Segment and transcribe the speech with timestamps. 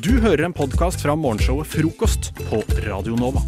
[0.00, 3.42] Du hører en podkast fra morgenshowet Frokost på Radio Nova.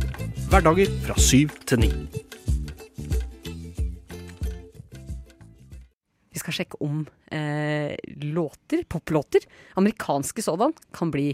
[0.53, 1.89] Hverdager fra syv til ni.
[6.28, 7.96] Vi skal sjekke om eh,
[8.36, 9.46] låter, poplåter,
[9.80, 11.30] amerikanske sådan, kan bli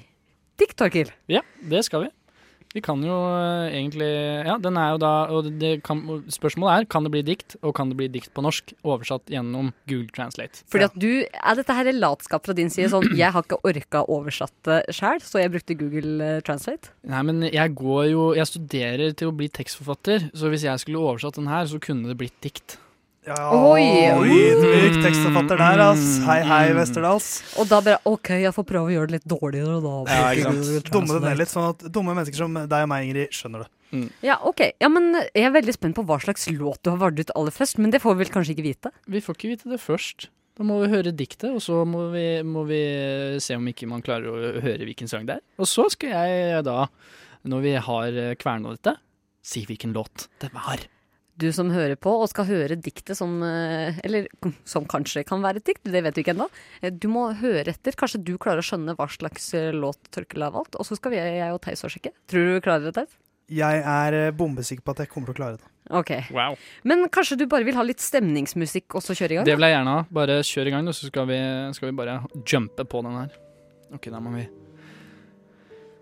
[0.60, 1.10] dikt, Torkil.
[1.26, 2.12] Ja, det skal vi.
[2.74, 4.08] Vi kan jo eh, egentlig
[4.46, 7.74] Ja, den er jo da Og det kan, spørsmålet er kan det bli dikt, og
[7.78, 10.64] kan det bli dikt på norsk, oversatt gjennom Google Translate.
[10.70, 12.90] Fordi at du, Er dette her latskap fra din side?
[12.92, 16.92] Sånn, jeg har ikke orka oversatte sjøl, så jeg brukte Google eh, Translate.
[17.08, 21.02] Nei, men jeg går jo Jeg studerer til å bli tekstforfatter, så hvis jeg skulle
[21.02, 22.78] oversatt den her, så kunne det blitt dikt.
[23.28, 23.82] Ja, Oi.
[24.24, 26.04] Ydmyk tekstforfatter der, ass.
[26.24, 27.26] Hei, hei, Westerdals.
[27.60, 30.46] Og da bare OK, jeg får prøve å gjøre det litt dårligere, da Ja, ikke
[30.46, 30.88] sant.
[30.94, 33.68] Dumme det ned litt, sånn at dumme mennesker som deg og meg, Ingrid, skjønner det.
[34.24, 34.64] Ja, ok.
[34.80, 37.52] Ja, men Jeg er veldig spent på hva slags låt du har valgt ut aller
[37.52, 38.96] først, men det får vi vel kanskje ikke vite?
[39.04, 40.30] Vi får ikke vite det først.
[40.56, 42.82] Da må vi høre diktet, og så må vi, må vi
[43.44, 45.44] se om ikke man klarer å høre hvilken sang det er.
[45.60, 46.86] Og så skal jeg da,
[47.44, 48.96] når vi har kverna dette,
[49.44, 50.88] si hvilken låt det var.
[51.38, 54.26] Du som hører på og skal høre diktet som eh, Eller
[54.66, 56.48] som kanskje kan være et dikt, det vet vi ikke ennå.
[56.82, 57.94] Eh, Du må høre etter.
[57.98, 60.74] Kanskje du klarer å skjønne hva slags eh, låt Tørkel har valgt.
[60.78, 62.12] Og så skal vi, jeg og Theis og sjekke.
[62.30, 63.16] Tror du du klarer det, Theis?
[63.48, 65.70] Jeg er bombesikker på at jeg kommer til å klare det.
[65.96, 66.10] Ok.
[66.36, 66.58] Wow.
[66.84, 69.46] Men kanskje du bare vil ha litt stemningsmusikk og så kjøre i gang?
[69.48, 70.02] Det vil jeg gjerne ha.
[70.18, 71.38] Bare kjør i gang, og så skal vi,
[71.78, 73.38] skal vi bare jumpe på den her.
[73.96, 74.44] Ok, da må vi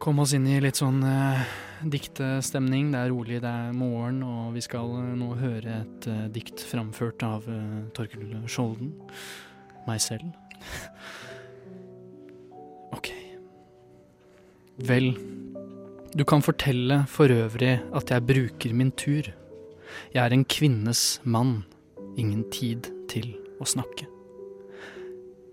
[0.03, 1.45] komme oss inn i litt sånn uh,
[1.85, 2.91] diktestemning.
[2.93, 6.63] Det er rolig, det er morgen, og vi skal eh, nå høre et uh, dikt
[6.65, 8.95] framført av uh, Torkel Skjolden.
[9.89, 10.33] Meg selv.
[12.95, 13.11] Ok.
[14.89, 15.11] Vel,
[16.17, 19.27] du kan fortelle for øvrig at jeg bruker min tur.
[20.15, 21.67] Jeg er en kvinnes mann,
[22.17, 24.07] ingen tid til å snakke.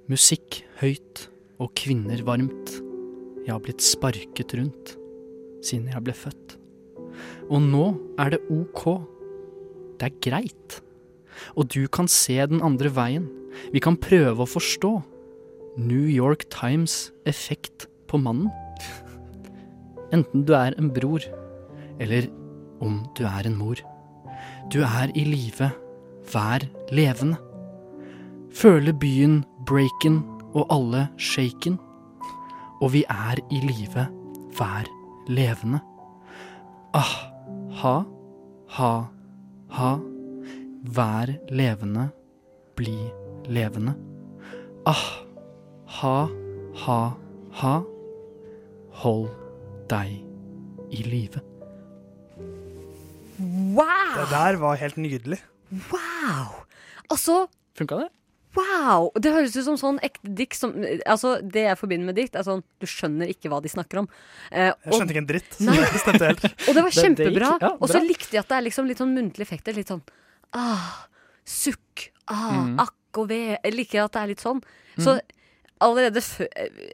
[0.08, 1.26] Musikk høyt
[1.60, 2.78] og kvinner varmt.
[3.44, 4.96] Jeg har blitt sparket rundt
[5.64, 6.58] siden jeg ble født.
[7.50, 7.86] Og nå
[8.20, 8.84] er det ok.
[10.00, 10.80] Det er greit.
[11.58, 13.28] Og du kan se den andre veien.
[13.74, 14.94] Vi kan prøve å forstå.
[15.78, 18.52] New York Times effekt på mannen.
[20.14, 21.24] Enten du er en bror,
[22.00, 22.28] eller
[22.84, 23.80] om du er en mor.
[24.70, 25.72] Du er i live,
[26.34, 27.40] vær levende.
[28.54, 30.22] Føle byen breaken
[30.54, 31.80] og alle shaken.
[32.82, 34.06] Og vi er i live,
[34.60, 34.86] vær
[35.28, 35.80] levende.
[36.94, 37.14] Ah,
[37.82, 37.96] ha,
[38.78, 38.92] ha,
[39.78, 39.92] ha.
[40.84, 42.10] Vær levende,
[42.76, 42.98] bli
[43.48, 43.96] levende.
[44.86, 45.06] Ah,
[46.00, 46.18] ha,
[46.84, 47.00] ha,
[47.62, 47.74] ha.
[49.04, 49.30] Hold
[49.90, 50.20] deg
[50.94, 51.42] i live.
[53.74, 54.14] Wow!
[54.18, 55.40] Det der var helt nydelig.
[55.92, 56.64] Wow!
[57.10, 58.10] Altså, Funka det?
[58.58, 59.10] Wow!
[59.20, 60.74] Det høres ut som sånn ekte dikt som
[61.10, 64.10] Altså, det jeg forbinder med dikt, er sånn Du skjønner ikke hva de snakker om.
[64.52, 65.60] Eh, Jeg skjønte ikke en dritt.
[65.66, 65.78] Nei.
[65.94, 66.48] Det stemte helt.
[66.68, 67.54] og det var kjempebra.
[67.66, 69.78] ja, og så likte jeg at det er liksom litt sånn muntlige effekter.
[69.78, 70.04] Litt sånn
[70.58, 71.06] ah,
[71.50, 72.76] sukk, ah, mm.
[72.86, 73.44] akk og ve.
[73.56, 74.62] Jeg liker at det er litt sånn.
[75.02, 75.18] Så
[75.84, 76.48] allerede før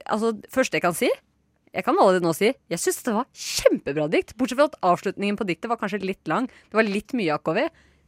[0.09, 1.09] Altså, første jeg kan si
[1.69, 4.33] jeg kan allerede nå si jeg syns det var kjempebra dikt.
[4.39, 6.47] Bortsett fra at avslutningen på diktet var kanskje litt lang.
[6.71, 7.59] Det var litt mye AKV,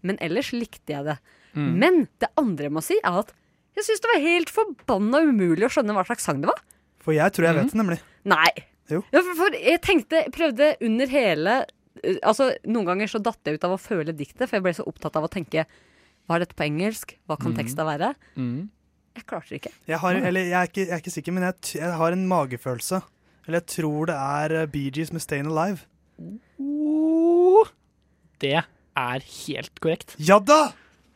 [0.07, 1.19] men ellers likte jeg det.
[1.53, 1.69] Mm.
[1.77, 3.33] Men det andre jeg må si, er at
[3.77, 6.59] jeg syns det var helt forbanna umulig å skjønne hva slags sang det var.
[7.01, 7.99] For jeg tror jeg vet det, nemlig.
[8.29, 8.51] Nei.
[8.91, 8.99] Jo.
[9.13, 11.53] Ja, for, for jeg tenkte, prøvde under hele
[12.03, 14.73] eh, Altså, Noen ganger så datt jeg ut av å føle diktet, for jeg ble
[14.75, 15.63] så opptatt av å tenke
[16.27, 17.15] Hva er dette på engelsk?
[17.29, 18.11] Hva kan teksta være?
[18.35, 18.67] Mm.
[19.15, 19.73] Jeg klarte det ikke.
[19.89, 22.27] Jeg, har, eller, jeg, er ikke, jeg er ikke sikker, men jeg, jeg har en
[22.29, 23.01] magefølelse.
[23.47, 25.87] Eller jeg tror det er eh, Bee Gees med 'Stayin' Alive'.
[28.41, 30.15] Det er helt korrekt.
[30.19, 30.71] Ja da!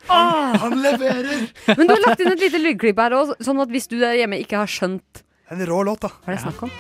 [0.10, 1.48] Han leverer!
[1.78, 4.18] Men du har lagt inn et lite lydklipp her òg, sånn at hvis du der
[4.20, 6.10] hjemme ikke har skjønt En rå låt, da.
[6.24, 6.72] hva det er snakk om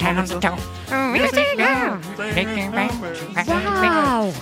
[0.00, 0.34] mann, altså.
[3.58, 4.32] Wow!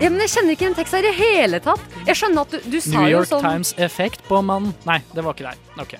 [0.00, 1.82] Ja, men jeg kjenner ikke igjen teksten her i hele tatt.
[2.08, 5.24] Jeg skjønner at du, du sa New jo York sånn Times-effekt på mann Nei, det
[5.26, 5.60] var ikke der.
[5.82, 5.96] Ok.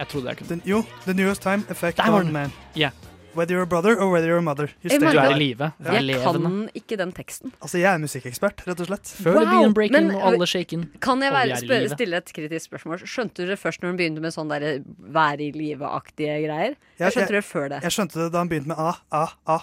[0.00, 0.50] Jeg trodde jeg kunne.
[0.54, 2.36] Den, jo, The New York Time Effect Der var on den.
[2.38, 2.54] Man.
[2.78, 2.92] Ja.
[3.34, 4.66] Whether you're a brother or whether you're a mother.
[4.82, 5.60] You Jeg Du er i live.
[5.84, 6.50] Er Jeg levende.
[6.50, 7.52] kan ikke den teksten.
[7.62, 9.06] Altså, jeg er musikkekspert, rett og slett.
[9.22, 10.90] Før Wow, byen breaking men- og alle shaken.
[11.00, 12.98] Kan jeg være, spør, stille et kritisk spørsmål?
[13.06, 16.74] Skjønte du det først når hun begynte med sånn der være i live-aktige greier?
[16.74, 17.82] Jeg, Jeg skjønte jeg, det før det.
[17.82, 19.58] jeg skjønte det da han begynte med A, A, A.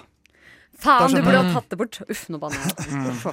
[0.77, 2.01] Faen, du burde ha tatt det bort.
[2.07, 3.07] Uff, nå banner jeg.
[3.09, 3.25] Uff.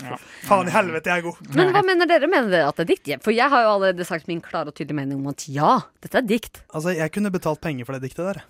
[0.49, 1.37] Faen i helvete, jeg er god!
[1.55, 2.27] Men hva mener dere?
[2.27, 3.23] Mener dere at det er dikt?
[3.23, 6.17] For jeg har jo allerede sagt min klare og tydelige mening om at ja, dette
[6.17, 6.63] er dikt.
[6.75, 8.43] Altså, jeg kunne betalt penger for det diktet der.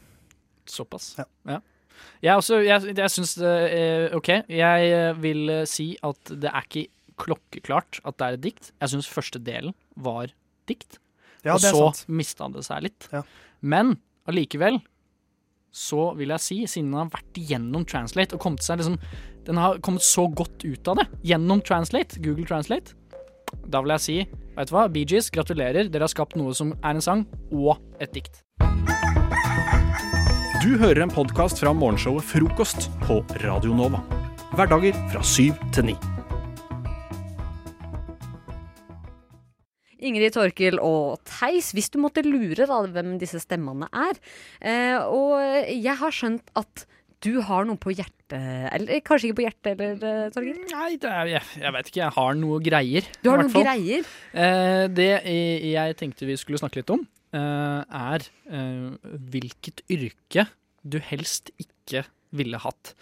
[0.64, 1.16] Såpass.
[1.18, 1.24] Ja.
[1.44, 1.58] Ja.
[2.24, 4.30] Jeg, også, jeg, jeg syns det er OK.
[4.48, 6.86] Jeg eh, vil eh, si at det er ikke
[7.20, 8.72] klokkeklart at det er et dikt.
[8.80, 10.32] Jeg syns første delen var
[10.70, 10.98] dikt.
[11.44, 13.08] Ja, og så mista det seg litt.
[13.12, 13.22] Ja.
[13.60, 13.98] Men
[14.30, 14.80] allikevel
[15.74, 18.94] så vil jeg si, siden den har vært gjennom Translate og kommet seg liksom
[19.44, 22.94] Den har kommet så godt ut av det gjennom Translate, Google Translate,
[23.68, 24.16] da vil jeg si
[24.54, 25.90] veit du hva, BGs, gratulerer.
[25.90, 28.43] Dere har skapt noe som er en sang og et dikt.
[30.64, 33.98] Du hører en podkast fra morgenshowet Frokost på Radio Nova.
[34.56, 35.94] Hverdager fra syv til ni.
[40.00, 44.16] Ingrid, Torkil og Theis, hvis du måtte lure da, hvem disse stemmene er.
[44.64, 45.36] Eh, og
[45.68, 46.86] jeg har skjønt at
[47.20, 48.40] du har noe på hjertet
[48.72, 50.64] Eller kanskje ikke på hjertet, eller, eh, Torkil?
[50.72, 52.06] Nei, det er, jeg, jeg vet ikke.
[52.06, 53.12] Jeg har noe greier.
[53.20, 53.68] Du har fall.
[53.68, 54.08] greier.
[54.32, 57.04] Eh, det jeg tenkte vi skulle snakke litt om,
[57.40, 60.46] er eh, hvilket yrke
[60.84, 62.04] du helst ikke
[62.34, 62.92] ville hatt.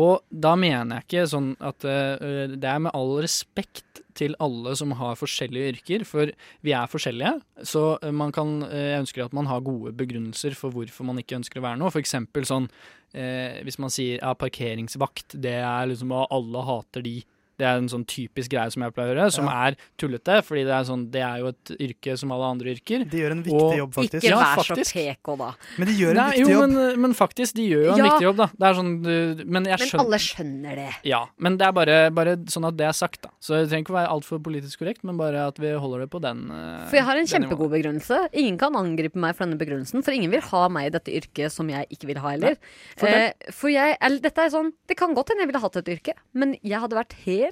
[0.00, 4.74] Og da mener jeg ikke sånn at uh, det er med all respekt til alle
[4.78, 6.32] som har forskjellige yrker, for
[6.66, 7.34] vi er forskjellige.
[7.66, 11.20] Så eh, man kan, uh, jeg ønsker at man har gode begrunnelser for hvorfor man
[11.22, 11.94] ikke ønsker å være noe.
[12.00, 17.20] Eksempel sånn uh, hvis man sier ja, parkeringsvakt, det er liksom å alle hater de.
[17.60, 20.38] Det er en sånn typisk greie som jeg pleier å gjøre, som er tullete.
[20.46, 23.04] Fordi det er, sånn, det er jo et yrke som alle andre yrker.
[23.10, 24.24] De gjør en viktig Og- jobb, faktisk.
[24.24, 25.50] Ikke vær så PK, da.
[25.78, 26.70] Men de gjør en Nei, viktig jo, jobb.
[26.74, 28.48] men, men faktisk, de gjør jo en viktig jobb, da.
[28.56, 30.88] Det er sånn, du, men jeg Men alle skjønner det.
[31.10, 33.30] Ja, men det er bare, bare sånn at det er sagt, da.
[33.40, 36.10] Så det trenger ikke å være altfor politisk korrekt, men bare at vi holder det
[36.10, 38.20] på den eh, For jeg har en kjempegod begrunnelse.
[38.32, 41.52] Ingen kan angripe meg for denne begrunnelsen, for ingen vil ha meg i dette yrket
[41.52, 42.56] som jeg ikke vil ha heller.
[42.96, 45.76] for Eh, for jeg, eller, dette er sånn, det kan godt hende jeg ville hatt
[45.80, 47.49] et yrke, men jeg hadde vært helt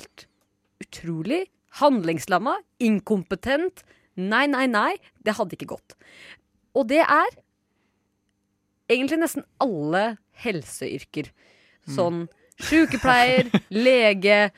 [0.83, 1.47] utrolig
[1.81, 3.85] handlingslamma, inkompetent.
[4.19, 4.93] Nei, nei, nei.
[5.25, 5.97] Det hadde ikke gått.
[6.79, 7.37] Og det er
[8.91, 11.31] egentlig nesten alle helseyrker.
[11.89, 12.27] Sånn
[12.69, 13.49] sykepleier,
[13.87, 14.49] lege,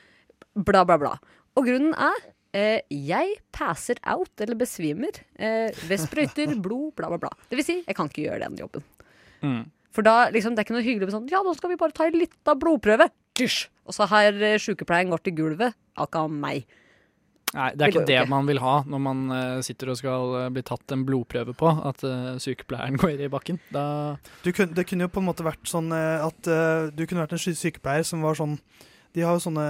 [0.57, 1.15] bla, bla, bla.
[1.57, 2.23] Og grunnen er
[2.57, 7.31] eh, jeg passer out, eller besvimer, eh, ved sprøyter, blod, bla, bla, bla.
[7.49, 8.87] Det vil si, jeg kan ikke gjøre den jobben.
[9.45, 9.61] Mm.
[9.91, 11.95] For da liksom, det er ikke noe hyggelig med sånn Ja, nå skal vi bare
[11.95, 13.09] ta en lita blodprøve.
[13.39, 13.65] Dysj!
[13.91, 15.75] Og så har sykepleien sykepleieren gått i gulvet.
[15.99, 16.63] Akkurat meg.
[17.51, 18.31] Nei, det er ikke det ikke.
[18.31, 21.67] man vil ha når man eh, sitter og skal eh, bli tatt en blodprøve på,
[21.89, 23.59] at eh, sykepleieren går i bakken.
[23.75, 23.83] Da
[24.45, 27.25] Du kun, det kunne jo på en måte vært sånn eh, at eh, du kunne
[27.25, 28.55] vært en sykepleier som var sånn
[29.11, 29.65] De har jo sånne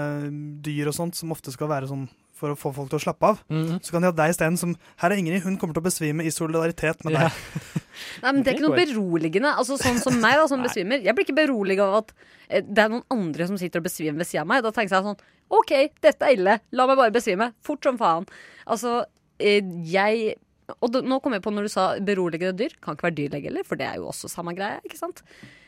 [0.61, 2.05] dyr og sånt som ofte skal være sånn
[2.37, 3.41] for å få folk til å slappe av.
[3.49, 3.81] Mhm.
[3.85, 6.25] Så kan de ha deg isteden som Her er Ingrid, hun kommer til å besvime
[6.25, 7.27] i solidaritet med Ja.
[7.29, 7.33] deg.
[8.23, 9.53] Nei, men Det er ikke noe beroligende.
[9.57, 11.01] Altså Sånn som meg, da, som besvimer.
[11.03, 12.13] Jeg blir ikke beroliget av at
[12.49, 14.63] eh, det er noen andre som sitter og besvimer ved siden av meg.
[14.63, 15.19] Da tenker jeg sånn
[15.51, 16.59] OK, dette er ille.
[16.71, 17.51] La meg bare besvime.
[17.61, 18.27] Fort som faen.
[18.67, 19.03] Altså,
[19.39, 19.61] eh,
[19.91, 20.35] jeg
[20.79, 22.71] Og da- nå kom jeg på når du sa beroligende dyr.
[22.79, 24.79] Kan ikke være dyrlege heller, for det er jo også samme greie.
[24.87, 25.21] ikke sant?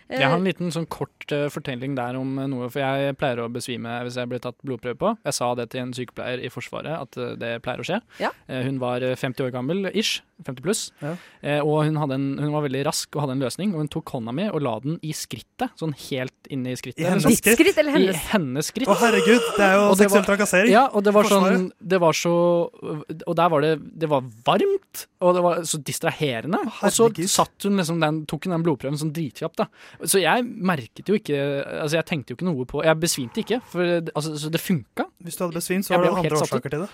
[0.10, 3.18] Eh, Jeg har en liten sånn kort eh, fortelling der om eh, noe, for jeg
[3.18, 5.18] pleier å besvime hvis jeg blir tatt blodprøve på.
[5.26, 8.00] Jeg sa det til en sykepleier i Forsvaret, at eh, det pleier å skje.
[8.20, 8.30] Ja.
[8.48, 10.22] Eh, hun var eh, 50 år gammel, ish.
[10.48, 10.82] 50 pluss.
[11.04, 11.14] Ja.
[11.42, 13.92] Eh, og hun, hadde en, hun var veldig rask og hadde en løsning, og hun
[13.92, 15.74] tok hånda mi og la den i skrittet.
[15.80, 17.04] Sånn helt inne i skrittet.
[17.04, 17.38] I hennes sånn.
[17.40, 17.58] skritt?
[17.60, 18.28] skritt eller I hennes?
[18.34, 18.90] hennes skritt.
[18.92, 20.74] Å, herregud, det er jo Og seksuell trakassering.
[20.74, 22.34] Ja, og det var sånn Det var så
[22.74, 26.60] Og der var det Det var varmt, og det var så distraherende.
[26.68, 29.68] Å, og så satt hun liksom den, tok hun den blodprøven sånn dritkjapt, da.
[30.04, 33.60] Så jeg merket jo ikke Altså, jeg tenkte jo ikke noe på Jeg besvimte ikke,
[33.72, 35.08] for altså, så det funka.
[35.24, 36.92] Hvis du hadde besvimt, så var det andre årsaker til det.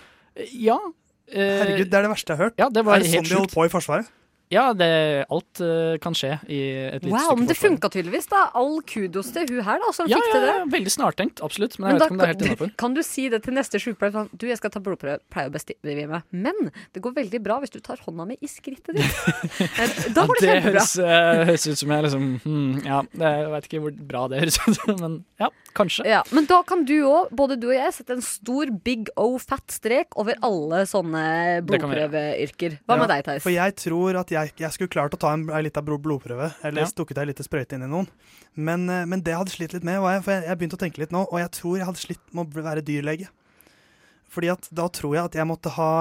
[0.54, 0.78] Ja.
[1.33, 2.57] Herregud, det er det verste jeg har hørt.
[2.61, 4.09] Ja, det var er det helt sånn de holdt på i Forsvaret?
[4.50, 6.57] Ja, det, alt uh, kan skje i
[6.89, 8.48] et lite Wow, men det funka tydeligvis, da.
[8.58, 10.53] All kudos til hun her, da, som Ja, fikk til det.
[10.56, 11.75] ja, veldig snartenkt, absolutt.
[11.77, 12.72] Men Men jeg vet ikke om det er helt kan- innafor.
[12.82, 14.15] Kan du si det til neste sykepleier?
[14.15, 16.24] Sånn, du, jeg skal ta blodprøve, pleier å besvime.
[16.34, 19.20] Men det går veldig bra hvis du tar hånda mi i skrittet ditt.
[19.79, 20.82] Eh, da går det det kjempebra.
[20.82, 24.39] høres, eh, høres ut som jeg liksom hmm, Ja, jeg vet ikke hvor bra det
[24.41, 26.06] høres ut, men ja, kanskje.
[26.10, 29.38] Ja, men da kan du òg, både du og jeg, sette en stor big O
[29.39, 31.24] fat strek over alle sånne
[31.62, 32.79] Det blodprøveyrker.
[32.88, 33.44] Hva Ja, med deg, Theis?
[33.46, 36.86] For jeg tror at jeg, jeg skulle klart å ta en, en liten blodprøve, eller
[36.86, 36.88] Ja.
[36.89, 38.08] stukket ei lita sprøyte inn i noen.
[38.55, 40.79] Men, eh, men det jeg hadde slitt litt med, var jeg, for jeg, jeg begynte
[40.79, 43.29] å tenke litt nå, og jeg tror jeg hadde slitt med å være dyrlege.
[44.29, 45.91] Fordi at da tror jeg at jeg måtte ha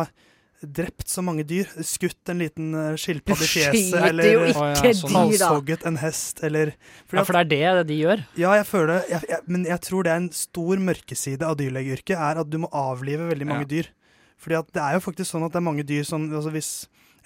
[0.58, 1.68] drept så mange dyr.
[1.86, 5.14] Skutt en liten eh, skilpadde i fjeset, eller ikke ja, sånn.
[5.14, 6.72] halshogget en hest, eller
[7.06, 8.24] fordi Ja, for det er det de gjør.
[8.40, 12.16] Ja, jeg føler jeg, jeg, Men jeg tror det er en stor mørkeside av dyrlegeyrket,
[12.18, 13.90] er at du må avlive veldig mange dyr.
[14.38, 16.72] Fordi at det er jo faktisk sånn at det er mange dyr som altså Hvis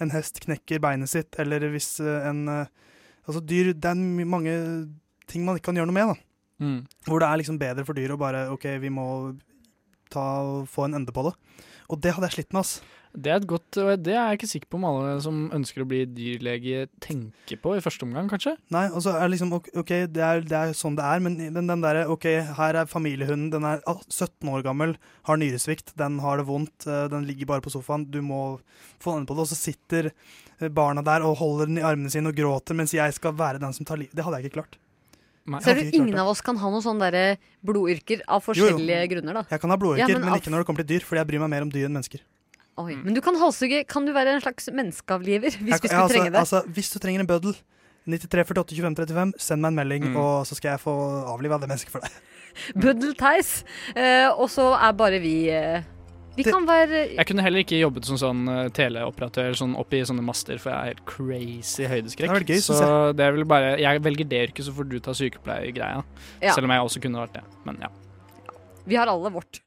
[0.02, 2.71] en hest knekker beinet sitt, eller hvis eh, en eh,
[3.23, 4.52] Altså dyr Det er mange
[5.30, 6.16] ting man ikke kan gjøre noe med, da.
[6.59, 6.78] Mm.
[7.06, 9.04] Hvor det er liksom bedre for dyr å bare OK, vi må
[10.11, 10.25] ta
[10.66, 11.32] få en ende på det.
[11.87, 12.80] Og det hadde jeg slitt med, ass.
[13.12, 15.83] Det er et godt, og det er jeg ikke sikker på om alle som ønsker
[15.85, 18.54] å bli dyrlege tenker på i første omgang, kanskje.
[18.73, 21.37] Nei, og så er det liksom ok, det er, det er sånn det er, men
[21.42, 22.25] den, den derre OK,
[22.57, 24.97] her er familiehunden, den er ah, 17 år gammel,
[25.28, 28.40] har nyresvikt, den har det vondt, eh, den ligger bare på sofaen, du må
[29.02, 32.12] få den på det, og så sitter eh, barna der og holder den i armene
[32.12, 34.16] sine og gråter mens jeg skal være den som tar livet.
[34.16, 34.81] Det hadde jeg ikke klart.
[35.52, 35.59] Nei.
[35.64, 37.25] Ser du, ingen av oss kan ha noen sånne
[37.66, 38.69] blodyrker av Jo, jo.
[38.73, 39.49] forskjellige grunner, da.
[39.50, 41.28] Jeg kan ha blodyrker, Ja, men men, ikke når det kommer til dyr, fordi jeg
[41.33, 42.23] bryr meg mer om dyr enn mennesker.
[42.81, 42.95] Oi.
[42.97, 43.83] Men du kan halshugge.
[43.87, 46.38] Kan du være en slags menneskeavliver hvis Jeg, vi skulle altså, trenge det?
[46.41, 47.57] Altså, hvis du trenger en bøddel,
[48.09, 50.17] 93 48 25 35, send meg en melding, Mm.
[50.17, 50.95] og så skal jeg få
[51.31, 52.11] avliva det mennesket for deg.
[52.83, 53.64] Buddel Theis.
[53.97, 55.83] Eh, og så er bare vi eh,
[56.37, 60.00] Vi Det- kan være Jeg kunne heller ikke jobbet som sånn eh, teleoperatør sånn oppi
[60.09, 62.33] sånne master, for jeg er helt crazy høydeskrekk.
[62.33, 64.99] Det er gøy, så det er vel bare Jeg velger det yrket, så får du
[64.99, 66.02] ta sykepleiergreia.
[66.41, 66.55] Ja.
[66.57, 67.45] Selv om jeg også kunne vært det.
[67.69, 67.88] Men ja.
[68.88, 69.61] Vi har alle vårt.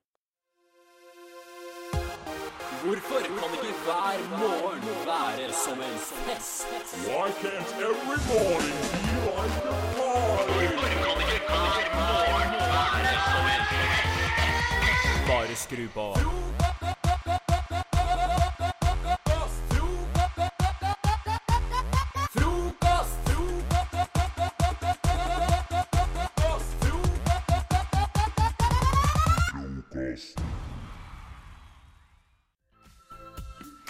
[2.86, 6.68] Hvorfor kan ikke hver morgen være som en fest?
[7.08, 10.46] Why can't every morning be like a party?
[15.28, 16.14] Bare skru på.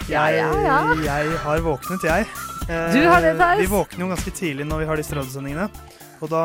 [0.06, 0.76] Ja, ja, ja.
[1.02, 2.26] Jeg har våknet, jeg.
[2.70, 3.60] Eh, Du har det, Theis.
[3.60, 5.66] Vi våkner jo ganske tidlig når vi har disse radiosendingene.
[6.22, 6.42] Og da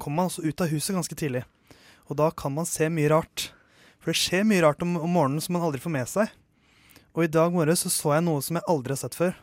[0.00, 1.42] kommer man også ut av huset ganske tidlig.
[2.08, 3.50] Og da kan man se mye rart.
[4.00, 6.32] For det skjer mye rart om, om morgenen som man aldri får med seg.
[7.12, 9.36] Og i dag morges så, så jeg noe som jeg aldri har sett før.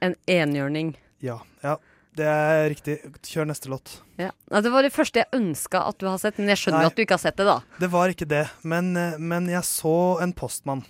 [0.00, 0.94] En enhjørning.
[1.20, 1.76] Ja, ja.
[2.18, 2.96] Det er riktig.
[3.22, 3.98] Kjør neste låt.
[4.18, 4.32] Ja.
[4.48, 6.90] Det var det første jeg ønska at du har sett, men jeg skjønner Nei.
[6.90, 7.60] at du ikke har sett det, da.
[7.78, 9.92] Det var ikke det, men, eh, men jeg så
[10.24, 10.82] en postmann.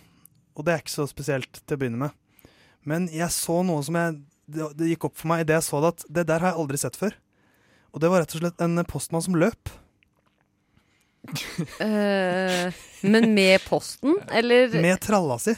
[0.59, 2.17] Og det er ikke så spesielt til å begynne med.
[2.88, 5.81] Men jeg så noe som jeg Det, det gikk opp for meg idet jeg så
[5.85, 7.12] det, at det der har jeg aldri sett før.
[7.93, 9.73] Og det var rett og slett en postmann som løp.
[11.77, 12.73] Uh,
[13.12, 15.53] men med posten, eller Med tralla si.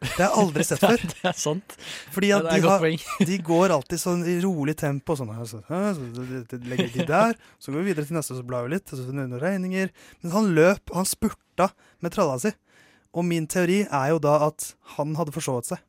[0.00, 1.04] Det har jeg aldri sett før.
[1.04, 1.76] det er sant.
[2.14, 2.86] Fordi at de, har,
[3.30, 5.16] de går alltid sånn i rolig tempo.
[5.18, 5.60] Sånn, så,
[6.64, 8.88] legger de der, så går vi videre til neste, så blar vi litt.
[8.88, 9.92] Så finner vi noen regninger.
[10.22, 11.68] Men han løp, han spurta
[12.00, 12.54] med tralla si.
[13.16, 15.86] Og min teori er jo da at han hadde forsovet seg.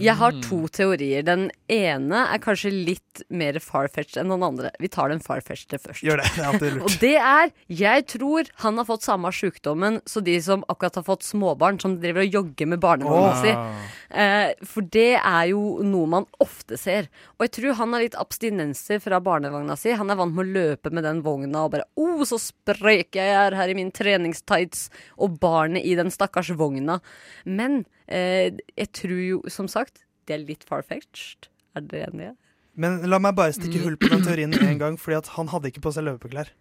[0.00, 1.24] Jeg har to teorier.
[1.26, 4.70] Den ene er kanskje litt mer farfetched enn den andre.
[4.80, 6.04] Vi tar den farfetched først.
[6.06, 6.30] Gjør det.
[6.32, 7.52] Det er alltid Og det er
[7.82, 11.98] Jeg tror han har fått samme sjukdommen så de som akkurat har fått småbarn, som
[12.00, 13.42] driver og jogger med barnevogna oh.
[13.42, 13.52] si.
[14.12, 17.08] Eh, for det er jo noe man ofte ser.
[17.38, 19.94] Og jeg tror han har litt abstinenser fra barnevogna si.
[19.96, 23.32] Han er vant med å løpe med den vogna og bare 'Å, så sprek jeg
[23.32, 27.00] er her i min treningstights', og barnet i den stakkars vogna.
[27.46, 31.48] Men eh, jeg tror jo, som sagt, det er litt far-fetched.
[31.74, 32.36] Er dere enige?
[32.76, 35.72] Men la meg bare stikke hull på den teorien en gang, fordi at han hadde
[35.72, 36.52] ikke på seg løpeklær.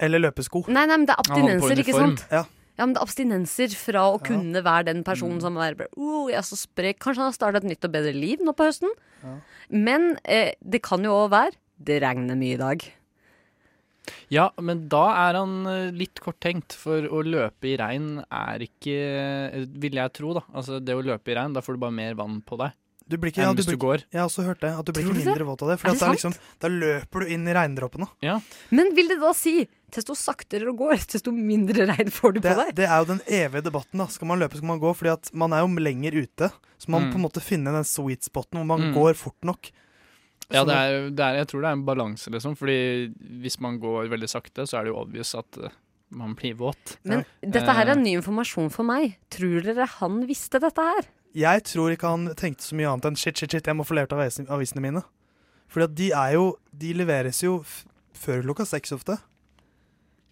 [0.00, 0.64] Eller løpesko.
[0.68, 2.24] Nei, nei, men det er abstinenser, ikke sant?
[2.30, 2.44] Ja.
[2.78, 4.24] Ja, men det er abstinenser fra å Ja.
[4.28, 7.00] kunne være den personen som er bare, oh, jeg er så sprek.
[7.02, 8.92] Kanskje han har starta et nytt og bedre liv nå på høsten.
[9.24, 9.34] Ja.
[9.70, 12.86] Men eh, det kan jo òg være det regner mye i dag.
[14.32, 18.62] Ja, men da er han eh, litt kort tenkt, for å løpe i regn er
[18.64, 18.94] ikke
[19.52, 20.42] eh, Vil jeg tro, da.
[20.56, 22.72] Altså det å løpe i regn, da får du bare mer vann på deg
[23.08, 24.04] Du blir ikke, ja, du du blir, går.
[24.12, 24.72] jeg har også hørt det.
[24.78, 25.78] At du blir ikke mindre våt av det.
[25.80, 28.08] For det da, liksom, da løper du inn i regndråpene.
[28.70, 29.54] Men vil det da si
[29.94, 32.74] desto saktere du går, desto mindre regn får du Det, på deg?
[32.76, 33.98] det er jo den evige debatten.
[34.02, 34.92] da Skal man løpe, skal man gå?
[34.96, 36.50] Fordi at man er jo lenger ute.
[36.78, 37.12] Så man Mm.
[37.12, 38.94] på en måte finne den sweet spoten hvor man Mm.
[38.94, 39.70] går fort nok.
[40.50, 42.54] Ja, det er, det er, jeg tror det er en balanse, liksom.
[42.56, 45.68] Fordi hvis man går veldig sakte, så er det jo obvious at eh,
[46.10, 46.96] man blir våt.
[47.04, 49.18] Men dette her er ny informasjon for meg.
[49.30, 51.04] Tror dere han visste dette her?
[51.36, 53.92] Jeg tror ikke han tenkte så mye annet enn shit, shit, shit, jeg må få
[53.98, 55.02] levert av avisene mine.
[55.68, 57.84] Fordi at de er jo De leveres jo f
[58.16, 59.18] før klokka seks ofte.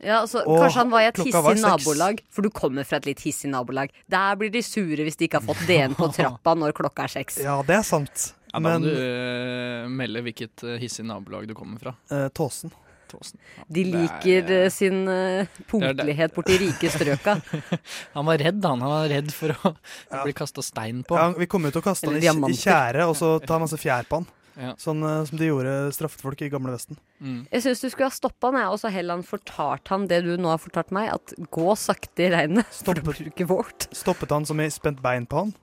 [0.04, 3.06] Ja, altså, Og Kanskje han var i et hissig nabolag, for du kommer fra et
[3.08, 3.92] litt hissig nabolag.
[4.12, 7.14] Der blir de sure hvis de ikke har fått DN på trappa når klokka er
[7.16, 7.38] seks.
[7.46, 8.32] Ja, det er sant.
[8.52, 11.96] Ja, da Men må du uh, melde hvilket uh, hissig nabolag du kommer fra.
[12.12, 12.72] Uh, Tåsen
[13.10, 13.38] Tåsen.
[13.56, 17.36] Ja, De liker er, sin uh, punktlighet borti rike strøka.
[18.16, 18.82] Han var redd, han.
[18.82, 19.74] Han var redd for å
[20.10, 20.24] Ja.
[20.24, 21.16] bli kasta stein på.
[21.18, 23.78] ja, Vi kommer jo til å kaste han i, i tjære og så ta masse
[23.80, 24.26] fjær på han.
[24.56, 24.72] Ja.
[24.80, 26.96] Sånn uh, som de gjorde straffet folk i gamle Vesten.
[27.20, 27.42] Mm.
[27.52, 30.22] Jeg syns du skulle ha stoppa han, jeg, og så heller han fortalt han det
[30.24, 32.72] du nå har fortalt meg, at gå sakte i regnet.
[32.72, 33.88] Stoppet, vårt.
[33.92, 35.54] stoppet han som i spent bein på han?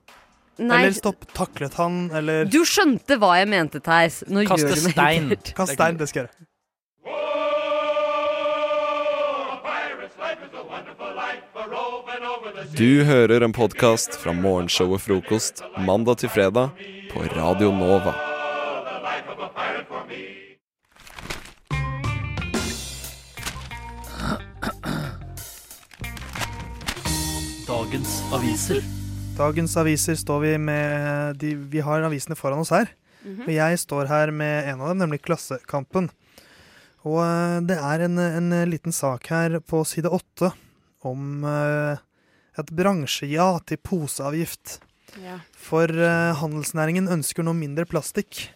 [0.54, 4.22] Nei, Eller stopp, taklet han, eller du skjønte hva jeg mente, Theis.
[4.30, 5.30] Nå Kaste gjør du meg stein.
[5.50, 6.50] Kast stein, det skal jeg gjøre.
[12.74, 16.74] Du hører en podkast fra morgenshow og Frokost mandag til fredag
[17.10, 18.33] på Radio Nova.
[27.64, 28.80] Dagens aviser.
[29.38, 32.90] Dagens aviser står vi med de, Vi har avisene foran oss her.
[33.22, 33.46] Mhm.
[33.46, 36.10] Og jeg står her med en av dem, nemlig Klassekampen.
[37.06, 40.50] Og eh, det er en, en liten sak her på side åtte
[41.06, 42.02] om eh,
[42.58, 44.80] et bransjeja til poseavgift.
[45.22, 45.38] Ja.
[45.54, 48.48] For eh, handelsnæringen ønsker nå mindre plastikk.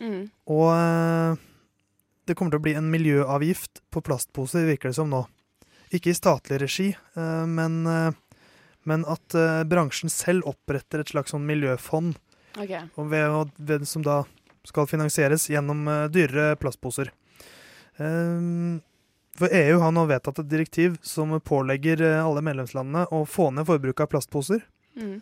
[0.00, 0.28] Mm.
[0.52, 1.38] Og eh,
[2.26, 5.24] det kommer til å bli en miljøavgift på plastposer, virker det som nå.
[5.94, 8.10] Ikke i statlig regi, eh, men, eh,
[8.86, 9.36] men at
[9.66, 12.18] bransjen selv oppretter et slags sånn miljøfond,
[12.56, 12.86] Okay.
[12.96, 14.22] og ved, ved, som da
[14.64, 17.10] skal finansieres gjennom dyrere plastposer.
[19.36, 24.06] For EU har nå vedtatt et direktiv som pålegger alle medlemslandene å få ned forbruket
[24.06, 24.64] av plastposer.
[24.96, 25.20] Mm.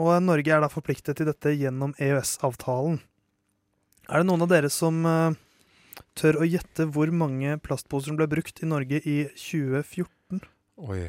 [0.00, 3.02] Og Norge er da forpliktet til dette gjennom EØS-avtalen.
[4.10, 5.32] Er det noen av dere som uh,
[6.18, 10.40] tør å gjette hvor mange plastposer som ble brukt i Norge i 2014?
[10.90, 11.04] Oi.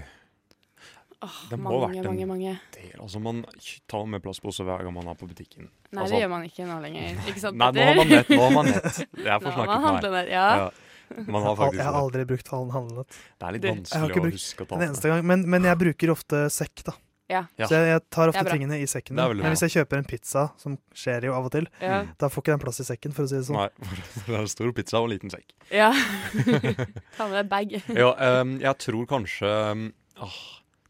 [1.22, 2.51] Åh, Det må ha vært en- mange, mange.
[2.74, 2.93] del.
[3.00, 3.43] altså, man
[3.88, 5.67] tar med plastpose hver gang man er på butikken.
[5.91, 7.20] Nei, Altså- det gjør man ikke nå lenger.
[7.29, 8.29] Ikke sant, Nei, nå har man nett.
[8.29, 8.98] Nå har man nett.
[9.17, 9.86] Jeg får snakke for meg.
[9.86, 10.70] handlenett, ja.
[11.12, 13.08] Man har Jeg har- faktisk jeg har aldri brukt halen handlenett.
[13.38, 14.89] Det er litt vanskelig å huske å ta Den med.
[14.89, 16.93] eneste gang, men, men jeg bruker ofte sekk, da.
[17.32, 17.68] Ja.
[17.70, 19.16] Så jeg, jeg tar ofte tingene i sekken.
[19.16, 22.02] Men hvis jeg kjøper en pizza, som skjer jo av og til, Ja.
[22.20, 23.58] da får ikke den plass i sekken, for å si det sånn.
[23.58, 23.70] Nei,
[24.28, 25.56] det er en stor pizza og en liten sekk.
[25.72, 25.92] ja.
[27.18, 27.76] Ta med deg bag.
[27.96, 28.12] Ja,
[28.42, 29.88] um, jeg tror kanskje um,
[30.22, 30.38] åh,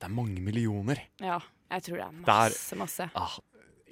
[0.02, 1.02] Det er mange millioner.
[1.22, 1.40] Ja,
[1.72, 3.10] jeg tror det er Det er- masse, masse.
[3.16, 3.38] Ah,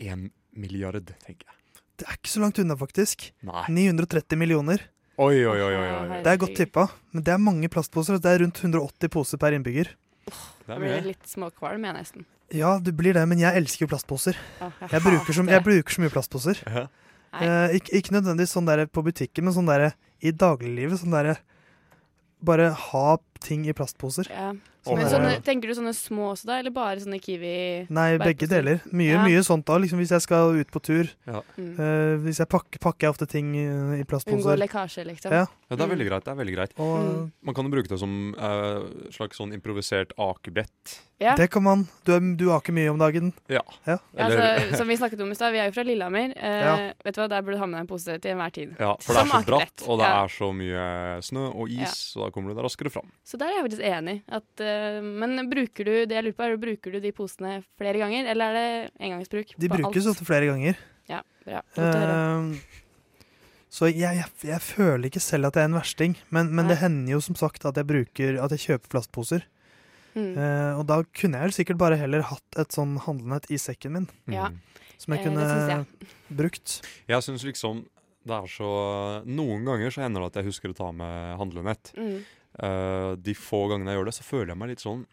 [0.10, 1.56] en milliard, tenker jeg.
[2.00, 3.32] Det er ikke så langt unna, faktisk.
[3.44, 3.66] Nei.
[3.76, 4.82] 930 millioner.
[5.20, 5.74] Oi, oi, oi.
[5.76, 6.20] oi, oi.
[6.24, 8.22] Det er godt tippa, men det er mange plastposer.
[8.24, 9.90] Det er rundt 180 poser per innbygger.
[10.34, 12.26] Det Da er blir litt småkvalm, jeg nesten.
[12.56, 14.38] Ja, du blir det, men jeg elsker jo plastposer.
[14.62, 16.62] Oh, Jeg bruker så, jeg bruker så mye plastposer.
[16.66, 21.02] Eh, ikke, ikke nødvendigvis sånn der på butikken, men sånn der i dagliglivet.
[21.04, 21.36] Sånn der
[22.42, 24.28] Bare ha ting i plastposer.
[24.30, 24.54] Ja.
[24.86, 26.58] Sånn Men sånne, tenker du sånne små også, da?
[26.62, 28.80] Eller bare sånne Kiwi Nei, begge deler.
[28.96, 29.24] Mye, Ja.
[29.26, 29.76] mye sånt da.
[29.78, 31.10] Liksom hvis jeg skal ut på tur.
[31.28, 31.74] Mm.
[31.76, 34.40] Uh, hvis jeg pakker, pakker jeg ofte ting i, plastposer.
[34.40, 35.32] Unngå lekkasje, liksom.
[35.36, 35.46] Ja.
[35.70, 35.98] Ja, det er Mm.
[36.00, 36.24] veldig greit.
[36.24, 36.72] det er veldig greit.
[36.80, 37.32] Og Mm.
[37.44, 41.00] Man kan jo bruke det som uh, slags sånn improvisert akebrett.
[41.20, 41.36] Ja.
[41.36, 41.88] det kan man.
[42.06, 43.34] Du, du aker mye om dagen.
[43.50, 43.60] Ja.
[43.86, 43.98] Ja.
[44.16, 46.32] Ja, altså, som vi snakket om i stad, vi er jo fra Lillehammer.
[46.38, 46.76] Uh, Ja.
[47.04, 48.76] Vet du hva, Der burde du ha med deg en pose til enhver tid.
[48.80, 50.24] ja, for det er så bratt, og det Ja.
[50.24, 51.86] er så mye snø og is, Ja.
[51.92, 53.12] så da kommer du deg raskere fram.
[53.30, 54.16] Så der er jeg faktisk enig.
[54.34, 58.00] At, uh, men bruker du det jeg lurer på, er, bruker du de posene flere
[58.02, 59.52] ganger, eller er det engangsbruk?
[59.62, 60.16] De på brukes alt?
[60.16, 60.80] ofte flere ganger.
[61.10, 61.62] Ja, bra.
[61.78, 62.80] Eh,
[63.70, 66.80] så jeg, jeg, jeg føler ikke selv at jeg er en versting, men, men det
[66.82, 69.46] hender jo som sagt at jeg bruker At jeg kjøper plastposer.
[70.18, 70.32] Mm.
[70.34, 73.94] Uh, og da kunne jeg vel sikkert bare heller hatt et sånn handlenett i sekken
[73.94, 74.50] min, Ja.
[74.50, 74.58] Mm.
[74.98, 76.10] som jeg Eh, kunne jeg.
[76.42, 76.80] brukt.
[77.08, 77.86] Jeg syns liksom
[78.26, 78.70] det er så
[79.26, 81.94] Noen ganger så hender det at jeg husker å ta med handlenett.
[81.96, 82.18] Mm.
[82.60, 85.06] Eh, de få gangene jeg gjør det, så føler jeg meg litt sånn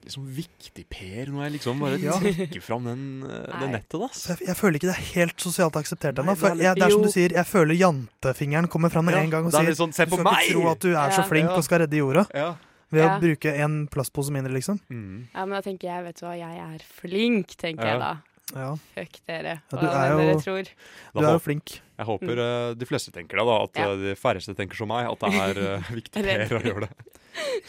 [0.00, 2.12] Litt sånn viktig, Per, når jeg liksom bare Ja.
[2.16, 3.98] trekker fram den, eh, det nettet.
[4.00, 6.32] da jeg, jeg føler ikke det er helt sosialt akseptert ennå.
[6.40, 9.28] det er det er som du sier, jeg føler jantefingeren kommer fram med Ja, en
[9.30, 10.40] gang og er sier sånn, Se du skal meg!
[10.40, 11.56] ikke tro at du er så flink Ja.
[11.56, 12.54] og skal redde jorda Ja.
[12.90, 13.18] ved Ja.
[13.18, 14.80] å bruke en plastpose mindre, liksom.
[14.90, 15.28] Mm.
[15.34, 17.90] Ja, men da tenker jeg, vet du hva, jeg er flink, tenker Ja.
[17.92, 18.16] jeg da.
[18.56, 20.70] Ja, Fuck dere, Ja, hva er enn dere tror.
[21.14, 21.76] Du er jo flink.
[22.00, 23.56] Jeg håper uh, de fleste tenker det, da.
[23.66, 23.88] At Ja.
[23.92, 25.06] eh, de færreste tenker som meg.
[25.10, 26.92] At det er uh, viktig Per å gjøre det.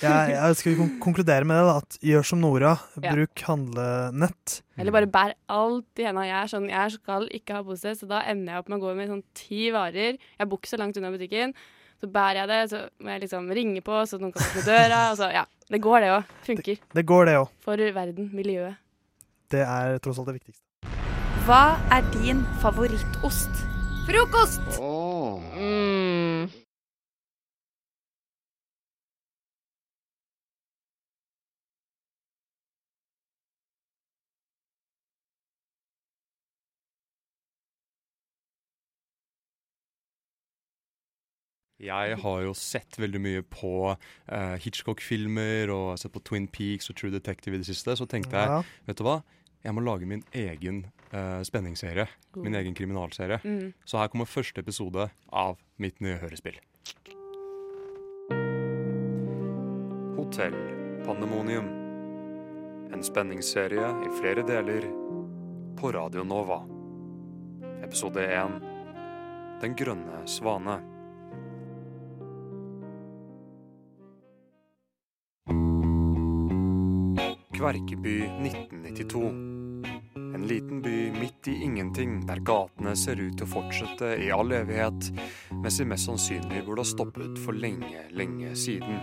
[0.02, 1.76] Jeg, jeg skal kon- konkludere med det, da.
[1.84, 2.72] At gjør som Nora.
[2.98, 3.12] Ja.
[3.14, 4.56] Bruk handlenett.
[4.82, 6.24] Eller bare bær alt i henda.
[6.26, 8.88] Jeg er sånn, jeg skal ikke ha pose, så da ender jeg opp med å
[8.88, 10.18] gå med sånn ti varer.
[10.18, 11.54] Jeg bor ikke så langt unna butikken.
[12.02, 15.02] Så bærer jeg det, så må jeg liksom ringe på, så noen kan åpne døra.
[15.14, 16.34] Og så, ja, det går, det òg.
[16.50, 16.82] Funker.
[16.98, 17.54] Det går, det òg.
[17.62, 18.82] For verden, miljøet.
[19.52, 20.64] Det er tross alt det viktigste.
[21.46, 21.64] Hva
[21.96, 23.64] er din favorittost?
[24.08, 24.62] Frokost!
[25.58, 26.50] Mm.
[41.82, 47.00] Jeg har jo sett veldig mye på uh, Hitchcock-filmer og sett på Twin Peaks og
[47.00, 47.96] True Detective i det siste.
[47.98, 48.60] Så tenkte jeg, Ja.
[48.86, 49.22] vet du hva?
[49.66, 52.08] Jeg må lage min egen eh, spenningsserie.
[52.36, 53.40] Min egen kriminalserie.
[53.44, 53.74] Mm.
[53.86, 56.60] Så her kommer første episode av mitt nye hørespill.
[60.18, 60.56] Hotell
[61.06, 61.68] Pandemonium.
[62.94, 64.88] En spenningsserie i flere deler
[65.80, 66.62] på Radio Nova.
[67.84, 68.60] Episode 1
[69.62, 70.80] Den grønne svane.
[77.62, 79.51] Kverkeby 1992.
[80.16, 84.52] En liten by midt i ingenting, der gatene ser ut til å fortsette i all
[84.56, 85.08] evighet,
[85.56, 89.00] mens de mest sannsynlig burde ha stoppet for lenge, lenge siden.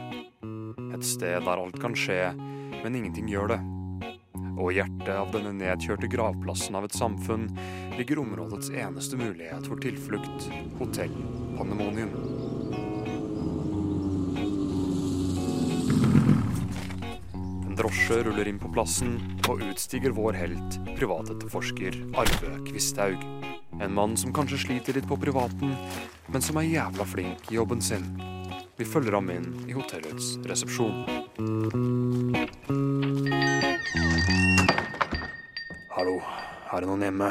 [0.93, 2.35] Et sted der alt kan skje,
[2.83, 3.61] men ingenting gjør det.
[4.59, 7.47] Og i hjertet av denne nedkjørte gravplassen av et samfunn
[7.97, 10.51] ligger områdets eneste mulighet for tilflukt,
[10.83, 11.15] hotell
[11.57, 12.38] Pandemonium.
[17.79, 19.13] Drosje ruller inn på plassen,
[19.47, 23.23] og utstiger vår helt, privatetterforsker Arve Kvisthaug.
[23.79, 25.77] En mann som kanskje sliter litt på privaten,
[26.27, 28.09] men som er jævla flink i jobben sin.
[28.79, 31.05] Vi følger ham inn i hotellets resepsjon.
[35.95, 37.31] Hallo, er det noen hjemme?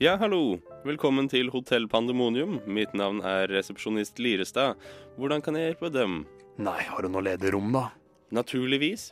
[0.00, 0.60] Ja, hallo.
[0.84, 2.58] Velkommen til Hotell Pandemonium.
[2.68, 4.76] Mitt navn er resepsjonist Lirestad.
[5.16, 6.22] Hvordan kan jeg hjelpe dem?
[6.60, 7.90] Nei, har du noe ledig rom, da?
[8.32, 9.10] Naturligvis.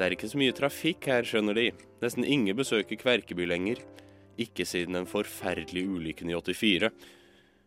[0.00, 1.66] Det er ikke så mye trafikk her, skjønner De.
[2.00, 3.82] Nesten ingen besøker Kverkeby lenger.
[4.40, 6.88] Ikke siden den forferdelige ulykken i 84.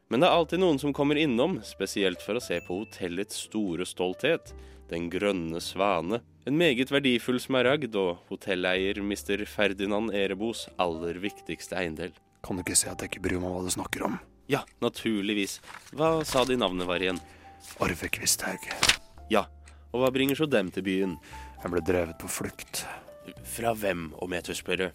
[0.10, 3.86] Men det er alltid noen som kommer innom, spesielt for å se på hotellets store
[3.86, 4.56] stolthet.
[4.90, 6.24] Den grønne svane.
[6.50, 9.46] En meget verdifull smaragd og hotelleier Mr.
[9.46, 12.18] Ferdinand Erebos aller viktigste eiendel.
[12.42, 14.18] Kan du ikke se at jeg ikke bryr meg om hva du snakker om?
[14.50, 15.60] Ja, naturligvis.
[15.94, 17.22] Hva sa de navnet var igjen?
[17.78, 18.66] Arve Kvisthaug.
[19.30, 19.46] Ja,
[19.94, 21.20] og hva bringer så dem til byen?
[21.64, 22.82] Jeg ble drevet på flukt.
[23.48, 24.88] Fra hvem, om jeg tør spørre?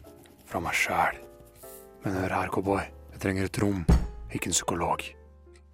[0.49, 1.17] Fra meg sjæl.
[2.03, 2.83] Men hør her, cowboy.
[3.15, 3.87] Jeg trenger et rom,
[4.37, 5.05] ikke en psykolog.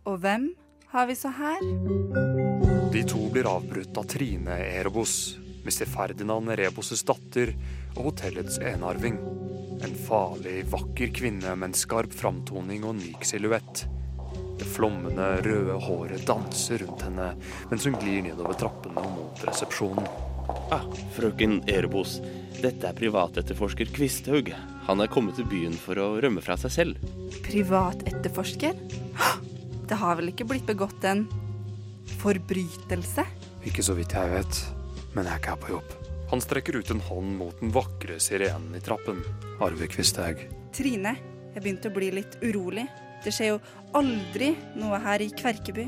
[0.06, 0.44] Og hvem
[0.92, 1.64] har vi så her?
[2.94, 5.34] De to blir avbrutt av Trine Erebos,
[5.66, 5.82] Mr.
[5.90, 7.50] Ferdinand Erebos' datter
[7.96, 9.18] og hotellets enarving.
[9.82, 13.82] En farlig, vakker kvinne med en skarp framtoning og en myk silhuett.
[14.60, 17.32] Det flommende, røde håret danser rundt henne
[17.72, 20.06] mens hun glir nedover trappene og mot resepsjonen.
[20.48, 22.18] Ah, frøken Erebos.
[22.60, 24.50] Dette er privatetterforsker Kvisthaug.
[24.86, 27.04] Han er kommet til byen for å rømme fra seg selv.
[27.44, 28.76] Privatetterforsker?
[29.84, 31.26] Det har vel ikke blitt begått en
[32.20, 33.24] forbrytelse?
[33.68, 34.60] Ikke så vidt jeg vet,
[35.14, 35.94] men jeg er ikke her på jobb.
[36.32, 39.20] Han strekker ut en hånd mot den vakre sirenen i trappen.
[39.64, 40.40] Arve Kvisthaug.
[40.74, 41.14] Trine,
[41.54, 42.86] jeg begynte å bli litt urolig.
[43.24, 43.60] Det skjer jo
[43.96, 45.86] aldri noe her i Kverkeby.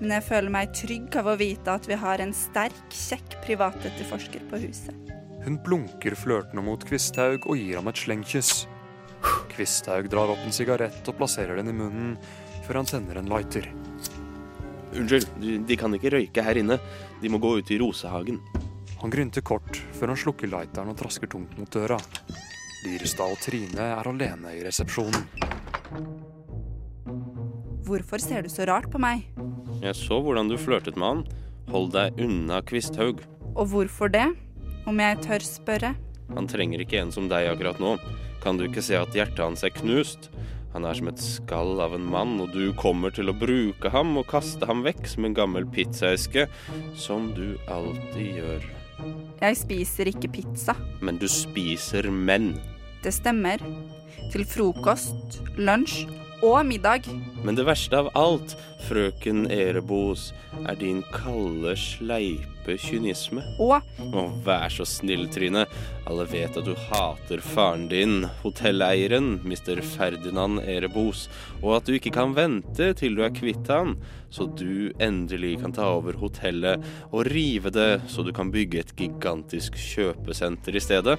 [0.00, 4.46] Men jeg føler meg trygg av å vite at vi har en sterk, kjekk privatetterforsker
[4.50, 5.12] på huset.
[5.44, 8.64] Hun blunker flørtende mot Kvisthaug og gir ham et slengkyss.
[9.52, 12.16] Kvisthaug drar opp en sigarett og plasserer den i munnen,
[12.66, 13.68] før han tenner en lighter.
[14.94, 16.78] Unnskyld, de, de kan ikke røyke her inne.
[17.20, 18.40] De må gå ut i Rosehagen.
[19.02, 21.98] Han grynter kort før han slukker lighteren og trasker tungt mot døra.
[22.84, 25.28] Lyrestad og Trine er alene i resepsjonen.
[27.84, 29.26] Hvorfor ser du så rart på meg?
[29.84, 31.18] Jeg så hvordan du flørtet med han.
[31.68, 33.20] Hold deg unna Kvisthaug.
[33.52, 34.30] Og hvorfor det?
[34.88, 35.90] Om jeg tør spørre?
[36.32, 37.98] Han trenger ikke en som deg akkurat nå.
[38.40, 40.30] Kan du ikke se at hjertet hans er knust?
[40.72, 44.16] Han er som et skall av en mann, og du kommer til å bruke ham
[44.18, 46.48] og kaste ham vekk som en gammel pizzaeske,
[46.96, 48.66] som du alltid gjør.
[49.44, 50.78] Jeg spiser ikke pizza.
[51.04, 52.54] Men du spiser menn.
[53.04, 53.60] Det stemmer.
[54.32, 56.06] Til frokost, lunsj
[56.44, 57.08] og middag.
[57.44, 58.54] Men det verste av alt,
[58.84, 60.32] frøken Erebos,
[60.68, 63.42] er din kalde, sleipe kynisme.
[63.60, 63.80] Og
[64.14, 65.64] Å, vær så snill, Trine.
[66.08, 69.80] Alle vet at du hater faren din, hotelleieren, Mr.
[69.94, 71.26] Ferdinand Erebos,
[71.62, 73.96] og at du ikke kan vente til du er kvitt han,
[74.32, 78.94] så du endelig kan ta over hotellet og rive det så du kan bygge et
[78.98, 81.16] gigantisk kjøpesenter i stedet.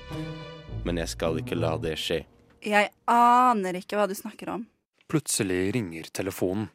[0.85, 2.23] Men jeg skal ikke la det skje.
[2.65, 4.65] jeg aner ikke hva du snakker om.
[5.07, 6.69] Plutselig ringer telefonen.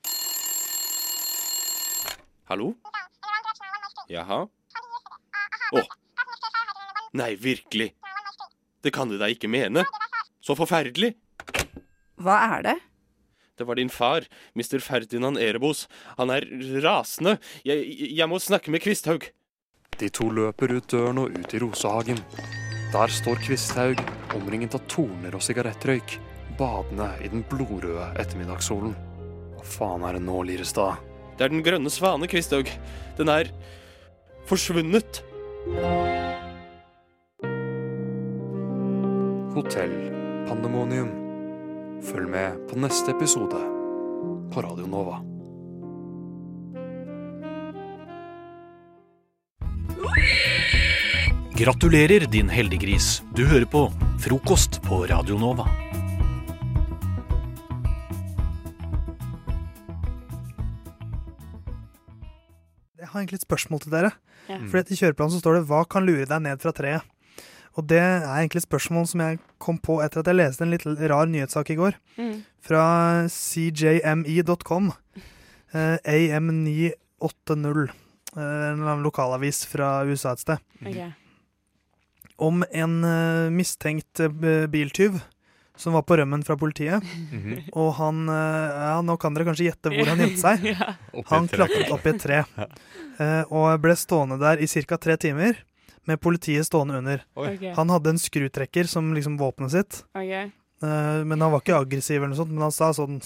[2.51, 2.75] Hallo?
[4.11, 4.45] Jaha?
[5.75, 5.83] Å.
[7.19, 7.91] Nei, virkelig.
[8.83, 9.83] Det kan du da ikke mene.
[10.43, 11.17] Så forferdelig.
[12.23, 12.77] Hva er det?
[13.59, 14.79] Det var din far, Mr.
[14.79, 15.85] Ferdinand Erebos.
[16.17, 16.47] Han er
[16.85, 17.37] rasende.
[17.67, 17.83] Jeg,
[18.15, 19.27] jeg må snakke med Kvisthaug.
[20.01, 22.23] De to løper ut døren og ut i Rosehagen.
[22.95, 24.01] Der står Kvisthaug,
[24.39, 26.17] omringet av torner og sigarettrøyk,
[26.61, 28.93] badende i den blodrøde ettermiddagssolen.
[29.57, 31.01] Hva faen er det nå, Lirestad?
[31.39, 32.69] Det er den grønne svane, Kvisthaug.
[33.17, 33.49] Den er
[34.49, 35.23] forsvunnet.
[39.57, 39.97] Hotell
[40.49, 41.11] Pandemonium.
[42.05, 43.61] Følg med på neste episode
[44.53, 45.21] på Radio Nova.
[51.61, 53.21] Gratulerer, din heldiggris.
[53.37, 53.85] Du hører på
[54.25, 55.69] Frokost på Radio Nova.
[63.11, 64.11] Jeg har egentlig et spørsmål til dere.
[64.47, 64.61] Ja.
[64.71, 67.03] Fordi at I kjøreplanen så står det 'Hva kan lure deg ned fra treet'?
[67.75, 70.71] Og det er egentlig et spørsmål som jeg kom på etter at jeg leste en
[70.71, 71.95] litt rar nyhetssak i går.
[72.19, 72.45] Mm.
[72.63, 74.93] Fra cjme.com.
[75.75, 77.91] Eh, AM980.
[78.37, 80.59] Eh, en eller annen lokalavis fra USA et sted.
[80.81, 81.11] Okay.
[82.39, 85.19] Om en eh, mistenkt eh, biltyv
[85.81, 87.01] som var på rømmen fra politiet.
[87.33, 87.71] Mhm.
[87.73, 90.67] Og han eh, Ja, nå kan dere kanskje gjette hvor han gjemte seg.
[90.75, 90.93] Ja.
[91.33, 92.43] Han et klatret opp i et tre.
[93.25, 94.99] eh, og ble stående der i ca.
[95.01, 95.59] tre timer,
[96.09, 97.25] med politiet stående under.
[97.37, 97.73] Okay.
[97.77, 100.31] Han hadde en skrutrekker som liksom våpenet sitt, Ok.
[100.33, 103.21] eh, men han var ikke aggressiv, eller noe sånt, men han sa sånn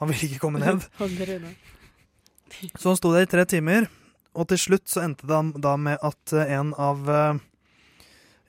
[0.00, 0.80] Han ville ikke komme ned.
[2.80, 3.86] Så han sto der i tre timer,
[4.34, 7.04] og til slutt så endte det da- med at en av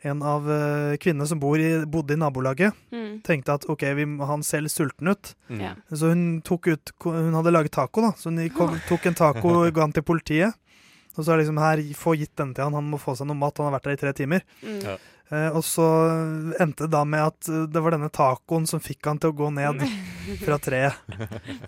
[0.03, 3.21] en av eh, kvinnene som bor i, bodde i nabolaget, Mm.
[3.23, 5.35] tenkte at ok, vi, må- han ser litt sulten ut.
[5.49, 5.75] Mm.
[5.93, 8.11] Så hun tok ut Hun hadde laget taco, da.
[8.17, 10.53] Så hun kom, tok en taco og ga den til politiet.
[11.17, 13.27] Og så er det liksom her, få gitt denne til han, han må få seg
[13.27, 14.41] noe mat, han har vært der i tre timer.
[14.63, 14.77] Mm.
[14.85, 14.97] Ja.
[15.31, 15.85] Eh, og så
[16.59, 19.37] endte det da med at eh, det var denne tacoen som fikk han til å
[19.37, 19.83] gå ned
[20.45, 20.95] fra treet.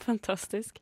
[0.07, 0.79] Fantastisk.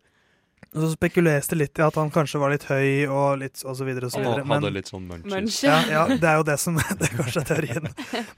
[0.71, 3.73] Og så spekuleres det litt i at han kanskje var litt høy og litt og
[3.75, 4.45] så videre og så Han videre.
[4.53, 5.33] hadde litt sånn munchies.
[5.33, 5.57] Munch.
[5.65, 7.89] ja, ja, det er jo det som det er kanskje er teorien.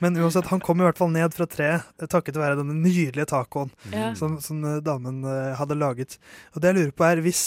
[0.02, 3.28] Men uansett, han kom i hvert fall ned fra treet eh, takket være denne nydelige
[3.30, 4.16] tacoen mm.
[4.18, 6.18] som, som eh, damen eh, hadde laget.
[6.56, 7.44] Og det jeg lurer på er, hvis,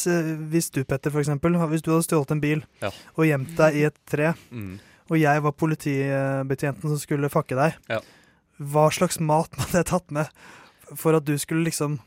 [0.54, 2.92] hvis du Petter for eksempel, hvis du hadde stjålet en bil Ja.
[3.18, 4.76] og gjemt deg i et tre, Mm.
[5.10, 8.00] og jeg var politibetjenten som skulle fakke deg, Ja.
[8.62, 10.30] hva slags mat hadde jeg tatt med
[10.94, 11.98] for at du skulle liksom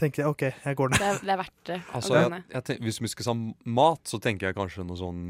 [0.00, 1.08] tenke OK, jeg går Det ned.
[1.08, 1.76] er, det er verdt det.
[1.94, 3.34] Altså, jeg, jeg tenk, hvis vi skal si
[3.78, 5.20] mat, så tenker jeg kanskje noe sånn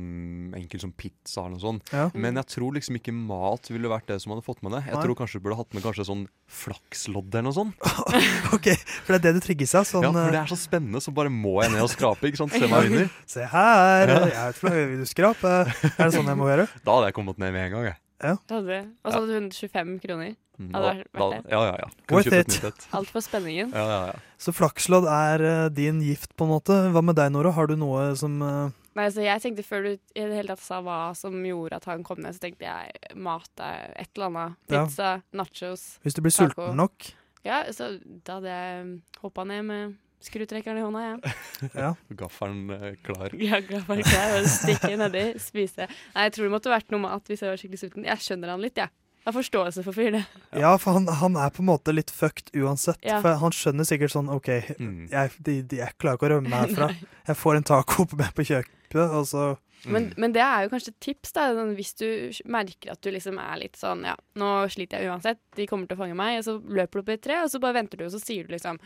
[0.57, 1.93] enkelt som pizza eller noe sånt.
[1.93, 2.07] Ja.
[2.15, 4.83] Men jeg tror liksom ikke mat ville vært det som hadde fått med det.
[4.87, 5.03] Jeg Nei.
[5.05, 7.75] tror kanskje du burde hatt med kanskje sånn flakslodd eller noe sånt.
[8.57, 8.71] OK,
[9.05, 9.87] for det er det du trigges av.
[9.89, 12.29] Sånn ja, for det eh, er så spennende, så bare må jeg ned og skrape,
[12.31, 12.55] ikke sant.
[12.57, 13.11] Se meg under.
[13.29, 14.21] Se her, Ja.
[14.29, 15.53] jeg er fra Vil du skrape?
[15.93, 16.69] Er det sånn jeg må gjøre?
[16.85, 17.99] Da hadde jeg kommet ned med en gang, jeg.
[18.23, 18.81] Det.
[19.03, 20.37] Og så hadde hun 25 kroner.
[20.61, 21.51] Mm, Hadde vært- det.
[21.51, 21.89] Ja, ja, ja.
[22.11, 22.89] Worth it.
[22.93, 23.73] Alt for spenningen.
[23.73, 24.19] Ja, ja, ja.
[24.39, 26.77] Så flakslodd er uh, din gift, på en måte.
[26.93, 27.53] Hva med deg, Nora?
[27.57, 28.71] Har du noe som uh...
[28.95, 31.87] Nei, så jeg tenkte Før du i det hele tatt sa hva som gjorde at
[31.89, 34.59] han kom ned, så tenkte jeg mat er et eller annet.
[34.69, 34.85] Ja.
[34.85, 35.87] Pizza, nachos.
[36.05, 36.53] Hvis du blir Taco.
[36.53, 37.13] sulten nok?
[37.47, 38.91] Ja, så da hadde jeg
[39.25, 41.35] hoppa ned med skrutrekkeren i hånda, jeg.
[41.83, 41.93] Ja.
[42.19, 43.35] Gaffelen eh, klar.
[43.39, 44.35] Ja, gaffelen klar.
[44.35, 45.87] jeg, og stikke nedi, spise.
[46.15, 48.05] Nei, jeg tror det måtte vært noe mat hvis jeg var skikkelig sulten.
[48.09, 48.91] Jeg skjønner han litt, jeg.
[49.23, 50.41] Jeg har forståelse for fyren, det.
[50.59, 52.99] Ja, for han, han er på en måte litt fucked uansett.
[53.07, 53.21] Ja.
[53.23, 54.49] For han skjønner sikkert sånn OK,
[54.83, 55.05] Mm.
[55.13, 56.89] jeg, de, de, jeg klarer ikke å rømme meg herfra.
[57.29, 59.45] Jeg får en taco på meg på kjøkkenet, og så
[59.87, 60.11] Men, Mm.
[60.23, 62.07] men det er jo kanskje et tips, da, sånn, hvis du
[62.51, 65.97] merker at du liksom er litt sånn Ja, nå sliter jeg uansett, de kommer til
[65.99, 67.99] å fange meg, og så løper du opp i et tre, og så bare venter
[67.99, 68.79] du, og så sier du liksom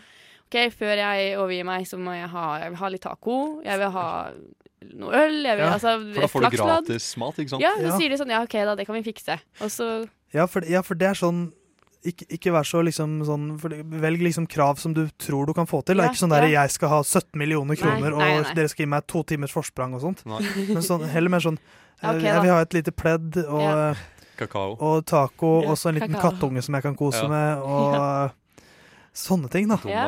[0.46, 3.78] OK, før jeg overgir meg, så må jeg ha, jeg vil ha litt taco, jeg
[3.78, 4.06] vil ha
[4.94, 7.62] noe øl, jeg vil Ja, altså For da får du gratis mat, ikke sant?
[7.62, 7.96] Ja, så Ja.
[7.98, 9.40] sier de sånn Ja, OK, da, det kan vi fikse.
[9.60, 11.52] Og så Ja, for, ja, for det er sånn
[12.06, 15.66] ikke, ikke vær så liksom sånn for, Velg liksom krav som du tror du kan
[15.66, 15.96] få til.
[15.98, 16.60] Ja, ikke sånn der ja.
[16.62, 19.50] 'jeg skal ha 17 millioner Nei, kroner, nei, og dere skal gi meg to timers
[19.52, 20.22] forsprang' og sånt.
[20.24, 20.38] Nei.
[20.68, 21.58] Men sånn, heller mer sånn
[22.04, 23.94] okay, eh, 'Jeg vil ha et lite pledd og, Ja.
[24.38, 24.76] Kakao.
[24.80, 26.30] og taco, Ja, og så en liten kakao.
[26.30, 27.28] kattunge som jeg kan kose Ja.
[27.28, 28.32] med', og
[29.16, 29.78] sånne ting, da.
[29.88, 30.06] Ja.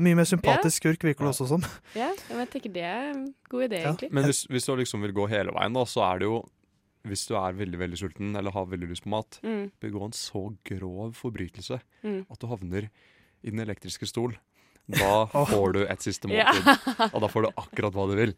[0.00, 1.64] Mye mer sympatisk skurk virker det også som.
[1.94, 3.92] Ja, men jeg tenker det er en god idé, Ja.
[3.92, 4.10] egentlig.
[4.16, 6.44] Men hvis, hvis du liksom vil gå hele veien, da, så er det jo
[7.06, 10.12] Hvis du er veldig veldig sulten eller har veldig lyst på mat, Mm, begå en
[10.12, 12.26] så grov forbrytelse mm.
[12.28, 12.88] at du havner
[13.44, 14.34] i den elektriske stol.
[14.88, 16.50] Da får du et siste Ja.
[17.14, 18.34] Og da får du akkurat hva du vil.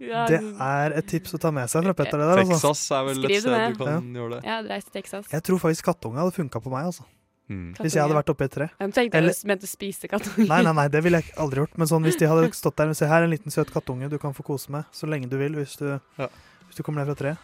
[0.00, 2.16] Ja, Det er et tips å ta med seg fra Petter.
[2.20, 2.52] det der, altså.
[2.70, 4.40] Texas er vel Skriv et sted du kan gjøre det.
[4.46, 5.28] Ja, reis til Texas.
[5.32, 7.04] Jeg tror faktisk kattunge hadde funka på meg, altså.
[7.48, 7.74] Mm.
[7.78, 8.66] Hvis jeg hadde vært oppi et tre.
[8.80, 10.48] Jeg tenkte Eller- jeg mente spise kattunger.
[10.48, 11.78] Nei, nei, nei, det ville jeg aldri gjort.
[11.78, 14.18] Men sånn, hvis de hadde stått der og Se her, en liten søt kattunge du
[14.18, 16.26] kan få kose med så lenge du vil hvis du, Ja.
[16.66, 17.38] hvis du kommer ned fra treet.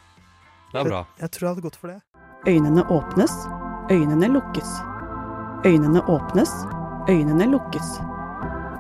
[0.73, 1.07] Det er bra.
[1.21, 2.01] Jeg tror jeg hadde gått for det.
[2.47, 3.31] Øynene åpnes,
[3.91, 4.71] øynene lukkes.
[5.65, 6.51] Øynene åpnes,
[7.09, 7.89] øynene lukkes.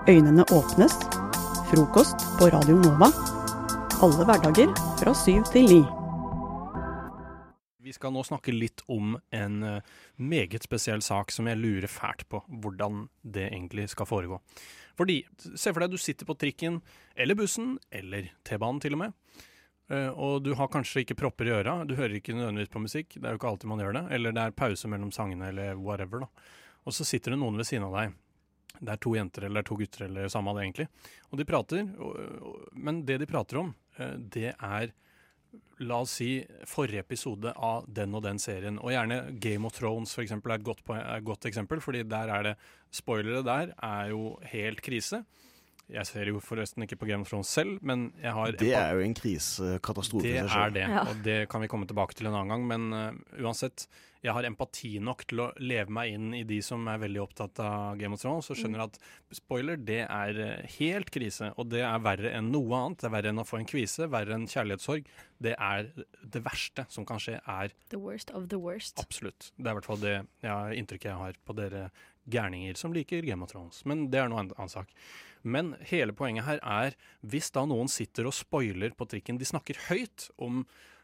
[0.08, 0.96] Øynene åpnes.
[1.70, 3.12] Frokost på Radio Nova.
[4.02, 6.01] Alle hverdager fra syv til ni.
[7.92, 12.22] Vi skal nå snakke litt om en eh, meget spesiell sak som jeg lurer fælt
[12.32, 14.38] på hvordan det egentlig skal foregå.
[14.96, 16.78] Fordi, se for deg du sitter på trikken,
[17.12, 19.18] eller bussen, eller T-banen til og med,
[19.92, 23.18] eh, og du har kanskje ikke propper i øra, du hører ikke nødvendigvis på musikk,
[23.18, 25.76] det er jo ikke alltid man gjør det, eller det er pause mellom sangene, eller
[25.76, 26.48] whatever da.
[26.88, 28.16] Og så sitter det noen ved siden av deg.
[28.80, 30.88] Det er to jenter eller to gutter eller samme av det egentlig.
[31.28, 31.84] Og de prater,
[32.72, 34.96] men det de prater om, eh, det er
[35.82, 36.36] La oss si
[36.68, 38.78] forrige episode av den og den serien.
[38.78, 40.84] Og gjerne Game of Thrones for eksempel, er et godt,
[41.26, 42.54] godt eksempel, fordi der er det
[42.92, 45.22] Spoilere der er jo helt krise.
[45.92, 48.94] Jeg ser jo forresten ikke på Game of Thrones selv, men jeg har Det er
[48.96, 52.52] jo en krisekatastrofe Det er det, og det kan vi komme tilbake til en annen
[52.52, 52.66] gang.
[52.68, 53.88] Men uh, uansett,
[54.22, 57.58] jeg har empati nok til å leve meg inn i de som er veldig opptatt
[57.62, 58.98] av Game of Thrones, og skjønner at
[59.34, 61.50] spoiler, det er eh, helt krise.
[61.58, 63.00] Og det er verre enn noe annet.
[63.02, 65.10] Det er verre enn å få en kvise, verre enn kjærlighetssorg.
[65.42, 65.90] Det er
[66.22, 69.02] det verste som kan skje, er The worst of the worst.
[69.02, 69.50] absolutt.
[69.56, 70.14] Det er i hvert fall det
[70.46, 71.88] ja, inntrykket jeg har på dere
[72.30, 73.82] gærninger som liker Game of Thrones.
[73.90, 74.94] Men det er noe annen sak.
[75.42, 76.94] Men hele poenget her er,
[77.26, 80.62] hvis da noen sitter og spoiler på trikken, de snakker høyt om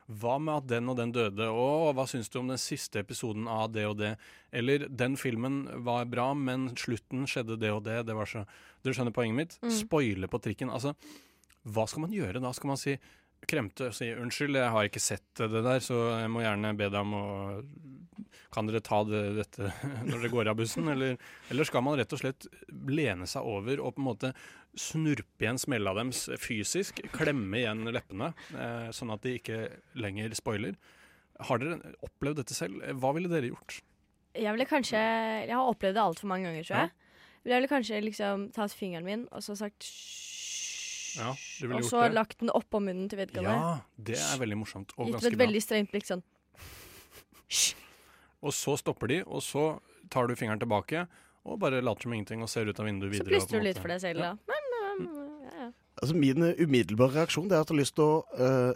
[0.09, 3.49] hva med at den og den døde, og hva syns du om den siste episoden
[3.53, 4.15] av det og det?
[4.57, 8.47] Eller den filmen var bra, men slutten skjedde det og det, det var så
[8.79, 9.55] Dere skjønner poenget mitt?
[9.59, 9.73] Mm.
[9.75, 10.71] Spoile på trikken.
[10.71, 10.95] Altså,
[11.67, 12.53] hva skal man gjøre da?
[12.55, 12.95] Skal man si
[13.49, 16.89] kremte og si unnskyld, jeg har ikke sett det der, så jeg må gjerne be
[16.91, 17.27] deg om å
[18.53, 19.69] Kan dere ta det, dette
[20.09, 20.89] når dere går av bussen?
[20.89, 21.19] Eller,
[21.53, 22.49] eller skal man rett og slett
[22.89, 24.33] lene seg over og på en måte
[24.81, 27.03] snurpe igjen smella deres fysisk?
[27.15, 29.59] Klemme igjen leppene, eh, sånn at de ikke
[29.99, 30.79] lenger spoiler?
[31.49, 32.81] Har dere opplevd dette selv?
[32.99, 33.81] Hva ville dere gjort?
[34.39, 36.91] Jeg ville kanskje Jeg har opplevd det altfor mange ganger, tror jeg.
[36.91, 37.05] Ja.
[37.49, 39.87] Jeg ville kanskje liksom tatt fingeren min og så sagt.
[41.19, 41.33] Ja,
[41.75, 43.55] Og så lagt den oppå munnen til vedkommende.
[43.57, 44.93] Ja, det er veldig morsomt.
[44.99, 46.23] Og Gitt et veldig strengt blikk sånn.
[48.45, 49.81] Og så stopper de, og så
[50.13, 51.07] tar du fingeren tilbake
[51.49, 53.41] og bare later som ingenting og ser ut av vinduet videre.
[53.41, 54.35] Så du litt for deg selv, da.
[54.37, 54.58] Ja.
[56.03, 58.73] Altså Min eh, umiddelbare reaksjon det er at jeg har lyst til å uh,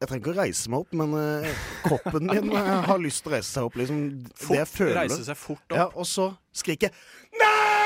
[0.00, 2.52] Jeg trenger ikke å reise meg opp, men uh, kroppen min
[2.90, 3.78] har lyst til å reise seg opp.
[3.80, 4.04] Liksom,
[4.42, 5.00] det jeg føler.
[5.04, 5.78] reise seg fort opp.
[5.78, 7.83] Ja, og så skriker jeg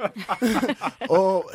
[1.20, 1.50] og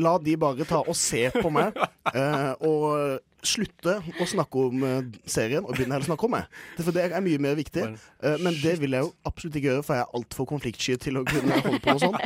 [0.00, 1.76] la de bare ta og se på meg,
[2.14, 6.58] eh, og slutte å snakke om eh, serien, og begynne heller å snakke om meg.
[6.76, 7.86] Det, for det er mye mer viktig.
[7.86, 11.20] Eh, men det vil jeg jo absolutt ikke gjøre, for jeg er altfor konfliktsky til
[11.20, 12.18] å kunne holde på med sånn.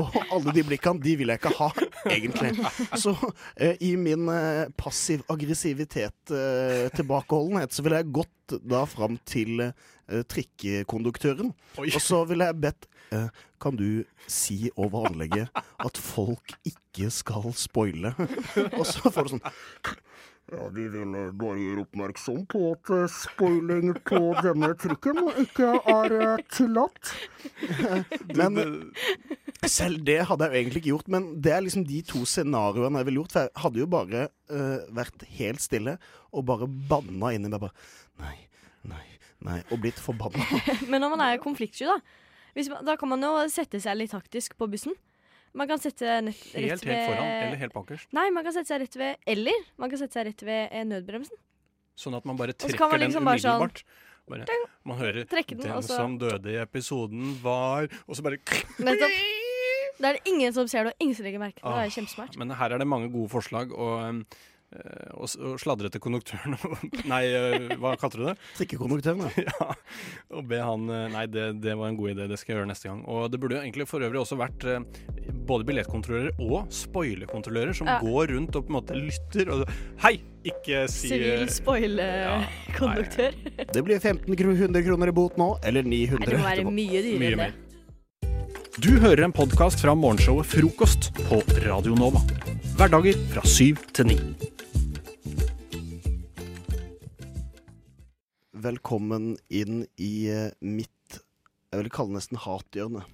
[0.00, 1.70] Og alle de blikkene, de vil jeg ikke ha,
[2.08, 2.54] egentlig.
[3.00, 3.14] Så
[3.56, 4.30] eh, i min
[4.80, 9.70] passiv-aggressivitet, eh, tilbakeholdenhet, så ville jeg gått da fram til
[10.28, 12.88] trikkekonduktøren, og så ville jeg bedt
[13.62, 18.14] kan du si over anlegget at folk ikke skal spoile?
[18.78, 19.46] Og så får du sånn
[20.50, 25.68] ja, De vil eh, bare gjøre oppmerksom på at eh, spoiling på denne trikken ikke
[25.78, 27.12] er eh, tillatt.
[28.38, 28.58] Men
[29.68, 31.12] selv det hadde jeg jo egentlig ikke gjort.
[31.14, 33.36] Men det er liksom de to scenarioene jeg ville gjort.
[33.36, 35.96] For jeg hadde jo bare uh, vært helt stille
[36.32, 37.88] og bare banna inni meg bare
[38.22, 38.36] Nei,
[38.88, 39.06] nei,
[39.46, 39.60] nei.
[39.70, 40.44] Og blitt forbanna.
[40.90, 41.96] Men når man er konfliktsky, da
[42.54, 44.94] man, Da kan man jo sette seg litt taktisk på bussen.
[45.54, 48.08] Man kan sette nett, Helt, rett helt foran, eller helt bakerst.
[48.16, 50.84] Nei, man kan sette seg rett ved Eller man kan sette seg rett ved eh,
[50.88, 51.36] nødbremsen.
[51.96, 53.84] Sånn at man bare trekker man den liksom bare sånn- umiddelbart.
[54.32, 54.46] Bare,
[54.84, 58.38] man hører den, 'Den som døde i episoden var' Og så bare
[58.78, 59.10] Nettopp.
[60.00, 61.76] Da er det ingen som ser det, og ingen som legger merke til det.
[61.76, 62.36] Ah, er kjempesmart.
[62.36, 64.26] Men her er det mange gode forslag, og, um,
[65.18, 66.54] og, s- og sladre til konduktøren
[67.12, 68.34] Nei, eh, hva kalte du det?
[68.58, 69.68] Trikkekonduktøren, ja.
[70.32, 72.70] Og be han eh, Nei, det, det var en god idé, det skal jeg gjøre
[72.72, 73.02] neste gang.
[73.10, 74.84] Og det burde jo egentlig for øvrig også vært eh,
[75.48, 77.98] både billettkontrollører og spoilerkontrollører som Ja.
[78.00, 79.66] går rundt og på en måte lytter og
[80.04, 80.16] Hei!
[80.42, 83.36] Ikke si Sivil spoilerkonduktør.
[83.36, 83.68] spoile-konduktør.
[83.76, 87.20] Det blir 1500 kroner i bot nå, eller 900 Nei, det må være mye dyrere
[87.22, 87.71] Mye enn det.
[88.82, 92.18] Du hører en podkast fra morgenshowet Frokost på Radio Nova.
[92.74, 94.16] Hverdager fra syv til ni.
[98.64, 101.20] Velkommen inn i eh, mitt
[101.70, 103.04] Jeg vil kalle det nesten hathjørne.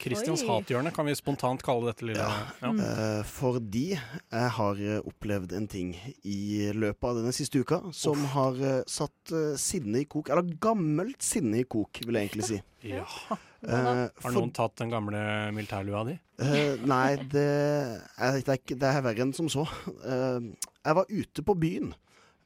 [0.00, 2.46] Kristians hathjørne kan vi spontant kalle dette lille ja.
[2.64, 3.20] Ja.
[3.28, 5.92] fordi jeg har eh, opplevd en ting
[6.24, 10.32] i løpet av denne siste uka som har eh, satt eh, sinne i kok.
[10.32, 12.60] Eller gammelt sinne i kok, vil jeg egentlig si.
[12.88, 13.04] Ja.
[13.60, 13.76] Uh,
[14.08, 15.20] Har for- noen tatt den gamle
[15.52, 16.14] militærlua di?
[16.40, 19.66] Uh, nei, det er, det, er det er verre enn som så.
[20.00, 20.48] Uh,
[20.80, 21.92] jeg var ute på byen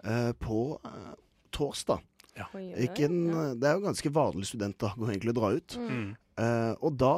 [0.05, 1.13] eh, på eh,
[1.55, 2.03] torsdag.
[2.35, 2.49] Ja.
[2.83, 3.21] Ikke en.
[3.61, 5.77] Det er jo ganske vanlig studentdag å egentlig dra ut.
[5.79, 6.09] Mm.
[6.41, 7.13] Eh, og da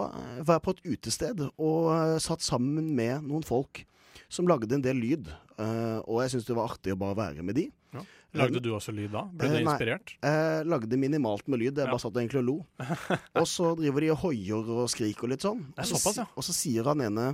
[0.45, 3.85] var jeg på et utested og eh, satt sammen med noen folk
[4.33, 5.29] som lagde en del lyd.
[5.57, 7.67] Eh, og jeg syntes det var artig å bare være med de.
[7.97, 8.03] Ja.
[8.37, 9.23] Lagde du også lyd da?
[9.33, 9.73] Ble du Eh, nei.
[9.73, 10.13] inspirert?
[10.21, 11.79] Jeg lagde minimalt med lyd.
[11.81, 12.57] Jeg bare satt egentlig og lo.
[13.41, 15.63] og så driver de og hoier og skriker og litt sånn.
[15.73, 16.27] Og så såpass, ja.
[16.37, 17.31] Og så sier han ene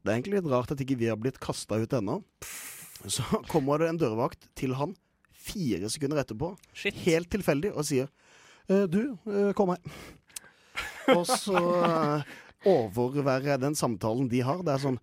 [0.00, 2.18] Det er egentlig litt rart at ikke vi har blitt kasta ut ennå.
[3.06, 4.96] Så kommer det en dørvakt til han
[5.40, 6.50] fire sekunder etterpå,
[7.06, 8.10] helt tilfeldig, og sier
[8.68, 9.16] «Eh, Du,
[9.56, 9.78] kom her.
[11.16, 14.60] Og så overvære overværer jeg den samtalen de har.
[14.66, 14.98] Det er sånn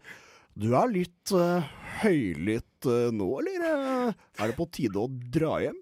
[0.58, 1.66] Du er litt uh,
[2.04, 3.66] høylytt uh, nå, eller?
[3.66, 5.80] eh, Er det på tide å dra hjem?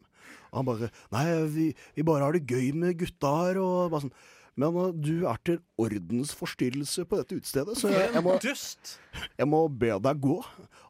[0.52, 1.68] Og han bare Nei, vi,
[1.98, 4.16] vi bare har det gøy med gutta her, og bare sånn
[4.56, 9.66] Men uh, du er til ordensforstyrrelse på dette utestedet, så jeg, jeg, må, jeg må
[9.68, 10.38] be deg gå.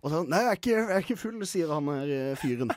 [0.06, 2.74] Og så, Nei, jeg er, ikke, jeg er ikke full, sier han her eh, fyren.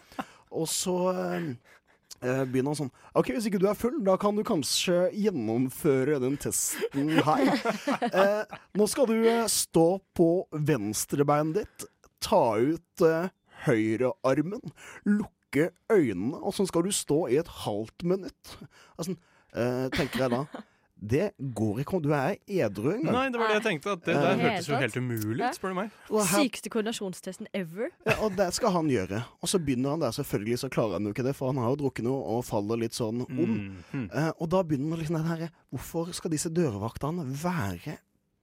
[0.49, 1.78] Og så eh, eh,
[2.21, 6.39] begynner han sånn OK, hvis ikke du er full, da kan du kanskje gjennomføre den
[6.41, 7.51] testen her.
[8.09, 11.87] Eh, nå skal du eh, stå på venstrebeinet ditt,
[12.25, 13.29] ta ut eh,
[13.67, 14.73] høyrearmen,
[15.07, 18.55] lukke øynene, og så skal du stå i et halvt minutt.
[18.97, 19.15] Altså,
[19.55, 20.65] eh, tenker jeg da.
[20.99, 21.97] Det går ikke.
[21.97, 23.15] om Du er edru engang.
[23.15, 23.95] Nei, det var det jeg tenkte.
[23.95, 25.93] At det der uh, hørtes jo helt umulig ut, spør du meg.
[26.33, 27.93] Sykeste koordinasjonstesten ever.
[28.09, 29.23] Ja, og det skal han gjøre.
[29.39, 31.71] Og så begynner han der, selvfølgelig så klarer han jo ikke det, for han har
[31.75, 33.39] jo drukket noe og faller litt sånn om.
[33.39, 33.79] Mm.
[33.93, 34.11] Mm.
[34.11, 37.99] Uh, og da begynner liksom den her Hvorfor skal disse dørvaktene være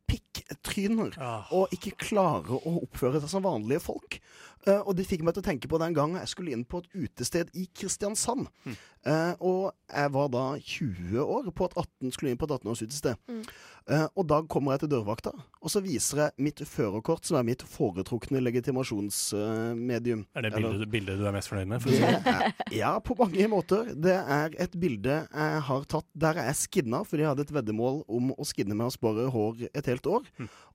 [0.05, 1.15] pikktryner
[1.55, 4.19] og ikke klare å oppføre seg som vanlige folk?
[4.65, 6.81] Eh, og det fikk meg til å tenke på den gangen jeg skulle inn på
[6.81, 8.47] et utested i Kristiansand.
[8.65, 13.21] Eh, og jeg var da 20 år, på et 18, skulle inn på et 18-årsutested.
[13.29, 13.43] Mm.
[13.85, 15.29] Uh, og da kommer jeg til dørvakta,
[15.61, 20.23] og så viser jeg mitt førerkort, som er mitt foretrukne legitimasjonsmedium.
[20.33, 21.83] Er det Eller- bildet, bildet du er mest fornøyd med?
[21.83, 23.93] For er, ja, på mange måter.
[23.93, 27.53] Det er et bilde jeg har tatt der jeg er skinna, fordi jeg hadde et
[27.53, 30.25] veddemål om å skinne meg og spare hår et helt år.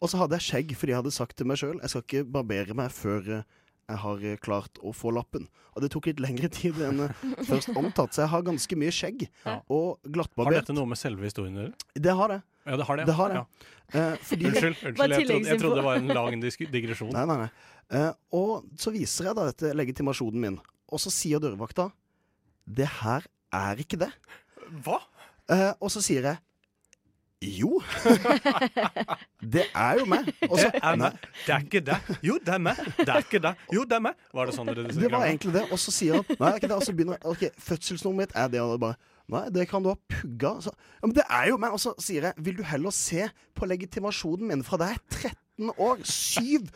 [0.01, 2.25] Og så hadde jeg skjegg fordi jeg hadde sagt til meg sjøl jeg skal ikke
[2.31, 3.43] barbere meg før
[3.91, 5.49] jeg har eh, klart å få lappen.
[5.75, 8.95] Og det tok litt lengre tid enn eh, først antatt, så jeg har ganske mye
[8.95, 9.27] skjegg.
[9.71, 9.99] Og
[10.39, 11.91] Har dette noe med selve historien å gjøre?
[12.07, 12.41] Det har det.
[12.69, 13.05] Ja, det har det.
[13.09, 13.41] Det har det.
[13.41, 13.77] Ja.
[13.91, 15.15] Eh, fordi Unnskyld, unnskyld.
[15.15, 16.45] Jeg trodde, jeg trodde det var en lang
[16.77, 17.13] digresjon.
[17.15, 17.49] Nei, nei, nei.
[17.91, 20.59] Eh, og så viser jeg da dette legitimasjonen min,
[20.91, 21.89] og så sier dørvakta
[22.67, 23.27] Det her
[23.57, 24.11] er ikke det.
[24.85, 25.01] Hva?
[25.51, 26.39] Eh, og så sier jeg
[27.41, 27.81] jo.
[29.55, 30.29] det er jo meg.
[30.49, 31.13] Også, Det er meg.
[31.47, 31.99] Det er ikke det.
[32.23, 32.81] Jo, det er meg.
[32.99, 33.55] Det er ikke det.
[33.73, 34.27] Jo, det er meg.
[34.37, 35.63] Var det sånn dere Det var egentlig det.
[35.73, 36.77] Og så sier han Nei, det er ikke det.
[36.77, 38.61] Og så begynner han OK, fødselsnummeret mitt er det.
[38.61, 38.99] Og bare
[39.31, 40.57] Nei, det kan du ha pugga.
[40.65, 41.77] Så, ja, men det er jo meg.
[41.77, 45.33] Og så sier jeg Vil du heller se på legitimasjonen min fra da jeg er
[45.33, 46.05] 13 år?
[46.09, 46.69] Syv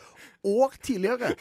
[0.45, 1.33] år tidligere.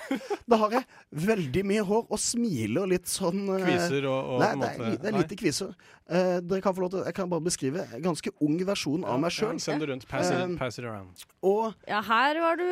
[0.49, 0.85] Da har jeg
[1.27, 5.11] veldig mye hår og smiler litt sånn eh, Kviser og- og Nei, det er, det
[5.13, 5.75] er lite kviser.
[6.09, 9.19] Uh, dere kan få lov til Jeg kan bare beskrive en ganske ung versjon av
[9.23, 9.59] meg sjøl.
[9.63, 10.07] Send det rundt.
[10.07, 11.23] Pass it, pass it around.
[11.43, 12.65] Og Ja, her var du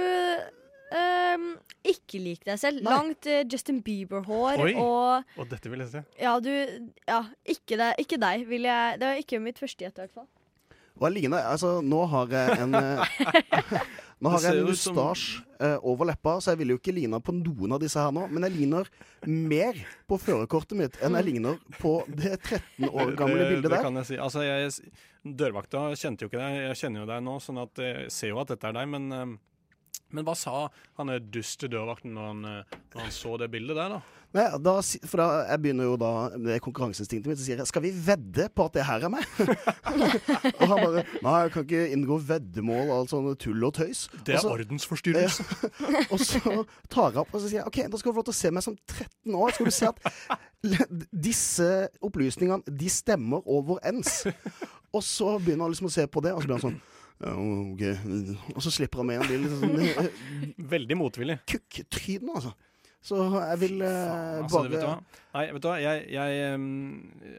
[0.92, 1.54] Um,
[1.88, 2.82] ikke lik deg selv.
[2.84, 6.02] Langt uh, Justin Bieber-hår og Og dette vil jeg se.
[6.20, 6.50] Ja, du
[7.08, 10.12] Ja, ikke, deg, ikke deg, vil jeg Det var ikke mitt første gjett, i hvert
[10.18, 10.28] fall.
[11.02, 13.04] Og ligner Altså, nå har jeg en eh,
[14.22, 17.18] Nå har jeg en mustasje som- eh, over leppa, så jeg ville jo ikke ligne
[17.26, 18.28] på noen av disse her nå.
[18.30, 18.90] Men jeg ligner
[19.26, 19.80] mer
[20.10, 23.82] på førerkortet mitt enn jeg ligner på det 13 år gamle det, bildet det der.
[23.88, 24.20] kan jeg si.
[24.22, 24.70] Altså, jeg,
[25.26, 26.60] dørvakta kjente jo ikke deg.
[26.70, 28.92] Jeg kjenner jo deg nå, sånn at jeg ser jo at dette er deg.
[28.94, 30.68] Men, eh, men hva sa
[31.00, 34.02] han duste dørvakten når han, eh, når han så det bildet der, da?
[34.32, 34.74] Nei, da,
[35.10, 38.46] for da, jeg begynner jo da med konkurranseinstinktet mitt, så sier jeg skal vi vedde
[38.56, 39.26] på at det her er meg?
[40.62, 44.06] og han bare nei, jeg kan ikke inngå veddemål og alt sånn tull og tøys.
[44.28, 45.48] Det er ordensforstyrrelse.
[46.14, 46.40] Og så
[46.92, 48.40] tar jeg opp og så sier jeg, ok, da skal du få lov til å
[48.40, 49.54] se meg som 13 år.
[49.56, 51.68] Skal du se at disse
[52.04, 54.22] opplysningene, de stemmer overens.
[54.92, 56.82] Og så begynner han liksom å se på det, og så blir han sånn
[57.22, 58.56] ja, ok.
[58.56, 59.44] Og så slipper han med en bil.
[59.54, 61.36] Sånn, eh, Veldig motvillig.
[61.52, 62.56] Kukktryne, altså.
[63.02, 65.16] Så jeg vil eh, Altså, vet du?
[65.32, 65.78] Nei, vet du hva?
[65.82, 66.66] Jeg, jeg um,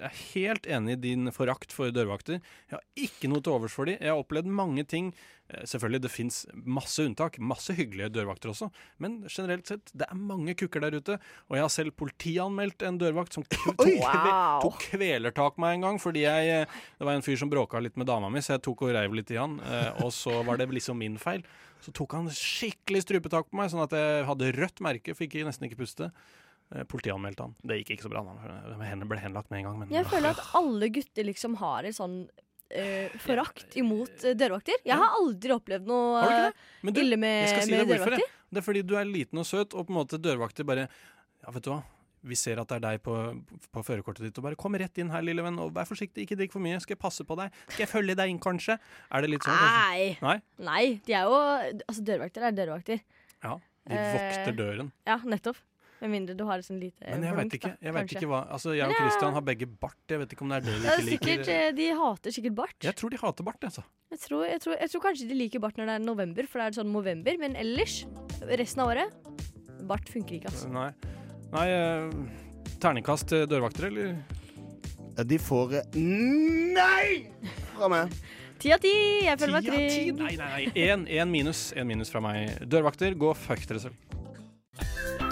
[0.02, 2.40] er helt enig i din forakt for dørvakter.
[2.66, 4.00] Jeg har ikke noe til overs for dem.
[4.00, 5.12] Jeg har opplevd mange ting.
[5.52, 7.38] Eh, Selvfølgelig, det fins masse unntak.
[7.38, 8.72] Masse hyggelige dørvakter også.
[8.98, 11.20] Men generelt sett, det er mange kukker der ute.
[11.46, 14.64] Og jeg har selv politianmeldt en dørvakt som tok, Wow.
[14.66, 16.02] tok kvelertak meg en gang.
[16.02, 18.66] Fordi jeg eh, Det var en fyr som bråka litt med dama mi, så jeg
[18.66, 19.60] tok og reiv litt i han.
[20.02, 21.46] Og så var det liksom min feil.
[21.82, 25.66] Så tok han skikkelig strupetak på meg, sånn at jeg hadde rødt merke, fikk nesten
[25.66, 26.12] ikke puste.
[26.72, 27.56] Eh, Politianmeldte han.
[27.62, 28.22] Det gikk ikke så bra.
[28.80, 29.80] Hendene ble henlagt med en gang.
[29.82, 34.84] Men Jeg føler at alle gutter liksom har en sånn uh, forakt imot eh, dørvakter.
[34.86, 36.52] Jeg har aldri opplevd noe
[36.86, 38.22] du, ille med, si med dørvakter.
[38.22, 38.30] Det.
[38.52, 40.86] Det er fordi du er liten og søt, og på en måte dørvakter bare
[41.42, 41.82] Ja, vet du hva.
[42.22, 43.16] Vi ser at det er deg på,
[43.74, 46.36] på førerkortet ditt, og bare kom rett inn her, lille venn, og vær forsiktig, ikke
[46.38, 46.78] drikk for mye.
[46.84, 47.50] Skal jeg passe på deg?
[47.72, 48.78] Skal jeg følge deg inn, kanskje?
[49.10, 49.58] Er det litt sånn?
[49.58, 50.06] Nei.
[50.22, 50.36] Nei?
[50.62, 51.34] Nei, de er jo
[51.88, 53.02] Altså, dørvakter er dørvakter.
[53.42, 53.56] Ja.
[53.90, 54.92] De Eh, vokter døren.
[55.08, 55.58] Ja, nettopp.
[56.02, 58.40] Med mindre du har et sånn lite Men jeg veit ikke, jeg vet ikke hva
[58.50, 59.98] Altså, jeg og Christian har begge bart.
[60.10, 61.60] Jeg vet ikke om det er det de Det ikke sikkert, liker.
[61.66, 62.74] eh, De hater sikkert bart.
[62.82, 63.84] Jeg tror de hater bart, altså.
[64.10, 66.58] Jeg tror, jeg, tror, jeg tror kanskje de liker bart når det er november, for
[66.58, 67.38] da er det sånn november.
[67.38, 68.00] Men ellers,
[68.50, 69.14] resten av året,
[69.86, 70.70] bart funker ikke, altså.
[70.74, 70.90] Nei.
[71.52, 72.12] Nei eh,
[72.82, 74.14] Terningkast til dørvakter, eller?
[75.28, 77.28] De får eh, Nei!
[77.76, 78.14] Fra meg.
[78.62, 78.92] Ti av ti!
[79.26, 79.90] Jeg føler meg Ti av ti?
[79.90, 80.22] trygg.
[80.22, 80.86] Nei, nei, nei.
[80.88, 81.66] Én én minus.
[81.76, 82.56] En minus fra meg.
[82.70, 83.98] Dørvakter, gå fuck dere selv.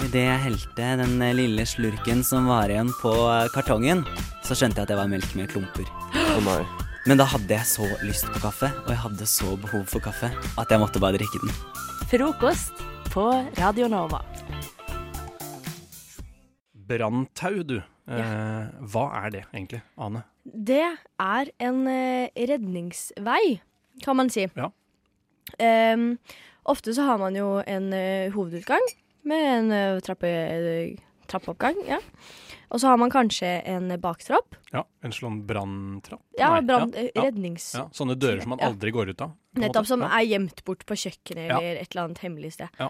[0.04, 4.04] Idet jeg helte den eh, lille slurken som var igjen på eh, kartongen,
[4.46, 5.88] så skjønte jeg at det var melk med klumper.
[6.16, 6.60] Å nei.
[7.08, 10.28] Men da hadde jeg så lyst på kaffe, og jeg hadde så behov for kaffe,
[10.60, 11.54] at jeg måtte bare drikke den.
[12.12, 12.82] Frokost
[13.14, 13.24] på
[13.56, 14.20] Radio Nova.
[16.90, 17.78] Branntau, du.
[18.10, 18.24] Ja.
[18.90, 20.24] hva er det egentlig, Ane?
[20.42, 20.80] Det
[21.22, 23.60] er en eh, redningsvei,
[24.02, 24.48] kan man si.
[24.58, 24.70] Ja.
[25.94, 26.18] Um,
[26.70, 28.82] ofte så har man jo en eh, hovedutgang
[29.30, 30.96] med en eh, trappe, eh,
[31.30, 31.78] trappeoppgang.
[31.86, 32.00] Ja.
[32.70, 34.54] Og så har man kanskje en baktrapp.
[34.72, 36.22] Ja, En sånn branntrapp?
[36.38, 39.32] Ja, brand, ja, eh, rednings- Ja, sånne dører som man aldri går ut av?
[39.54, 39.86] Nettopp, måte.
[39.86, 42.68] som er gjemt bort på kjøkkenet eller et eller annet hemmelig sted.
[42.78, 42.88] Ja.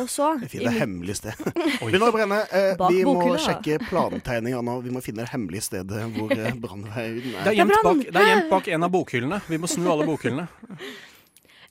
[0.00, 1.38] Og så finner et hemmelig sted.
[1.80, 2.40] Begynner å brenne.
[2.50, 3.40] Eh, vi må bokhylla.
[3.44, 4.76] sjekke plantegninga nå.
[4.84, 7.50] Vi må finne det hemmelige stedet hvor eh, brannveien Det er.
[7.52, 9.40] er, gjemt bak, det er gjemt bak en av bokhyllene.
[9.48, 10.48] Vi må snu alle bokhyllene.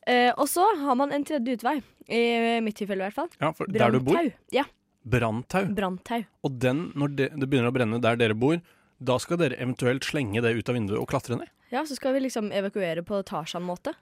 [0.03, 1.77] Eh, og så har man en tredje utvei.
[2.11, 3.29] I mitt tilfelle, i hvert fall.
[3.39, 4.17] Ja, for der du bor?
[4.51, 4.65] Ja.
[5.07, 5.69] Branntau.
[5.71, 6.25] Branntau.
[6.43, 8.57] Og den, når det, det begynner å brenne der dere bor,
[8.99, 11.47] da skal dere eventuelt slenge det ut av vinduet og klatre ned?
[11.71, 13.95] Ja, så skal vi liksom evakuere på Tarzan-måte.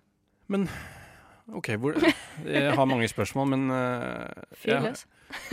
[0.49, 0.65] Men
[1.57, 1.95] OK, hvor
[2.47, 4.27] Jeg har mange spørsmål, men uh,
[4.65, 4.93] jeg-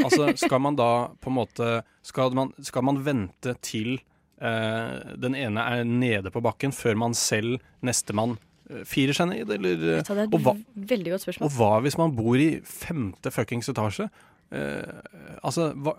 [0.05, 1.71] altså, skal man da på en måte
[2.07, 3.97] Skal man, skal man vente til
[4.43, 8.37] uh, den ene er nede på bakken, før man selv, nestemann,
[8.71, 9.51] uh, firer seg ned?
[9.59, 10.55] Eller, det er et hva,
[10.95, 11.49] veldig godt spørsmål.
[11.51, 14.09] og hva hvis man bor i femte fuckings etasje?
[14.55, 15.03] Uh,
[15.43, 15.97] altså, hva,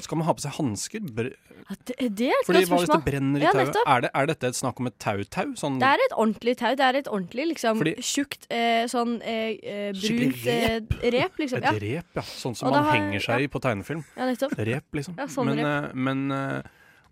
[0.00, 1.00] skal man ha på seg hansker?
[1.04, 1.34] Det,
[1.68, 3.76] er et Fordi godt hva hvis det brenner i Ja, tauet?
[3.86, 5.52] Er, det, er dette et snakk om et tau-tau?
[5.54, 6.74] Sånn, Det er et ordentlig tau.
[6.74, 10.80] Det er et ordentlig liksom Fordi- tjukt eh, sånn eh, eh, brunt eh,
[11.12, 11.58] rep, liksom.
[11.58, 11.72] Et Ja.
[11.72, 12.22] rep, ja.
[12.22, 14.04] Sånn som man har- henger seg i på tegnefilm.
[14.16, 14.56] Ja, nettopp.
[14.58, 15.14] Rep, liksom.
[15.18, 15.90] Ja, sånn men, rep.
[15.90, 16.62] eh, men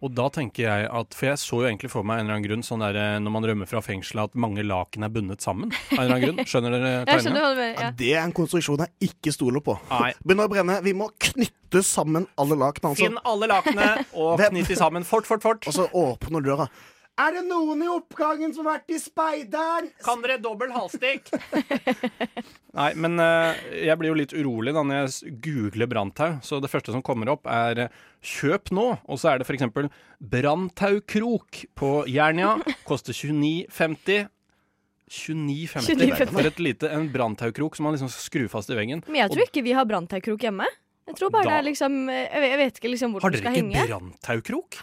[0.01, 2.47] Og da tenker jeg at For jeg så jo egentlig for meg en eller annen
[2.47, 5.75] grunn sånn der eh, når man rømmer fra fengselet, at mange laken er bundet sammen.
[5.93, 6.47] Av en eller annen grunn.
[6.51, 7.51] Skjønner dere tegninga?
[7.57, 7.75] mener.
[7.75, 7.91] Ja.
[8.01, 9.77] Det er en konstruksjon jeg ikke stoler på.
[9.93, 10.13] Nei.
[10.25, 10.79] Begynner å brenne.
[10.87, 12.95] Vi må knytte sammen alle lakene.
[12.95, 13.05] Altså.
[13.11, 15.07] Finn alle lakene og knytt de sammen.
[15.07, 15.69] Fort, fort, fort.
[15.69, 16.71] Og så åpner døra.
[17.21, 19.91] Er det noen i oppgangen som har vært i speideren?
[20.05, 21.29] Kan dere dobbel halvstikk?
[22.79, 26.39] Nei, men uh, jeg blir jo litt urolig da når jeg googler branntau.
[26.47, 28.89] Så det første som kommer opp, er eh, 'kjøp nå'.
[29.05, 29.91] Og så er det f.eks.
[30.33, 32.57] Branntaukrok på Jernia.
[32.89, 34.31] Koster 29,50.
[35.11, 36.31] 29,50 29,50.
[36.31, 39.03] for et lite, en branntaukrok som man liksom skal skru fast i veggen.
[39.11, 40.69] Men jeg tror ikke vi har branntaukrok hjemme.
[41.11, 43.43] Jeg tror bare Da- det er liksom eh, Jeg vet, ikke liksom hvor Har dere
[43.43, 43.87] skal ikke henge.
[43.91, 44.79] branntaukrok?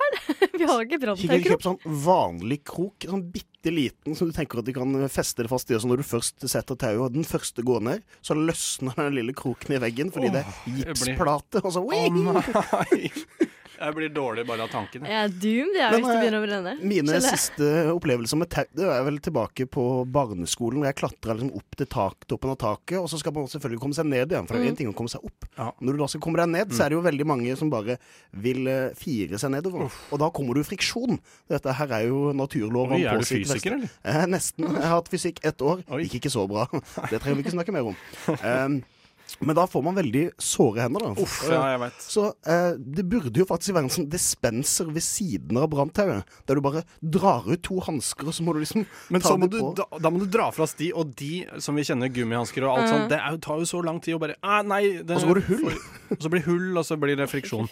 [0.57, 4.59] vi har ikke Ikke dere kjøp sånn vanlig krok, sånn bitte liten, som du tenker
[4.61, 5.75] at du kan feste det fast i.
[5.75, 9.15] Og så når du først setter tauet, og den første går ned, så løsner den
[9.17, 11.63] lille kroken i veggen fordi det er Åh, jeg blir- gipsplate.
[11.63, 13.11] Og så Å nei!
[13.77, 15.05] Jeg blir dårlig bare av tanken.
[15.05, 16.71] Jeg er doomed, jeg, hvis det eh, begynner å brenne.
[16.81, 20.79] Mine Skjønner siste opplevelser med tau Det er vel tilbake på barneskolen.
[20.81, 23.81] hvor Jeg klatra liksom opp til tak, toppen av taket, og så skal man selvfølgelig
[23.83, 24.47] komme seg ned igjen.
[24.49, 24.73] For det er Mm.
[24.73, 25.47] én ting å komme seg opp.
[25.79, 27.97] Når du da skal komme deg ned, så er det jo veldig mange som bare
[28.33, 29.87] vil eh, fire seg nedover.
[30.11, 31.19] Og da kommer du i friksjon.
[31.47, 33.89] Dette her er jo naturloven Oi, er du fysiker, eller?
[34.03, 34.65] Eh, nesten.
[34.67, 35.85] Jeg har hatt fysikk ett år.
[36.01, 36.65] Gikk ikke så bra.
[37.11, 37.97] Det trenger vi ikke snakke mer om.
[38.47, 38.81] Um,
[39.43, 41.09] men da får man veldig såre hender, da.
[41.21, 41.97] Uff, ja, jeg vet.
[42.01, 46.23] Så eh, det burde jo faktisk være en sånn dispenser ved siden av branntauet.
[46.47, 49.37] Der du bare drar ut to hansker, og så må du liksom Men ta så
[49.41, 49.73] må du, på.
[49.77, 52.87] da, da må du dra fra sti, og de som vi kjenner, gummihansker og alt
[52.87, 52.93] Mm.
[52.93, 55.01] sånt, det er, tar jo så lang tid å bare ah, Nei.
[55.03, 55.75] Det, Og så går det hull.
[56.15, 57.67] og så blir det hull, og så blir det friksjon.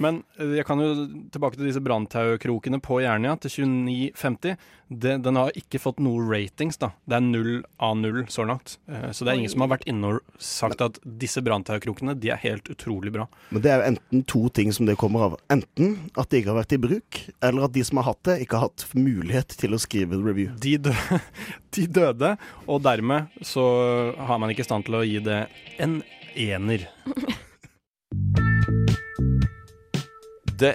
[0.00, 0.90] Men eh, jeg kan jo
[1.34, 4.56] tilbake til disse branntaukrokene på Jernia til 29,50.
[4.88, 6.88] Det, den har ikke fått noe ratings, da.
[7.04, 8.78] Det er null av null så langt.
[8.88, 12.30] Eh, Så det er ingen som har vært inne og sagt at disse branntaukrokene, de
[12.32, 13.26] er helt utrolig bra.
[13.52, 15.36] Men det er jo enten to ting som det kommer av.
[15.52, 18.38] Enten at det ikke har vært i bruk, eller at de som har hatt det,
[18.46, 20.54] ikke har hatt mulighet til å skrive en review.
[20.56, 20.94] De, dø
[21.76, 22.32] de døde,
[22.66, 23.68] og dermed så
[24.16, 25.42] har man ikke stand til å gi det
[25.84, 26.00] en
[26.34, 26.88] ener.
[30.58, 30.74] Det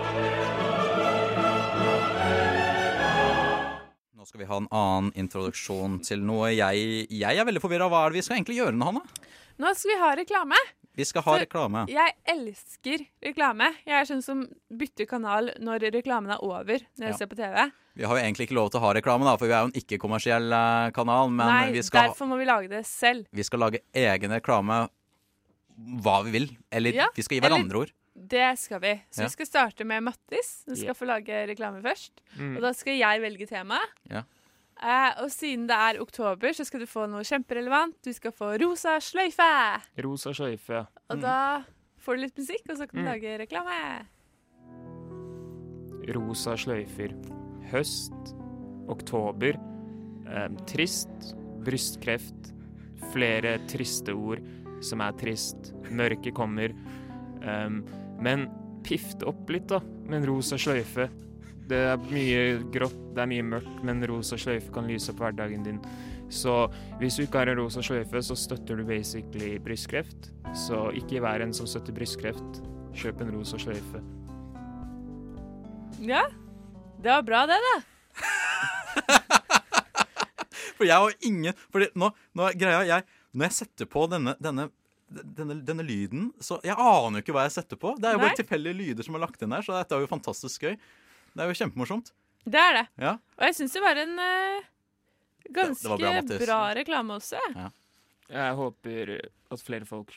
[4.41, 7.87] Skal vi ha en annen introduksjon til noe jeg, jeg er veldig forvirra.
[7.91, 9.01] Hva er det vi skal egentlig gjøre nå, Hanna?
[9.61, 10.57] Nå skal vi ha reklame.
[10.97, 11.83] Vi skal ha reklame.
[11.91, 13.69] Jeg elsker reklame.
[13.85, 14.41] Jeg er sånn som
[14.75, 17.17] bytter kanal når reklamen er over, når jeg Ja.
[17.21, 17.71] ser på TV.
[17.95, 19.69] Vi har jo egentlig ikke lov til å ha reklame, da, for vi er jo
[19.71, 21.29] en ikke-kommersiell eh, kanal.
[21.29, 23.27] Men Nei, vi, skal, derfor må vi lage det selv.
[23.31, 24.87] vi skal lage egen reklame
[26.01, 26.49] hva vi vil.
[26.71, 27.91] Eller Ja, vi skal gi eller- hverandre ord.
[28.15, 28.93] Det skal vi.
[29.11, 29.27] Så Ja.
[29.27, 30.63] vi skal starte med Mattis.
[30.67, 30.93] Du skal Ja.
[30.93, 32.11] få lage reklame først.
[32.37, 32.55] Mm.
[32.57, 33.79] Og da skal jeg velge tema.
[34.09, 34.23] Ja.
[34.83, 37.95] Eh, og siden det er oktober, så skal du få noe kjemperelevant.
[38.03, 39.81] Du skal få rosa sløyfe.
[40.03, 40.87] Rosa sløyfe.
[41.09, 41.63] Og da
[41.99, 43.13] får du litt musikk, og så kan du Mm.
[43.13, 44.07] lage reklame.
[46.15, 47.13] Rosa sløyfer.
[47.71, 48.33] Høst.
[48.89, 49.53] Oktober.
[50.27, 51.35] Eh, trist.
[51.63, 52.51] Brystkreft.
[53.13, 54.39] Flere triste ord
[54.83, 55.73] som er trist.
[55.91, 56.73] Mørket kommer.
[57.41, 57.81] Um,
[58.21, 58.47] men
[58.85, 61.09] piff det opp litt, da, med en rosa sløyfe.
[61.71, 62.41] Det er mye
[62.73, 65.79] grått, det er mye mørkt, men rosa sløyfe kan lyse opp hverdagen din.
[66.31, 66.53] Så
[66.99, 70.31] hvis du ikke har en rosa sløyfe, så støtter du basically brystkreft.
[70.55, 72.61] Så ikke vær en som støtter brystkreft.
[72.95, 74.01] Kjøp en rosa sløyfe.
[76.01, 76.25] Ja,
[77.03, 77.75] det var bra, det, da.
[80.75, 84.65] For jeg har ingen For nå, nå greia jeg Når jeg setter på denne, denne,
[85.11, 87.93] denne, denne lyden Så jeg aner jo ikke hva jeg setter på.
[87.99, 88.29] Det er jo Nei.
[88.29, 90.77] bare tilfeldige lyder som er lagt inn der, så dette er jo fantastisk gøy.
[91.31, 92.13] Det er jo kjempemorsomt.
[92.41, 92.85] Det er det.
[93.03, 93.13] Ja.
[93.37, 94.69] Og jeg syns det var en uh,
[95.51, 97.41] ganske det var bra, bra reklame også.
[97.55, 97.69] Ja.
[98.31, 99.15] Jeg håper
[99.51, 100.15] at flere folk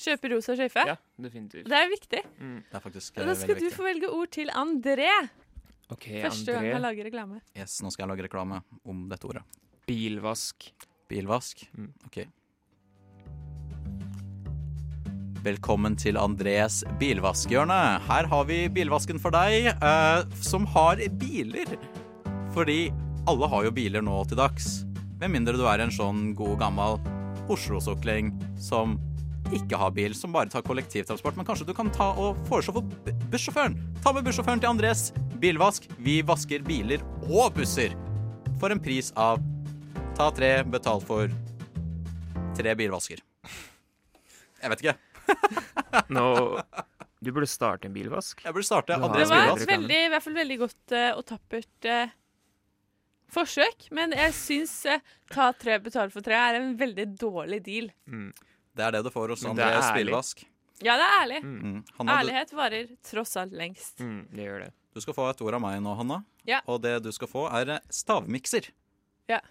[0.00, 0.82] Kjøper rosa skøyfe.
[0.88, 1.66] Ja, definitivt.
[1.68, 2.20] Det er viktig.
[2.24, 5.10] Det er faktisk eh, da skal du få velge ord til André.
[5.90, 6.72] Ok, Første gang André.
[6.72, 7.40] han lager reklame.
[7.52, 9.42] Yes, nå skal jeg lage reklame om dette ordet.
[9.90, 10.70] Bilvask.
[11.10, 11.66] Bilvask?
[12.06, 12.22] OK.
[15.40, 17.76] Velkommen til Andres bilvaskhjørne.
[18.04, 21.78] Her har vi bilvasken for deg, eh, som har biler.
[22.52, 22.92] Fordi
[23.24, 24.84] alle har jo biler nå til dags.
[25.18, 27.00] Med mindre du er en sånn god gammel
[27.48, 28.98] Oslo-sukling som
[29.48, 31.36] ikke har bil, som bare tar kollektivtransport.
[31.36, 32.84] Men kanskje du kan ta og foreslå for
[33.32, 33.80] bussjåføren.
[34.04, 35.10] Ta med bussjåføren til Andres
[35.40, 35.88] bilvask.
[35.98, 37.96] Vi vasker biler og busser
[38.60, 39.40] for en pris av
[40.14, 41.32] ta tre, betal for
[42.60, 43.24] tre bilvasker.
[44.60, 45.09] Jeg vet ikke.
[46.16, 46.26] Nå
[47.20, 48.40] Du burde starte en bilvask.
[48.44, 49.68] Jeg burde starte bilvask Det var bilvask.
[49.70, 52.12] veldig, i hvert fall veldig godt eh, og tappert eh,
[53.30, 53.90] forsøk.
[53.96, 57.90] Men jeg syns eh, ta tre, betal for tre er en veldig dårlig deal.
[58.08, 60.06] Det er det du får hos Men det er ærlig.
[60.06, 60.46] bilvask.
[60.80, 61.38] Ja, det er ærlig.
[61.44, 61.78] Mm.
[61.98, 63.98] Hanna, du, Ærlighet varer tross alt lengst.
[64.00, 64.70] det gjør det.
[64.96, 66.22] du skal få et ord av meg nå, Hanna.
[66.48, 66.62] Ja.
[66.72, 68.70] Og det du skal få, er eh, stavmikser.
[69.28, 69.42] Ja.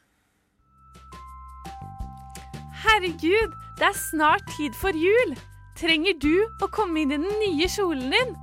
[2.79, 5.35] Herregud, det er snart tid for jul.
[5.79, 8.33] Trenger du å komme inn i den nye kjolen din?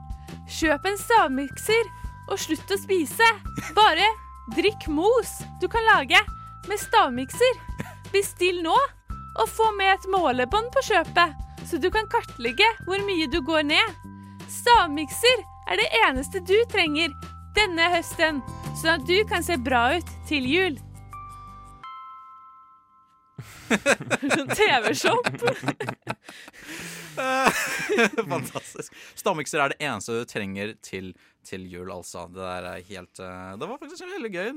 [0.48, 1.90] Kjøp en stavmikser
[2.30, 3.26] og slutt å spise.
[3.76, 4.06] Bare
[4.56, 6.16] drikk mos du kan lage
[6.64, 7.58] med stavmikser.
[8.14, 8.76] Bestill nå
[9.36, 11.36] og få med et målebånd på kjøpet,
[11.68, 14.00] så du kan kartlegge hvor mye du går ned.
[14.48, 17.12] Stavmikser er det eneste du trenger
[17.58, 18.40] denne høsten,
[18.80, 20.80] sånn at du kan se bra ut til jul.
[24.56, 25.28] TV-shop.
[28.34, 28.92] Fantastisk.
[29.18, 31.12] Stavmikser er det eneste du trenger til,
[31.46, 32.26] til jul, altså.
[32.32, 34.52] Det der er helt eh, Det var faktisk veldig gøy.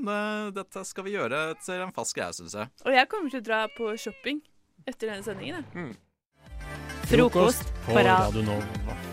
[0.60, 2.70] Dette skal vi gjøre til en fast greie, syns jeg.
[2.86, 4.42] Og jeg kommer til å dra på shopping
[4.86, 5.66] etter denne sendingen.
[5.74, 5.90] Da.
[7.10, 9.10] Frokost på Radio Nova.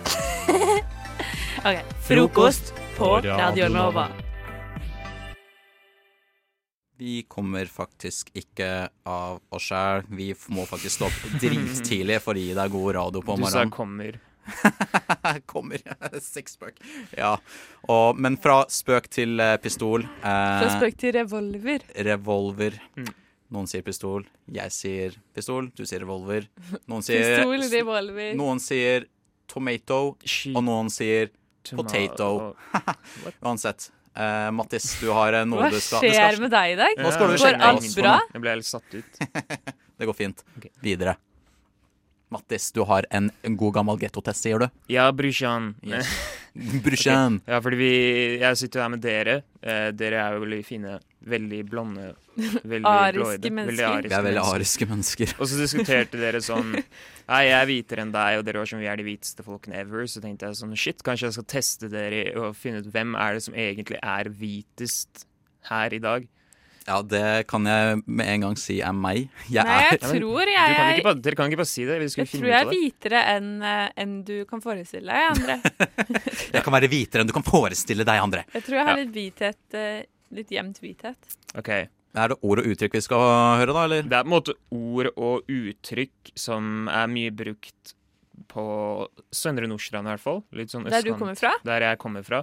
[1.65, 4.09] Ok, Frokost på Radio Nova.
[6.97, 10.05] Vi kommer faktisk ikke av oss sjæl.
[10.09, 13.69] Vi må faktisk stå opp drittidlig for å gi deg god radio på morgenen.
[13.69, 14.17] Du sa kommer.
[15.53, 15.83] kommer.
[16.23, 16.79] Sexspøk.
[17.17, 17.35] Ja.
[17.91, 20.07] Og, men fra spøk til eh, pistol.
[20.23, 21.85] eh, Fra spøk til revolver.
[22.07, 22.79] Revolver.
[22.97, 23.11] Mm.
[23.53, 24.25] Noen sier pistol.
[24.51, 25.69] Jeg sier pistol.
[25.77, 26.49] Du sier revolver.
[26.89, 28.33] Noen sier Pistol, revolver.
[28.39, 29.05] Noen sier
[29.47, 29.99] tomato,
[30.55, 31.29] og noen sier
[31.67, 32.55] potato.
[33.43, 33.91] Uansett.
[34.17, 37.01] Eh, Mattis, du har eh, noe Hva du skal skjer skal, med deg i dag?
[37.05, 38.15] Nå skal du Går alt bra?
[38.33, 39.19] Jeg ble helt satt ut.
[39.97, 40.41] Det går fint.
[40.81, 41.13] Videre.
[42.33, 44.67] Mattis, du har en, en god gammel gettotest, sier du?
[44.91, 45.75] Ja, brysjan.
[45.85, 46.09] Yes.
[46.83, 47.37] Brysjan.
[47.43, 47.53] Okay.
[47.53, 47.91] Ja, fordi vi,
[48.41, 49.35] jeg sitter jo her med dere.
[49.61, 50.97] Eh, dere er jo veldig fine.
[51.29, 52.07] Veldig blonde.
[52.37, 53.67] Veldig Ariske mennesker.
[53.71, 55.33] Veldig ariske Vi er veldig ariske mennesker.
[55.37, 58.79] Og så diskuterte dere sånn Nei, jeg er hvitere enn deg, og dere var som
[58.83, 60.05] Vi er de hviteste folkene ever.
[60.07, 63.37] Så tenkte jeg sånn Shit, kanskje jeg skal teste dere og finne ut hvem er
[63.37, 65.25] det som egentlig er hvitest
[65.71, 66.27] her i dag.
[66.87, 69.25] Ja, det kan jeg med en gang si er meg.
[69.51, 71.97] Jeg Nei, jeg er tror jeg kan er bare, dere kan ikke bare si det.
[71.99, 75.57] Vi Jeg finne tror jeg er hvitere enn en du kan forestille deg, André.
[76.55, 78.45] Jeg kan være hvitere enn du kan forestille deg, André.
[78.55, 80.07] Jeg tror jeg har litt hvithet, eh,
[80.39, 81.35] litt jevnt hvithet.
[81.59, 81.71] Ok.
[82.17, 83.21] Er det ord og uttrykk vi skal
[83.61, 84.07] høre, da, eller?
[84.09, 87.93] Det er på en måte ord og uttrykk som er mye brukt
[88.49, 88.63] på
[89.33, 90.41] Søndre Nordstrand i hvert fall.
[90.57, 91.51] Litt sånn Der du kommer fra?
[91.67, 92.41] Der jeg kommer fra.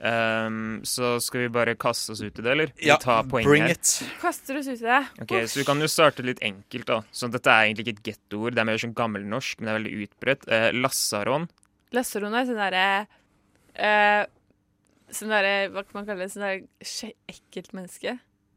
[0.00, 2.70] Um, så skal vi bare kaste oss ut i det, eller?
[2.78, 3.74] Vi Ja, tar poeng bring her.
[3.76, 3.90] it.
[4.22, 5.00] Kaster oss ut i det.
[5.20, 7.02] Ok, Så vi kan jo starte litt enkelt, da.
[7.12, 9.78] Så dette er egentlig ikke et gettoord, det er mer sånn gammelnorsk, men det er
[9.82, 10.48] veldig utbredt.
[10.48, 11.48] Uh, lassaron.
[11.92, 12.84] Lassaron er sånn derre
[13.76, 14.24] uh,
[15.10, 16.30] Sånn derre Hva kan man kalle det?
[16.32, 18.16] Sånn derre ekkelt menneske.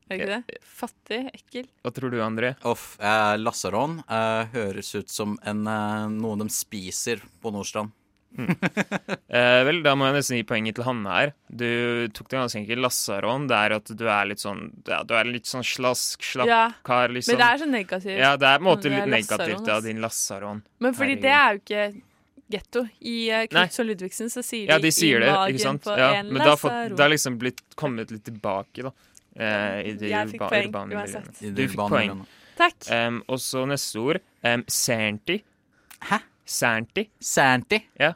[0.09, 0.61] Er det ikke det?
[0.67, 1.19] Fattig?
[1.33, 1.67] Ekkel?
[1.83, 2.53] Hva tror du, André?
[2.67, 7.93] Uff, eh, Lassaron eh, høres ut som en, eh, noe de spiser på Nordstrand.
[9.33, 11.31] Eh, vel, da må jeg nesten gi poenget til Hanne her.
[11.49, 11.65] Du
[12.13, 12.81] tok det ganske enkelt.
[12.85, 16.49] Lassaron, det er at du er litt sånn ja, Du er litt sånn slask, slapp
[16.49, 17.33] Ja, kar, liksom.
[17.33, 18.19] Men det er så negativt.
[18.19, 19.79] Ja, det er på en måte litt negativt, ja.
[19.81, 20.61] Din Lassaron.
[20.85, 21.87] Men fordi det er jo ikke
[22.53, 22.83] getto.
[23.01, 23.47] I uh, Nei.
[23.55, 25.83] Knutsen og Ludvigsen så sier de, Ja, de, sier i det, magen ikke sant?
[25.87, 28.93] på Ja, en men det har, fått, det har liksom blitt kommet litt tilbake, da.
[29.35, 31.41] Eh, I det Jeg fikk poeng, uansett.
[31.55, 32.25] Du fikk poeng.
[32.57, 32.75] Takk.
[32.93, 34.19] Um, og så neste ord.
[34.45, 35.39] Um, Santi.
[36.09, 36.19] Hæ?
[36.45, 37.07] Santi.
[37.19, 37.79] Santi?
[37.99, 38.13] Ja.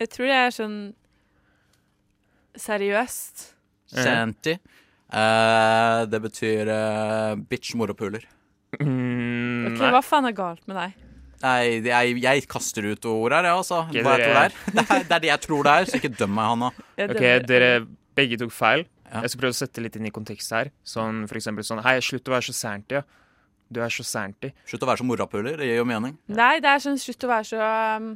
[0.00, 0.76] Jeg tror det er sånn
[2.60, 3.46] seriøst.
[3.90, 4.54] Santi.
[5.10, 8.22] Eh, det betyr eh, bitch morapuler.
[8.78, 10.92] Mm, Ok, Hva faen er galt med deg?
[11.42, 13.80] Nei, det- jeg, jeg kaster ut ord her, jeg, altså.
[13.88, 14.52] Hva jeg tror det er.
[14.76, 15.02] Det er.
[15.08, 16.70] Det er det jeg tror det er, så ikke døm meg, Hanna.
[17.08, 17.70] Ok, dere
[18.14, 18.84] begge tok feil.
[19.10, 20.70] Jeg skal prøve å sette litt inn i kontekst her.
[20.86, 23.02] Sånn for eksempel sånn Hei, slutt å være så Santi, ja.
[23.70, 24.50] Du er så Santi.
[24.66, 26.16] Slutt å være så morapuler, det gir jo mening.
[26.30, 27.70] Nei, det er sånn slutt å være så
[28.02, 28.10] um,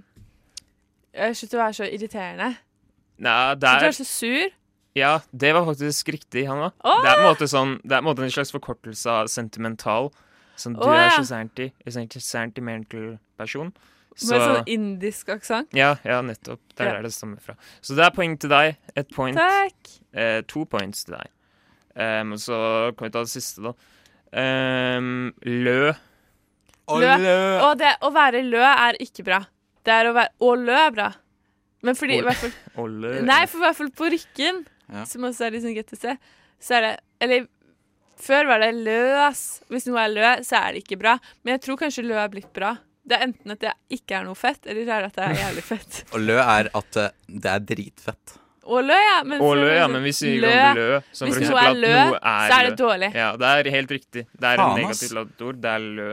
[1.14, 2.50] eh, Slutt å være så irriterende.
[3.22, 4.54] Nei, det Slutt å er være så sur.
[4.98, 6.72] Ja, det var faktisk riktig, Hanna.
[6.82, 7.00] Åh!
[7.02, 9.30] Det er på en måte sånn Det er på en måte en slags forkortelse av
[9.30, 10.12] sentimental.
[10.58, 11.16] Sånn, du Åh, er ja.
[11.18, 11.72] så Santi.
[11.82, 13.72] En sånn sentimental person.
[14.14, 15.68] Med sånn indisk aksent.
[15.74, 16.60] Ja, ja, nettopp.
[16.76, 16.98] Der er Ja.
[16.98, 17.56] er det stammer fra.
[17.82, 18.76] Så det er poeng til deg.
[18.96, 19.36] Ett point.
[19.36, 19.90] Takk.
[20.14, 21.30] Eh, to points til deg.
[21.96, 23.72] Um, så kan vi ta det siste, da.
[24.34, 25.94] Um, lø.
[26.88, 27.60] Lø.
[27.64, 29.40] Og det å være lø er ikke bra.
[29.84, 31.10] Det er å være Å lø er bra.
[31.82, 32.54] Men fordi i hvert fall
[32.84, 33.12] å lø.
[33.22, 35.04] Nei, for i hvert fall på Rykken, Ja.
[35.08, 36.18] som også er liksom GTC,
[36.60, 37.46] så er det Eller
[38.20, 39.62] før var det løs.
[39.70, 41.18] Hvis noe er lø, så er det ikke bra.
[41.42, 42.76] Men jeg tror kanskje lø er blitt bra.
[43.04, 45.24] Det er enten at det ikke er noe fett, eller så er det at det
[45.26, 46.00] er jævlig fett.
[46.16, 48.36] Og lø er at eh, det er dritfett.
[48.64, 49.16] Og lø, ja.
[49.28, 50.52] Men, og lø, ja, men vi sier lø.
[50.56, 51.00] om lø.
[51.12, 52.76] Som Hvis noe er lø, noe er så er det lø.
[52.80, 53.10] dårlig.
[53.20, 54.22] Ja, det er helt riktig.
[54.32, 55.58] Det er Faen, en negativt ladet ord.
[55.60, 56.06] Det er lø.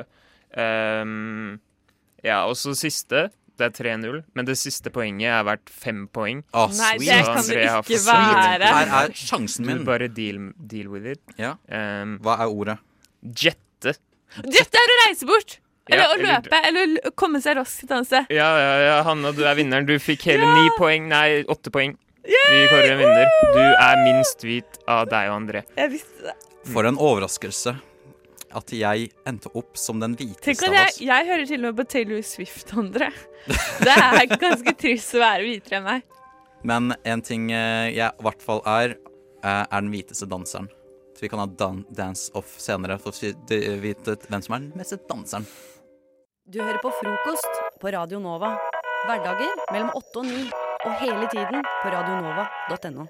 [0.60, 1.62] Um,
[2.28, 3.30] ja, og så siste.
[3.62, 6.40] Det er 3-0, men det siste poenget er verdt fem poeng.
[6.56, 8.70] Å, Nei, det kan det ikke være.
[8.74, 9.84] Her er sjansen min.
[9.84, 11.22] Du bare deal, deal with it.
[11.38, 11.54] Ja.
[11.70, 12.78] Um, Hva er ordet?
[13.22, 13.94] Jette.
[14.42, 15.60] Jette er å reise bort!
[15.92, 18.32] Eller Ja, å løpe, eller å komme seg raskt et annet sted.
[18.34, 19.86] Ja, ja, ja, Hanna, du er vinneren.
[19.90, 21.10] Du fikk hele ni poeng.
[21.12, 21.98] Nei, åtte poeng.
[22.24, 23.32] Vi kårer en vinner.
[23.56, 25.64] Du er minst hvit av deg og André.
[25.78, 26.36] Jeg visste det.
[26.72, 27.74] For en overraskelse
[28.52, 31.00] at jeg endte opp som den Tenk hviteste at av jeg, oss.
[31.08, 33.08] jeg hører til og med på Taylor Swift, André.
[33.82, 36.04] Det er ganske trist å være hvitere enn meg.
[36.68, 38.98] Men en ting eh, jeg i hvert fall er,
[39.42, 40.68] eh, er den hviteste danseren.
[41.16, 43.32] Så vi kan ha dan dance off senere for å
[43.82, 45.48] vite hvem som er den meste danseren.
[46.52, 48.54] Du hører på frokost på Radio Nova.
[49.08, 50.44] Hverdager mellom åtte og ni.
[50.82, 53.06] Og hele tiden på radionova.no.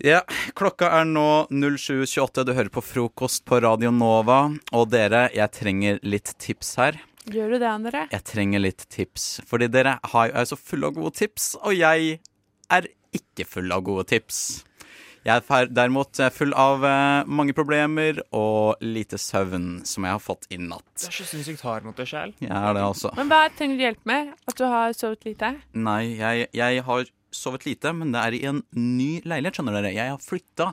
[0.00, 0.22] Ja,
[0.56, 2.44] klokka er nå 07.28.
[2.48, 4.42] Du hører på frokost på Radio Nova.
[4.76, 6.98] Og dere, jeg trenger litt tips her.
[7.30, 8.06] Gjør du det, André?
[8.10, 9.28] Jeg trenger litt tips.
[9.46, 12.20] Fordi dere har- er så fulle av gode tips, og jeg
[12.70, 14.64] er ikke full av gode tips.
[15.26, 20.46] Jeg er derimot full av eh, mange problemer og lite søvn som jeg har fått
[20.48, 20.86] i Du natt.
[20.96, 22.32] er så sinnssykt hard mot deg sjæl.
[22.40, 23.10] Jeg er det altså.
[23.18, 24.30] Men hva trenger du hjelp med?
[24.48, 25.50] At du har sovet lite?
[25.76, 29.92] Nei, jeg, jeg har sovet lite, men det er i en ny leilighet, skjønner dere.
[29.94, 30.70] Jeg har flytta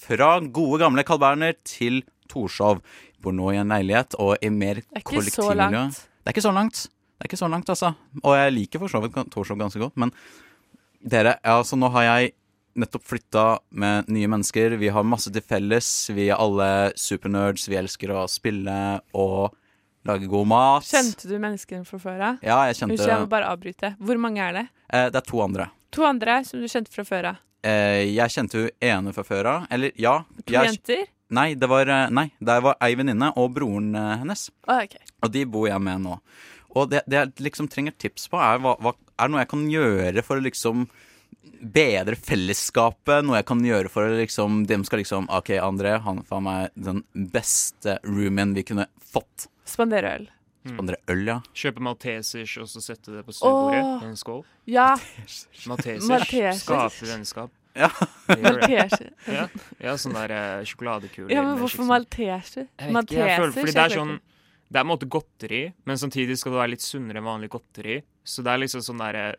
[0.00, 2.78] fra gode gamle Carl Berner til Torshov.
[3.20, 5.82] Bor nå i en leilighet og i mer Det er ikke så kollektivmiljø.
[5.90, 6.84] Det er ikke så langt.
[6.86, 7.90] Det er ikke så langt, altså.
[8.22, 10.14] Og jeg liker for så vidt Torshov ganske godt, men
[11.00, 12.32] dere, altså nå har jeg
[12.78, 14.76] nettopp flytta med nye mennesker.
[14.80, 15.88] Vi har masse til felles.
[16.14, 17.66] Vi er alle supernerds.
[17.68, 18.76] Vi elsker å spille
[19.14, 19.54] og
[20.06, 20.86] lage god mat.
[20.88, 22.38] Kjente du menneskene fra før av?
[22.46, 23.96] Ja, jeg kjente- Unnskyld, jeg må bare avbryte.
[23.98, 24.66] Hvor mange er det?
[24.92, 25.70] Eh, det er to andre.
[25.92, 27.36] To andre som du kjente fra før av.
[27.62, 29.66] Eh, jeg kjente hun ene fra før av.
[29.70, 30.20] Eller ja.
[30.46, 31.06] To jeg, jenter?
[31.30, 34.48] Nei, det var, eh, nei, der var ei venninne og broren eh, hennes.
[34.66, 35.04] Oh, okay.
[35.22, 36.18] Og de bor jeg med nå.
[36.74, 39.50] Og det, det jeg liksom trenger tips på, er, hva, hva, er det noe jeg
[39.52, 40.88] kan gjøre for å liksom
[41.60, 43.24] bedre fellesskapet?
[43.26, 46.74] Noe jeg kan gjøre for å liksom De skal liksom OK, André, han faen meg
[46.74, 49.48] den beste roomien vi kunne fått.
[49.68, 50.28] Spandere øl.
[50.66, 51.38] Spandere øl, ja.
[51.56, 54.42] Kjøpe maltesers og så sette det på stuebordet i en skål.
[54.70, 54.90] Ja.
[55.70, 56.08] Maltesers.
[56.10, 56.64] Maltesers.
[56.64, 57.54] Skape vennskap.
[57.78, 57.90] Ja.
[58.26, 59.12] Malteser.
[59.30, 59.44] Ja,
[59.78, 61.30] ja sånn der eh, sjokoladekuler.
[61.32, 62.66] Ja, men hvorfor malteser?
[62.90, 63.36] malteser?
[63.36, 64.16] Ikke, fordi det er sånn
[64.70, 67.50] Det er på en måte godteri, men samtidig skal det være litt sunnere enn vanlig
[67.50, 68.00] godteri.
[68.26, 69.38] Så det er liksom sånn derre Eh,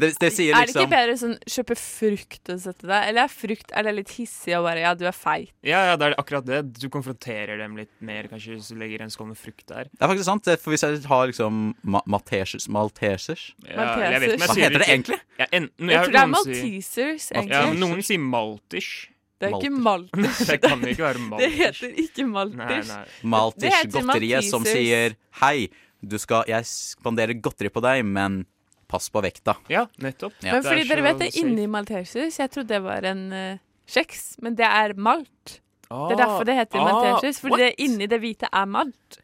[0.00, 3.08] Det, det sier Er det ikke liksom bedre sånn kjøpe frukt og sette deg?
[3.10, 5.52] Eller er frukt er det litt hissig og bare ja, du er feit?
[5.66, 6.60] Ja, ja, det er akkurat det.
[6.80, 9.90] Du konfronterer dem litt mer, kanskje, hvis du legger en skål med frukt der.
[9.92, 10.52] Det er faktisk sant.
[10.64, 15.20] For hvis jeg har liksom ma maltesers Maltesers Ja, vet Hva heter det egentlig?
[15.38, 17.58] Ja, en, Jeg jeg, tror det er Maltesers, egentlig.
[17.58, 18.92] Ja, noen sier maltish.
[19.40, 20.42] Det er ikke Malters.
[20.48, 22.90] det kan ikke være Det heter ikke Malters.
[22.90, 23.04] Nei, nei.
[23.04, 25.68] Det Maltish-godteriet som sier Hei,
[26.04, 28.44] du skal, jeg spanderer godteri på deg, men
[28.88, 29.56] pass på vekta.
[29.72, 30.36] Ja, nettopp.
[30.44, 30.52] Ja.
[30.56, 33.58] Men fordi dere vet det inni maltesius Jeg trodde det var en uh,
[33.90, 35.58] kjeks, men det er malt.
[35.88, 37.64] det er derfor det heter Ah, malteserhus, fordi what?
[37.64, 39.18] det inni det hvite er malt.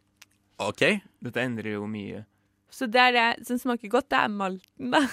[0.61, 0.83] OK.
[1.25, 2.25] Dette endrer jo mye.
[2.71, 5.01] Så det er det som smaker godt, det er malten, da.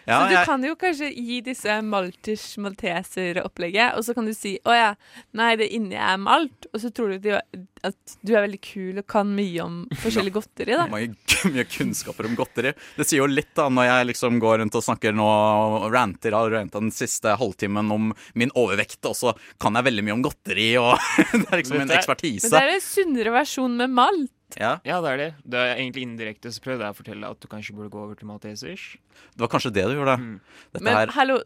[0.05, 4.57] så du jeg- kan jo kanskje gi disse malters malteser-opplegget, og så kan du si
[4.65, 4.91] å ja,
[5.37, 7.39] nei, det inni er malt, og så tror du de,
[7.85, 10.85] at du er veldig kul og kan mye om forskjellig godteri, da.
[10.93, 11.15] Mange,
[11.51, 12.73] mye kunnskaper om godteri.
[12.97, 16.35] Det sier jo litt da når jeg liksom går rundt og snakker nå og ranter
[16.37, 20.25] har ranta den siste halvtimen om min overvekt, og så kan jeg veldig mye om
[20.25, 20.95] godteri, og
[21.33, 24.34] det er liksom en Men det er en sunnere versjon med malt.
[24.59, 24.77] Ja.
[24.83, 25.29] det er det.
[25.45, 28.15] Det er egentlig indirekte så prøvde jeg å fortelle at du kanskje burde gå over
[28.15, 28.97] til maltesers.
[29.35, 30.17] Det var kanskje det du gjorde.
[30.21, 30.39] Mm.
[30.73, 31.39] Dette Men her hallo,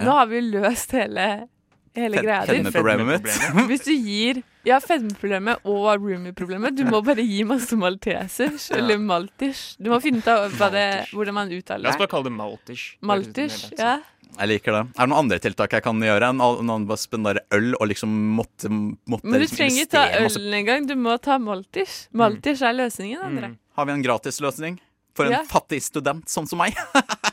[0.00, 1.26] nå har vi jo løst hele,
[1.94, 2.56] hele Fed- greia di.
[2.56, 3.68] fedmeproblemet mitt.
[3.70, 6.72] Hvis du gir Ja, fedmeproblemet og roomie-problemet.
[6.74, 8.78] Du må bare gi masse maltesers, Ja.
[8.78, 9.76] eller maltish.
[9.78, 10.26] Du må finne ut
[10.60, 12.00] av det, hvordan man uttaler La oss det.
[12.00, 12.96] bare kalle det maltish.
[13.02, 13.98] Malters, ja.
[14.38, 14.80] Jeg liker det.
[14.98, 18.10] Er det noen andre tiltak jeg kan gjøre enn å- bare spendere øl og liksom
[18.36, 18.68] måtte,
[19.06, 22.08] måtte Men du liksom trenger ikke ta ølen engang, du må ta Maltish.
[22.12, 23.56] Maltish er løsningen, André.
[23.76, 24.78] Har vi en gratisløsning
[25.14, 25.42] for en Ja.
[25.44, 26.74] fattig student sånn som meg?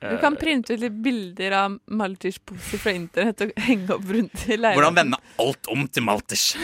[0.00, 4.56] Du kan printe ut litt bilder av Maltish-poser fra internett og henge opp rundt i
[4.56, 4.78] leiligheten.
[4.80, 6.56] Hvordan vende alt om til Maltish?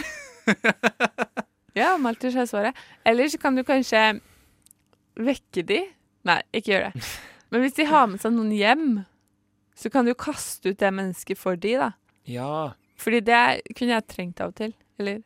[1.77, 2.75] Ja, Maltish er svaret.
[3.05, 4.21] Eller så kan du kanskje
[5.21, 5.83] vekke de.
[6.25, 7.03] Nei, ikke gjør det.
[7.53, 8.87] Men hvis de har med seg noen hjem,
[9.77, 11.93] så kan du kaste ut det mennesket for de, da.
[12.25, 12.73] Ja.
[12.97, 13.43] Fordi det
[13.77, 14.73] kunne jeg trengt av og til.
[15.01, 15.21] Eller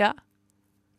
[0.00, 0.12] ja.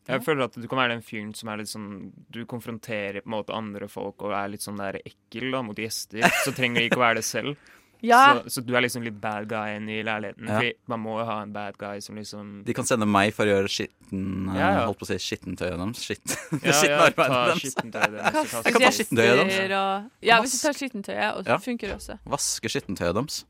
[0.06, 3.26] Jeg føler at du kan være den fyren som er litt sånn Du konfronterer på
[3.26, 6.26] en måte andre folk og er litt sånn der ekkel da, mot gjester.
[6.44, 7.56] Så trenger de ikke å være det selv.
[8.04, 8.40] Ja.
[8.44, 10.44] Så, så du er liksom litt bad guyen i leiligheten.
[10.48, 10.58] Ja.
[10.58, 13.48] Fordi man må jo ha en bad guy som liksom De kan sende meg for
[13.48, 14.84] å gjøre skitten eh, Ja, ja.
[14.86, 16.04] Holdt på å si skittentøyet deres.
[16.04, 16.36] Skitt.
[16.66, 17.62] Ja, ja, arbeidet deres.
[17.64, 20.08] Jeg kan ta skittentøyet deres.
[20.22, 21.58] Ja, hvis du tar skittentøyet, og så Ja.
[21.62, 22.18] funker det også.
[22.36, 23.44] Vaske skittentøyet deres.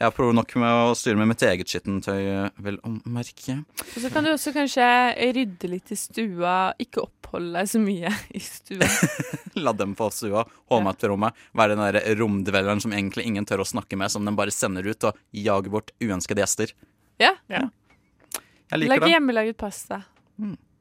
[0.00, 2.20] Jeg prøver nok med å styre med mitt eget skittentøy,
[2.64, 3.58] vel å merke.
[3.84, 4.86] Og så kan du også kanskje
[5.36, 8.88] rydde litt i stua, ikke oppholde deg så mye i stua.
[9.66, 11.42] La dem få stua, holde meg til rommet.
[11.52, 14.88] Være den der romdvelleren som egentlig ingen tør å snakke med, som den bare sender
[14.88, 16.72] ut og jager bort uønskede gjester.
[17.20, 17.34] Ja.
[17.52, 19.12] Jeg liker det.
[19.12, 20.00] hjemmelaget pasta.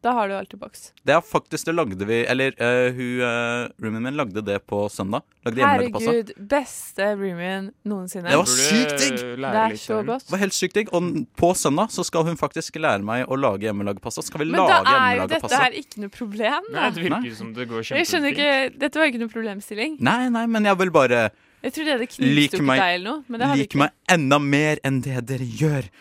[0.02, 0.84] Da har du alltid boks.
[1.04, 4.86] Det er faktisk det lagde vi Eller uh, hun uh, roomien min lagde det på
[4.90, 5.26] søndag.
[5.44, 5.60] Lagde.
[5.60, 8.32] Herregud, beste roomien noensinne.
[8.32, 9.18] Det var sykt digg!
[9.44, 10.24] Det er så godt.
[10.24, 10.94] Det var helt sykt digg.
[10.96, 14.24] Og på søndag så skal hun faktisk lære meg å lage hjemmelagepasta.
[14.24, 16.78] Skal vi Men da er jo dette her ikke noe problem, da.
[16.78, 17.36] Nei, det virker nei.
[17.42, 20.00] som det går Jeg skjønner ikke, Dette var ikke noe problemstilling.
[20.00, 21.26] Nei, nei, men jeg vil bare
[21.60, 23.22] Jeg trodde jeg hadde meg, deg eller noe.
[23.28, 25.92] Men like meg enda mer enn det dere gjør.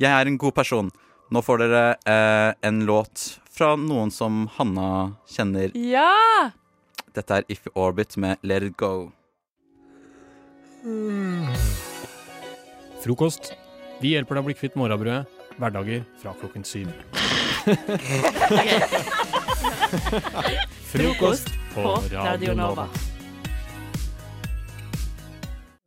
[0.00, 0.88] Jeg er en god person.
[1.32, 5.70] Nå får dere eh, en låt fra noen som Hanna kjenner.
[5.76, 6.50] Ja!
[7.12, 9.12] Dette er If Orbit med Let It Go.
[13.02, 13.52] Frokost.
[14.00, 15.26] Vi hjelper deg å bli kvitt morgenbrødet.
[15.60, 16.88] Hverdager fra klokken syv.
[20.92, 22.86] Frokost på Radio Nova.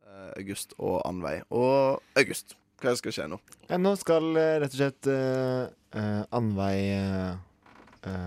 [0.06, 1.42] Eh, August og Anveig.
[1.50, 3.38] Og August, hva skal skje nå?
[3.66, 6.22] Ja, nå skal eh, rett og slett uh, eh, eh,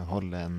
[0.10, 0.58] holde en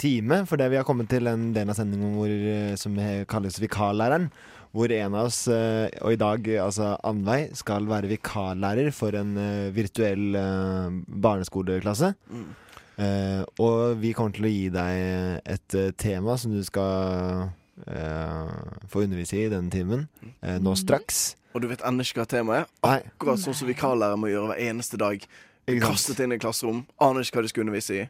[0.00, 0.42] time.
[0.48, 2.98] For det vi har kommet til en del av sendingen hvor, eh, som
[3.30, 4.30] kalles Vikarlæreren.
[4.74, 9.36] Hvor en av oss, eh, og i dag altså Anveig, skal være vikarlærer for en
[9.38, 12.14] eh, virtuell eh, barneskoleklasse.
[12.30, 12.52] Mm.
[12.94, 14.98] Uh, og vi kommer til å gi deg
[15.50, 17.48] et uh, tema som du skal
[17.90, 18.52] uh,
[18.86, 20.04] få undervise i denne timen.
[20.46, 21.34] eh, nå straks.
[21.54, 23.08] Og du vet ennå ikke hva temaet er?
[23.10, 25.26] Akkurat sånn som vikarlærere må gjøre hver eneste dag.
[25.64, 28.04] Kastet inn i klasserom, aner ikke hva de skulle undervise i.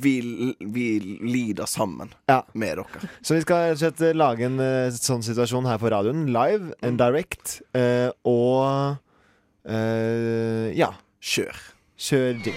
[0.00, 0.14] Vi,
[0.60, 0.86] vi
[1.22, 2.12] lider sammen
[2.54, 3.02] med dere.
[3.20, 7.58] Så vi skal slett lage en eh, sånn situasjon her på radioen, live and direct.
[7.74, 8.96] Uh, og
[9.68, 10.94] uh, ja.
[11.20, 11.58] Kjør.
[12.00, 12.56] Kjør din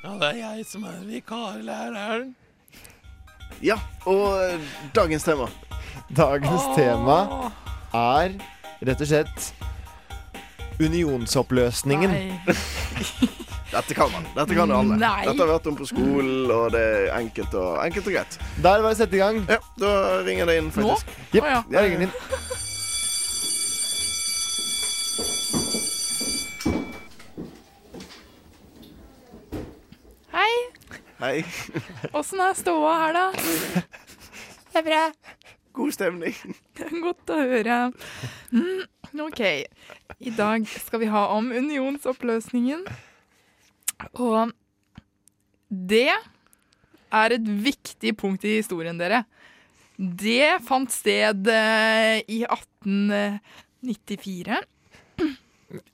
[0.00, 2.32] Ja, det er jeg som er vikarlæreren.
[3.60, 3.76] Ja,
[4.08, 4.60] og eh,
[4.96, 5.48] dagens tema.
[6.16, 7.18] Dagens tema
[7.94, 8.36] er
[8.86, 9.50] rett og slett
[10.80, 12.14] unionsoppløsningen.
[13.70, 14.24] Dette kan man.
[14.34, 14.96] Dette kan alle.
[14.98, 15.20] Nei.
[15.28, 18.38] Dette har vi hørt om på skolen, og det er enkelt og, enkelt og greit.
[18.64, 19.44] Der var det sette i gang.
[19.46, 19.92] Ja, Da
[20.26, 21.12] ringer det inn, faktisk.
[21.36, 22.59] Ja, jeg ringer den inn.
[31.30, 31.44] Hei.
[32.16, 33.30] Åssen er ståa her, da?
[34.72, 35.12] det er bra.
[35.78, 36.34] God stemning.
[37.04, 37.76] Godt å høre.
[38.50, 38.82] Mm,
[39.28, 39.42] OK.
[40.18, 42.82] I dag skal vi ha om unionsoppløsningen.
[44.18, 44.50] Og
[45.70, 49.22] det er et viktig punkt i historien, dere.
[49.94, 54.58] Det fant sted eh, i 1894.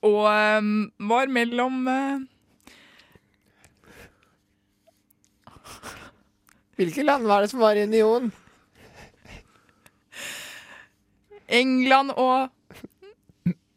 [0.01, 0.65] Og eh,
[1.13, 1.85] var mellom
[6.77, 8.31] Hvilke land var det som var i union?
[11.47, 12.51] England og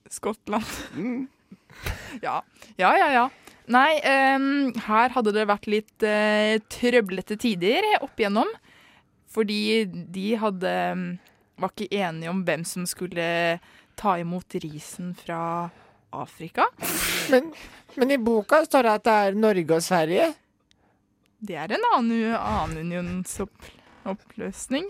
[0.09, 0.65] Skottland.
[2.19, 2.41] Ja.
[2.75, 3.25] ja, ja, ja.
[3.69, 4.01] Nei,
[4.35, 8.49] um, her hadde det vært litt uh, trøblete tider opp igjennom.
[9.29, 10.73] Fordi de hadde
[11.59, 13.59] var ikke enige om hvem som skulle
[13.99, 15.69] ta imot risen fra
[16.15, 16.69] Afrika.
[17.29, 17.51] Men,
[17.99, 20.29] men i boka står det at det er Norge og Sverige.
[21.39, 24.85] Det er en annen, annen unionsoppløsning.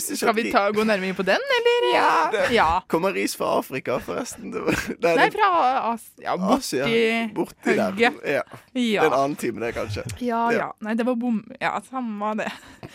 [0.00, 2.32] Skal vi ta, gå nærmere inn på den, eller?
[2.34, 2.82] Det Ja.
[2.86, 4.50] Kommer ris fra Afrika, forresten?
[4.52, 4.60] Det,
[5.00, 5.48] det er Nei, fra
[5.92, 6.84] As ja, Asia.
[6.84, 7.94] borti Borti der.
[7.98, 8.10] Ja.
[8.74, 9.04] Ja.
[9.06, 10.04] en annen time, det, kanskje.
[10.20, 10.72] Ja, ja.
[10.84, 11.40] Nei, det var bom...
[11.60, 12.52] Ja, samme det.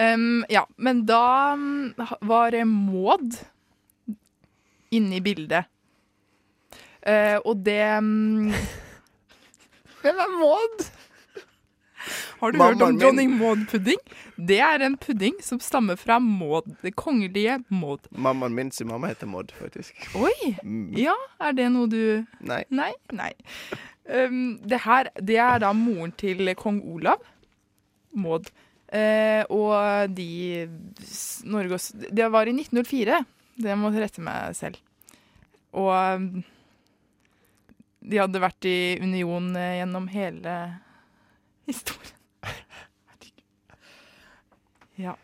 [0.00, 1.94] Um, ja, men da mm,
[2.24, 3.34] var Maud
[4.90, 5.66] inne i bildet.
[7.04, 8.48] Uh, og det um...
[10.00, 10.86] Hvem er Maud?
[12.40, 12.98] Har du Mamma hørt om min.
[13.02, 14.00] dronning Maud-pudding?
[14.36, 18.06] Det er en pudding som stammer fra Maud, det kongelige Maud.
[18.10, 19.94] Mammaen min sin mamma heter Maud, faktisk.
[20.16, 20.54] Oi!
[20.64, 20.92] Mm.
[20.98, 22.62] Ja, er det noe du Nei.
[22.70, 22.92] Nei.
[23.12, 23.32] nei.
[24.10, 27.20] Um, det her det er da moren til kong Olav,
[28.14, 28.48] Maud.
[28.90, 30.66] Uh, og de
[31.06, 33.20] s- Norge og Det var i 1904.
[33.60, 34.80] Det må jeg rette meg selv.
[35.78, 36.42] Og um,
[38.02, 40.54] de hadde vært i union eh, gjennom hele
[41.70, 42.16] historien.
[45.00, 45.14] Ja.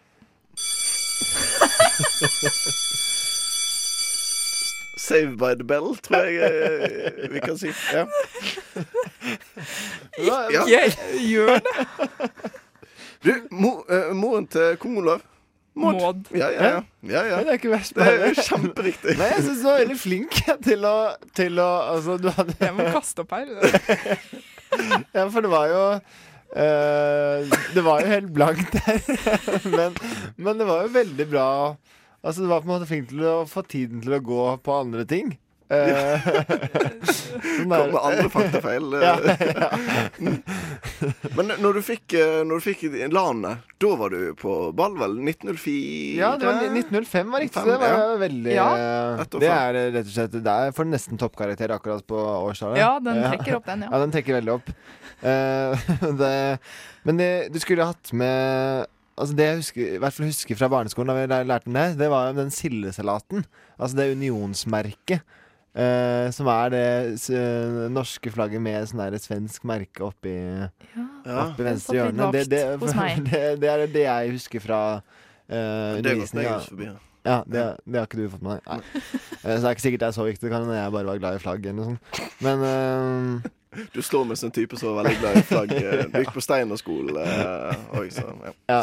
[4.96, 6.34] Save by the bell, tror jeg
[7.20, 7.70] eh, vi kan si.
[7.92, 8.06] Ja.
[10.18, 10.64] Ja.
[10.66, 11.86] Ikke gjør det!
[13.24, 15.24] Du, mo, eh, moren til kong Olav.
[15.76, 16.24] Maud.
[16.32, 16.80] Ja, ja, ja.
[17.02, 17.38] ja, ja.
[17.44, 17.94] Det er ikke verst.
[17.94, 19.16] Det er kjemperiktig.
[19.18, 20.94] Nei, jeg syns du var veldig flink til å,
[21.36, 23.50] til å Altså, du hadde Jeg må kaste opp her.
[25.14, 25.82] Ja, for det var jo
[26.56, 29.00] Det var jo helt blankt der.
[29.76, 29.98] men,
[30.36, 31.48] men det var jo veldig bra
[32.26, 34.78] Altså, du var på en måte flink til å få tiden til å gå på
[34.80, 35.28] andre ting.
[35.66, 36.18] Ja.
[37.10, 38.92] sånn Kom med andre faktafeil.
[39.02, 39.70] ja, Ja,
[41.36, 45.16] Men når du fikk, eh, når du fikk landet, da var du på ball, vel?
[45.24, 46.20] 1904?
[46.20, 47.62] Ja, det var 1905 var riktig.
[47.62, 48.14] så Det var ja.
[48.22, 48.68] veldig Ja.
[48.76, 52.80] eh, Det er eh, rett og slett Der får du nesten toppkarakter akkurat på årstallet.
[52.82, 53.92] Ja, den trekker opp den, ja.
[53.92, 54.70] Ja, den trekker veldig opp.
[55.22, 55.88] Eh,
[56.20, 56.58] det,
[57.08, 58.84] men det, du skulle hatt med
[59.16, 61.86] Altså Det jeg husker, i hvert fall husker fra barneskolen, da vi lærte om det,
[61.96, 63.46] det var jo den sildesalaten.
[63.78, 65.24] Altså det unionsmerket.
[65.76, 66.84] Uh, som er det
[67.32, 71.02] uh, norske flagget med sånn der svensk merke oppi, Ja.
[71.42, 72.28] oppi Den venstre hjørne.
[72.32, 72.62] Det, det,
[73.30, 76.60] det, det er det jeg husker fra uh, undervisninga.
[76.84, 76.94] ja.
[77.26, 78.68] Ja, det, det har ikke du fått med deg.
[78.70, 79.04] Nei.
[79.42, 80.44] Så det er ikke sikkert det er så viktig.
[80.46, 82.20] Det kan hende jeg bare var glad i flagg eller noe sånt.
[82.44, 82.62] Men
[83.94, 85.72] Du slår meg som en type som var veldig glad i flagg.
[85.80, 87.16] eh, Du gikk på Steinerskolen.
[87.18, 88.54] Uh, oi, så ja.
[88.72, 88.80] Ja.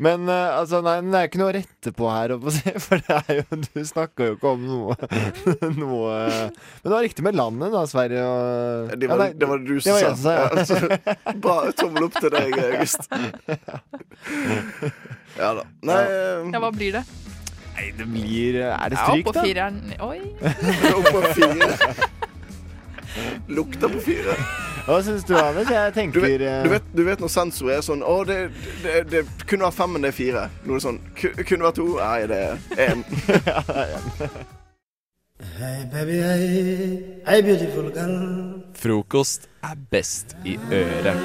[0.00, 2.32] Men eh, altså, nei, men det er ikke noe å rette på her,
[2.86, 4.94] for det er jo, du snakker jo ikke om noe,
[5.82, 9.48] noe Men det var riktig med landet, da, Sverige og Det var, Ja, nei, det
[9.50, 10.00] var du som sa.
[10.00, 10.46] Ja, Ja.
[10.56, 13.04] altså, bare tommel opp til deg, August.
[15.36, 15.66] Ja da.
[15.86, 17.04] Nei eh, Ja, hva blir det?
[17.76, 19.44] Nei, det blir Er det Ja, stryk, oppå da?
[19.44, 19.78] fireren.
[20.00, 20.20] Oi.
[20.96, 21.94] Oppå fire.
[23.56, 24.34] Lukter på fire.
[24.86, 25.68] Hva syns du, Anders?
[25.70, 28.38] Jeg Du tenker vet, eh, du, vet, du vet når sensor er sånn Å, det,
[28.82, 30.44] det, det kunne vært fem, men det er fire.
[30.66, 31.88] Noe sånn ku- Kunne vært to.
[32.00, 32.56] Nei, det er
[32.88, 33.04] én.
[35.60, 38.60] Hey baby, hey, hey beautiful girl.
[38.76, 41.16] Frokost er best i øret.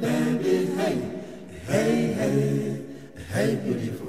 [0.00, 0.96] Baby, hey,
[1.68, 2.32] Hei, hei
[3.34, 4.07] Hei, beautiful girl.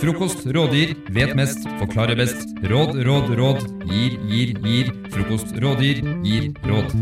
[0.00, 2.48] Frokost rådgir, vet mest, forklarer best.
[2.70, 3.58] Råd, råd, råd.
[3.90, 4.90] Gir, gir, gir.
[5.12, 6.94] Frokost rådgir, gir råd.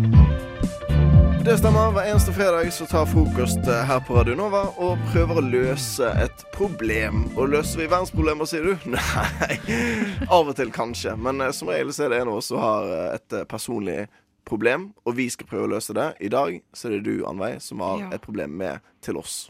[1.47, 1.93] Det stemmer.
[1.95, 6.11] Hver eneste fredag så tar frokost eh, her på Radio Nova og prøver å løse
[6.25, 7.23] et problem.
[7.39, 8.75] Og løser vi verdensproblemer, sier du?
[8.97, 9.55] Nei.
[10.27, 11.15] Av og til kanskje.
[11.17, 14.03] Men eh, som regel så er det en av oss som har eh, et personlig
[14.49, 16.11] problem, og vi skal prøve å løse det.
[16.25, 18.11] I dag så er det du, Anveig, som har Ja.
[18.17, 19.43] et problem med til oss.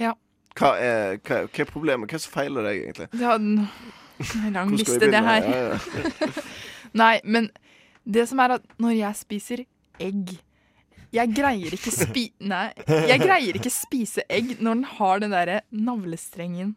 [0.00, 0.14] Ja.
[0.56, 2.08] Hva er, hva, hva er problemet?
[2.08, 3.08] Hva er det som feiler deg, egentlig?
[3.20, 3.68] Ja, en
[4.54, 5.44] lang liste, det her.
[5.44, 6.28] Ja, ja.
[7.02, 7.50] Nei, men
[8.08, 9.64] det som er at når jeg spiser
[10.00, 10.40] egg
[11.12, 12.32] Jeg greier ikke spi...
[12.44, 12.72] Nei.
[12.86, 16.76] Jeg greier ikke spise egg når den har den derre navlestrengen.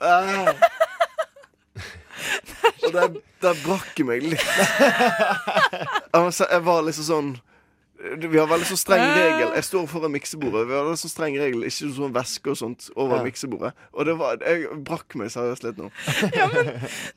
[0.00, 0.54] Ah.
[2.84, 3.08] Og der,
[3.42, 4.44] der brakk jeg meg litt.
[6.14, 7.30] Jeg jeg var liksom sånn
[7.94, 9.52] Vi har veldig så streng regel.
[9.54, 10.64] Jeg står foran miksebordet.
[10.68, 13.22] Vi har veldig så streng regel Ikke sånn væske og sånt over Ja.
[13.24, 13.70] miksebordet.
[13.92, 15.88] Og det var, jeg brakk meg seriøst litt nå.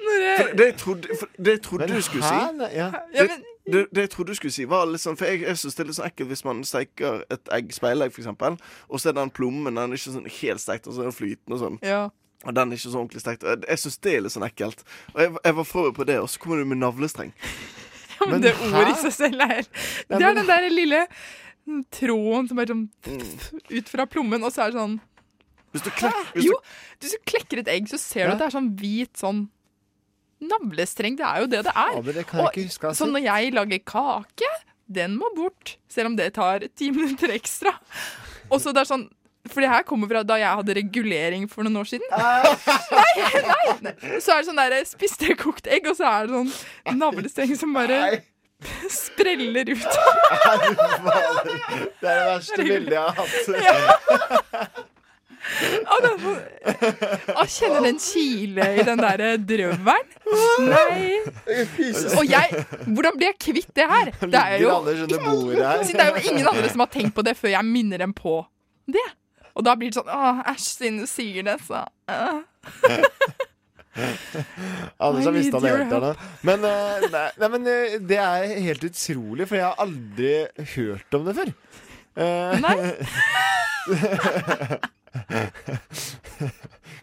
[0.05, 2.29] Når jeg, For det jeg trodde, for det jeg trodde Men du skulle hæ?
[2.29, 2.91] si ja.
[3.13, 3.39] Ja, det,
[3.73, 5.83] det, det jeg trodde du skulle si, var litt sånn For jeg, jeg synes det
[5.83, 8.55] er litt sånn ekkelt hvis man steker et egg, speilegg, eksempel,
[8.87, 11.17] og så er den plommen den er ikke sånn helt stekt, og så er den
[11.17, 11.79] flytende og sånn.
[11.85, 12.05] Ja.
[12.45, 13.43] Og den er ikke så ordentlig stekt.
[13.43, 14.83] Jeg, jeg syns det er litt sånn ekkelt.
[15.15, 17.33] Og jeg, jeg var forberedt på det, og så kommer du med navlestreng.
[18.17, 21.03] Ja, men det ordet i seg selv er helt Det er den der lille
[21.93, 22.85] tråden som er sånn
[23.69, 24.97] ut fra plommen, og så er det sånn
[25.75, 26.31] Hvis du klek?
[26.39, 26.55] Jo,
[27.01, 29.45] du så klekker et egg, så ser du at det er sånn hvit sånn
[30.37, 31.17] navlestreng.
[31.17, 31.93] Det er jo det det er.
[31.97, 34.49] Ja, det kan jeg så når jeg lager kake,
[34.87, 35.75] den må bort.
[35.91, 37.73] Selv om det tar ti minutter ekstra.
[38.47, 39.07] Og så det er sånn
[39.51, 42.07] for det her kommer fra da jeg hadde regulering for noen år siden.
[42.11, 43.13] Nei,
[43.47, 43.93] nei, nei.
[44.23, 46.51] Så er det sånn der spiste kokt egg, og så er det sånn
[46.99, 47.99] navlestreng som bare
[48.89, 49.87] spreller ut.
[52.01, 53.33] Det er det verste bildet jeg har hatt.
[57.37, 60.09] Å kjenne den kile i den der drøvelen?
[60.67, 61.21] Nei.
[62.17, 64.11] Og jeg Hvordan blir jeg kvitt det her?
[64.19, 64.97] Det er jo det
[66.03, 68.41] er jo ingen andre som har tenkt på det før jeg minner dem på
[68.87, 69.07] det.
[69.57, 71.81] Og da blir det sånn Å, æsj, siden du sier det, så
[72.11, 72.39] uh.
[75.01, 75.93] Anders har mista helt.
[76.45, 80.33] Men, uh, nei, nei, men uh, det er helt utrolig, for jeg har aldri
[80.75, 81.49] hørt om det før.
[82.17, 82.75] Uh, Nei.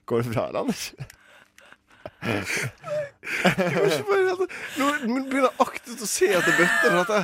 [0.06, 0.82] Går det bra, Anders?
[2.24, 2.42] Jeg
[3.74, 4.46] må ikke bare
[4.78, 7.02] Nå begynner jeg aktivt å se etter bøttene.
[7.02, 7.18] Dette.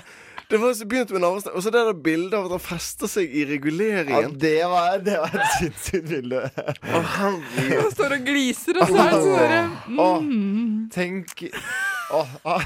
[0.50, 3.10] Det var så begynte med navlestreng, og så det der bildet av at han fester
[3.10, 6.40] seg i Ja, det var, det var et sinnssykt bilde.
[6.82, 7.76] Herregud.
[7.76, 9.60] Han står og gliser, og så er det sånn derre
[10.26, 10.88] mm.
[10.90, 11.44] Tenk
[12.10, 12.64] Å ah.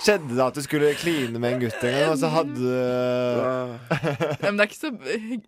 [0.00, 3.52] Skjedde det at du skulle kline med en gutt en gang, og så hadde Ja,
[4.46, 4.92] men det er ikke så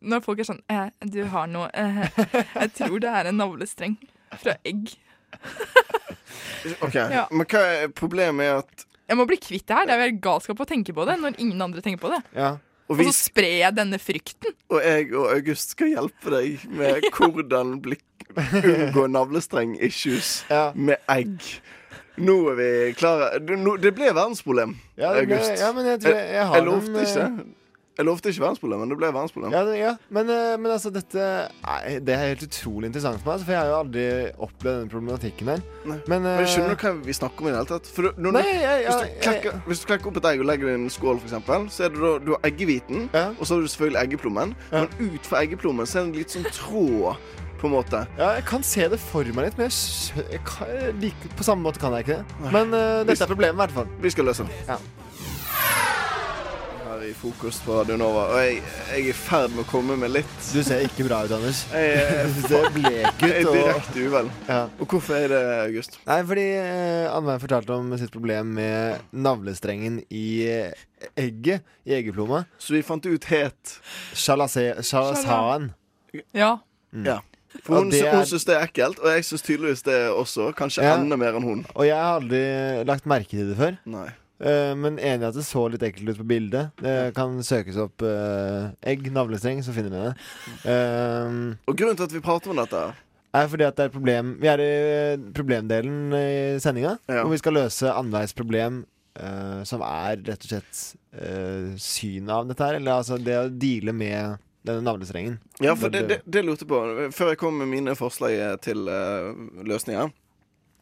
[0.00, 2.04] Når folk er sånn eh, 'Du har noe eh,
[2.62, 3.96] Jeg tror det er en navlestreng
[4.36, 4.92] fra egg.
[6.84, 7.24] Ok, Ja.
[7.30, 9.86] Men hva er problemet er at Jeg må bli kvitt det her.
[9.88, 12.22] Det er vel galskap å tenke på det når ingen andre tenker på det.
[12.36, 12.50] Ja.
[12.88, 14.54] Og, Og så sprer jeg denne frykten.
[14.72, 18.04] og jeg og August skal hjelpe deg med hvordan blikk,
[18.36, 20.72] unngå navlestreng-issues Ja.
[20.74, 21.40] med egg.
[22.18, 23.38] Nå er vi klare.
[23.38, 25.60] Det, ble verdensproblem, Ja, det ble- August.
[25.60, 27.04] ja, men jeg tror jeg- jeg har jeg lovte en,
[27.38, 27.44] ikke.
[27.98, 29.54] Jeg lovte ikke verdensproblem, men det ble verdensproblem.
[29.56, 29.92] Ja, det, ja.
[30.14, 31.18] Men, eh, men altså, dette
[31.64, 34.04] nei, Det er helt utrolig interessant for meg, altså, for jeg har jo aldri
[34.46, 35.64] opplevd denne problematikken her.
[35.84, 37.90] Men, Men jeg skjønner du hva vi snakker om i det hele tatt?
[37.96, 40.44] For du, når, Nei, jeg- ja, hvis, du klekker, hvis du klekker opp et egg
[40.44, 43.42] og legger det i en skål, eksempel, så er det da du har eggehviten, og
[43.42, 44.54] så har du selvfølgelig eggeplommen.
[44.70, 47.16] Men ut fra eggeplommen så er det en litt sånn tråd,
[47.58, 48.04] på en måte.
[48.16, 50.70] Ja, jeg kan se det for meg litt, men jeg, jeg kan,
[51.02, 52.52] like, på samme måte kan jeg ikke det.
[52.54, 53.88] Men uh, dette er problemet, i hvert fall.
[54.00, 54.54] Vi skal løse det.
[54.70, 54.78] Ja.
[56.98, 58.56] Her i Fokus på Radionova, og jeg,
[58.90, 61.60] jeg er i ferd med å komme med litt Du ser ikke bra ut, Anders.
[61.70, 63.22] Jeg, Du ser blek ut.
[63.22, 64.30] Jeg er og- direkte uvel.
[64.48, 64.56] Ja.
[64.82, 65.98] Og hvorfor er det, August?
[66.08, 70.84] Nei, fordi uh, Annveig fortalte om sitt problem med navlestrengen i eh,
[71.22, 71.62] egget.
[71.86, 72.42] I eggeplomma.
[72.58, 73.76] Så vi fant ut het
[74.18, 75.70] Shalasaen.
[76.34, 76.56] Ja.
[77.04, 77.20] Ja.
[77.62, 80.50] For hun, er- hun syns det er ekkelt, og jeg syns tydeligvis det også.
[80.58, 80.96] Kanskje Ja.
[80.98, 81.62] enda mer enn hun.
[81.76, 82.42] Og jeg har aldri
[82.90, 83.78] lagt merke til det før.
[83.86, 84.08] Nei.
[84.38, 86.70] Eh, men enig i at det så litt ekkelt ut på bildet.
[86.78, 90.28] Det kan søkes opp uh, egg, navlestreng, så finner dere det.
[90.62, 92.82] Uh, Og grunnen til at vi prater om dette,
[93.34, 94.68] er fordi at det er et problem Vi er i
[95.36, 96.28] problemdelen i
[96.62, 97.24] sendinga, Ja.
[97.24, 98.86] hvor vi skal løse annenveis problem.
[99.66, 100.80] som er rett og slett
[101.18, 102.76] uh, synet av dette her.
[102.78, 105.40] Eller altså det å deale med denne navlestrengen.
[105.58, 108.86] Ja, for det, det, det lurte jeg på Før jeg kom med mine forslag til
[109.66, 110.12] løsninger.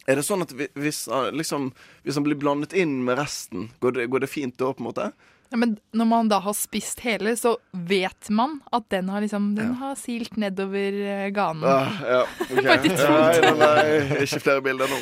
[0.07, 1.71] Er det sånn at hvis, han liksom,
[2.07, 4.91] hvis han blir blandet inn med resten, går det, går det fint da, på en
[4.91, 5.11] måte?
[5.51, 9.53] Ja, men når man da har spist hele, så vet man at den har liksom
[9.55, 11.63] Den har silt nedover eh, ganen.
[11.71, 12.63] Ah, ja, okay.
[12.67, 13.21] På et tidspunkt.
[13.21, 14.99] Nei, nei, nei, ikke flere bilder nå.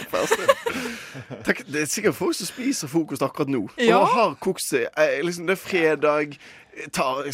[1.47, 3.63] Tenk, det er sikkert folk som spiser frokost akkurat nå.
[3.81, 4.03] Ja.
[4.03, 6.37] Og har kokt seg eh, liksom, Det er fredag,
[6.93, 7.25] tar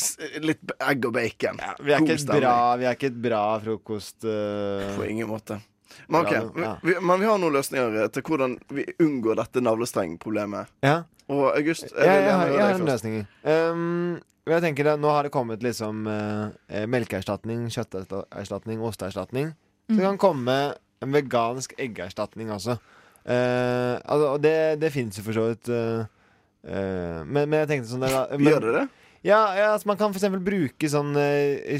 [0.44, 1.59] litt egg og bacon.
[1.80, 4.20] Vi er, ikke et bra, vi er ikke et bra frokost...
[4.22, 4.86] Uh...
[4.94, 5.59] På ingen måte.
[6.08, 6.40] Men, okay.
[6.40, 6.72] Ja, ja.
[6.82, 10.70] Vi, men vi har noen løsninger til hvordan vi unngår dette navlestrengproblemet.
[10.86, 11.02] Ja.
[11.30, 13.14] Og August, jeg Jeg, vil jeg, har, jeg har en løsning.
[13.46, 16.48] Um, jeg tenker at Nå har det kommet liksom uh,
[16.90, 19.52] melkeerstatning, kjøtterstatning, osteerstatning.
[19.90, 20.06] Så det Mm.
[20.06, 20.56] kan komme
[21.02, 22.76] en vegansk eggerstatning også.
[23.26, 25.68] Uh, altså, og det, det fins jo for så vidt.
[25.68, 26.06] Uh,
[26.66, 28.86] uh, men, men jeg tenkte sånn der, men, Gjør det det?
[29.26, 31.78] Ja, ja altså man kan eksempel bruke sånn uh,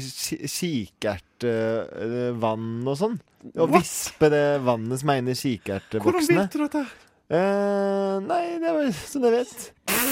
[1.41, 3.17] kikertvann og sånn.
[3.55, 3.71] What?
[3.73, 6.85] vispe det vannet som er inni Hvordan vet du dette?
[7.31, 9.67] Uh, nei, det var sånn jeg vet.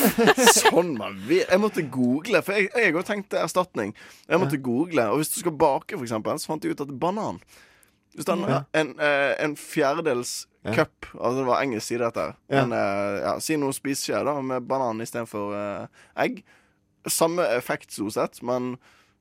[0.56, 3.92] sånn man vet Jeg måtte google, for jeg jeg òg tenkte erstatning.
[4.24, 6.94] Jeg måtte google, Og hvis du skal bake, for eksempel, så fant jeg ut at
[7.02, 7.42] banan
[8.16, 8.62] Hvis den, Ja.
[8.74, 10.74] en, uh, en fjerdedels Ja.
[10.76, 12.38] cup Altså det var engelsk side dette her.
[12.50, 12.64] Ja.
[12.64, 15.88] En, eh, ja, si noe spiseskje da med banan istedenfor uh,
[16.20, 16.44] egg.
[17.08, 18.78] Samme effekt stort sett, men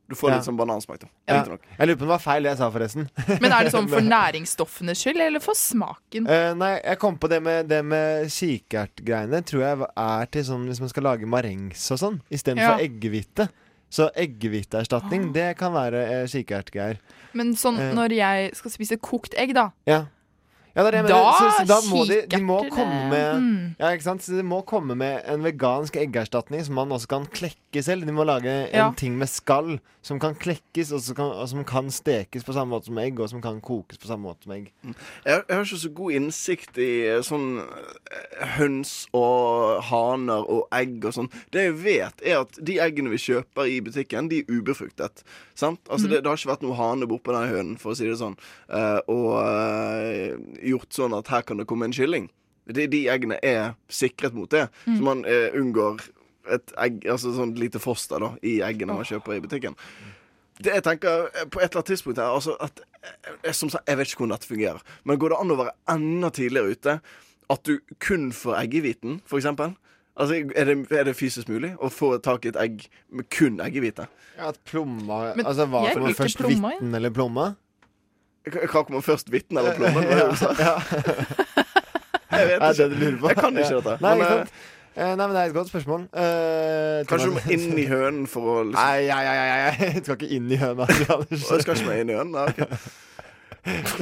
[0.09, 0.37] du får Ja.
[0.37, 0.99] litt sånn banansmak.
[1.01, 1.43] da Ja.
[1.43, 1.61] Riktignok.
[1.79, 3.09] Jeg lurer på om det var feil det jeg sa, forresten.
[3.43, 6.27] Men er det sånn for næringsstoffenes skyld, eller for smaken?
[6.29, 9.43] Eh, nei, jeg kom på det med, det med kikertgreiene.
[9.45, 12.89] Tror jeg er til sånn hvis man skal lage marengs og sånn, istedenfor Ja.
[12.89, 13.49] eggehvite.
[13.91, 16.99] Så eggehviteerstatning, det kan være eh, kikertgreier.
[17.33, 17.93] Men sånn Eh.
[17.95, 19.71] når jeg skal spise kokt egg, da.
[19.87, 20.07] Ja.
[20.79, 21.21] Ja, det er det Da.
[21.35, 23.75] Så, så da må de, de må komme med mm.
[23.81, 24.23] Ja, ikke sant?
[24.23, 28.07] Så de må komme med en vegansk eggerstatning som man også kan klekke selv.
[28.07, 28.93] De må lage en Ja.
[28.97, 32.73] ting med skall som kan klekkes, og som kan, og som kan stekes på samme
[32.73, 34.71] måte som egg, og som kan kokes på samme måte som egg.
[34.87, 34.95] Jeg,
[35.27, 41.05] jeg har ikke så god innsikt i eh, sånn eh, høns og haner og egg
[41.11, 41.29] og sånn.
[41.53, 45.27] Det jeg vet, er at de eggene vi kjøper i butikken, de er ubefruktet.
[45.59, 45.81] Sant?
[45.91, 46.13] Altså, Mm.
[46.13, 48.37] det, det har ikke vært noe hane bortpå den hønen, for å si det sånn,
[48.71, 52.29] uh, og uh, gjort sånn at her kan det komme en kylling.
[52.69, 54.99] De, de eggene er sikret mot det, Mm.
[55.01, 56.05] så man uh, unngår
[56.55, 59.75] et egg, altså sånn lite foster da, i eggene man kjøper i butikken.
[60.63, 62.81] Det jeg tenker på et eller annet tidspunkt her altså at,
[63.45, 65.75] jeg, Som sagt, jeg vet ikke hvordan dette fungerer, men går det an å være
[65.95, 66.95] enda tidligere ute?
[67.51, 69.77] At du kun får eggehviten, for eksempel?
[70.19, 73.61] Altså, er det, er det fysisk mulig å få tak i et egg med kun
[73.63, 74.09] eggehvite?
[74.39, 76.81] Ja, at plomma Men Altså hva jeg kommer først, plomma, jeg.
[76.81, 77.47] hvitten eller plomma?
[78.49, 80.03] Hva kommer først, Vitten eller plommen?
[80.09, 80.27] ja.
[82.29, 82.89] Jeg vet ikke.
[82.91, 83.29] det lurer på?
[83.33, 83.77] Jeg kan ikke Ja.
[83.81, 83.95] dette.
[84.05, 84.53] Nei, men, ikke eh, sant?
[84.99, 86.01] Eh, nei, men det er et godt spørsmål.
[86.13, 90.03] Uh, Kanskje du må inn i hønen for å liksom Nei, nei, nei, nei, jeg
[90.05, 90.89] skal ikke inn i høna.
[91.31, 92.33] Jeg skal ikke meg inn i hønen?
[92.35, 92.59] Nei, ok.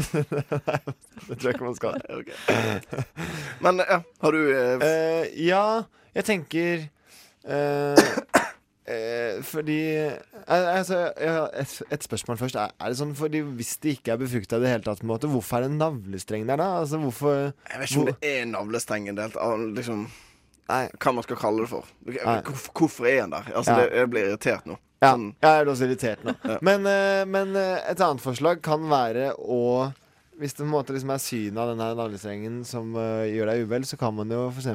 [0.07, 2.01] det tror jeg ikke man skal.
[2.19, 2.37] Okay.
[3.65, 5.63] Men ja, har du uh, Eh, Ja,
[6.17, 6.87] jeg tenker
[7.47, 8.13] eh,
[8.89, 9.79] eh, Fordi
[10.47, 12.57] altså, et, et spørsmål først.
[12.61, 15.09] Er, er det sånn fordi Hvis det ikke er befrukta i det hele tatt, på
[15.09, 16.71] en måte, hvorfor er det en navlestreng der, da?
[16.83, 19.69] Altså, hvorfor Jeg vet ikke om det er navlestreng hele tatt.
[19.77, 20.07] Liksom,
[20.67, 21.93] hva man skal kalle det for.
[22.09, 23.53] Hvorfor, hvorfor er den der?
[23.55, 23.85] Altså, Ja.
[23.85, 24.79] det, jeg blir irritert nå.
[25.05, 26.33] Ja, Sånn, jeg er også irritert nå.
[26.65, 29.93] Men, eh, men eh, et annet forslag kan være å
[30.37, 33.63] Hvis det på en måte liksom er synet av denne navlestrengen som uh, gjør deg
[33.65, 34.69] uvel, så kan man jo f.eks.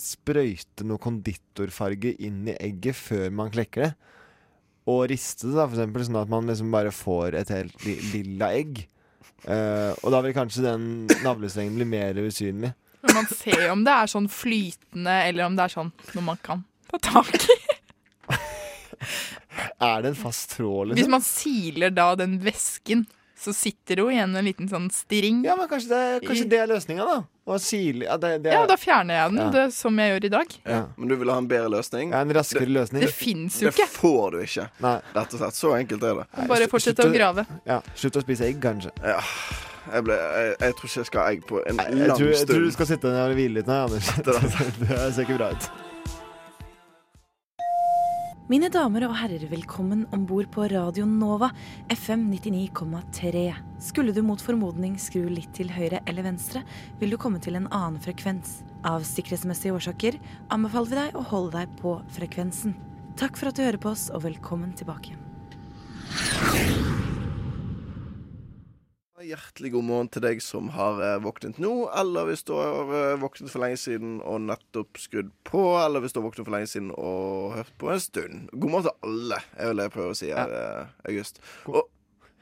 [0.00, 3.90] sprøyte noe konditorfarge inn i egget før man klekker det.
[4.88, 8.50] Og riste det, da, eksempel, sånn at man liksom bare får et helt li lilla
[8.56, 8.86] egg.
[9.44, 10.88] Uh, og da vil kanskje den
[11.26, 12.72] navlestrengen bli mer usynlig.
[13.02, 16.40] Men man ser om det er sånn flytende, eller om det er sånn noe man
[16.42, 17.58] kan ta tak i.
[19.82, 21.10] Er det en fast tråd, Hvis liksom?
[21.16, 23.02] man siler da den væsken,
[23.42, 25.42] så sitter hun igjen igjen en liten sånn string.
[25.44, 27.18] Ja, men kanskje det, kanskje det er løsninga, da?
[27.42, 29.48] Å sile ja, det, det er, Ja, da fjerner jeg den, Ja.
[29.50, 30.54] det, som jeg gjør i dag.
[30.64, 30.82] ja.
[30.96, 32.12] Men du vil ha en bedre løsning?
[32.12, 33.02] Ja, en raskere løsning.
[33.02, 33.88] Det fins jo Det ikke.
[33.90, 34.68] får du ikke.
[34.80, 34.96] Nei.
[35.14, 35.58] Rett og slett.
[35.58, 36.48] Så enkelt er det.
[36.48, 37.46] Bare fortsette å grave.
[37.66, 38.92] Ja, Slutt å spise egg, kanskje.
[39.02, 39.18] Ja.
[39.92, 42.28] Jeg, ble, jeg, jeg tror ikke jeg skal ha egg på en Jeg lang tror,
[42.30, 44.12] jeg tror du skal sitte ned og hvile litt nå, Anders.
[44.22, 45.72] Det ser ikke bra ut.
[48.50, 51.52] Mine damer og herrer, velkommen om bord på Radio Nova,
[51.94, 53.42] FM 99,3.
[53.78, 56.64] Skulle du mot formodning skru litt til høyre eller venstre,
[56.98, 58.64] vil du komme til en annen frekvens.
[58.82, 60.18] Av sikkerhetsmessige årsaker
[60.50, 62.74] anbefaler vi deg å holde deg på frekvensen.
[63.14, 65.14] Takk for at du hører på oss, og velkommen tilbake.
[69.22, 71.70] Hjertelig god morgen til deg som har eh, våknet nå,
[72.00, 76.14] eller hvis du har eh, våknet for lenge siden og nettopp skrudd på, eller hvis
[76.16, 78.48] du har våknet for lenge siden og hørt på en stund.
[78.50, 81.38] God morgen til alle, er vel det jeg prøver å si her, eh, August.
[81.70, 81.84] Og,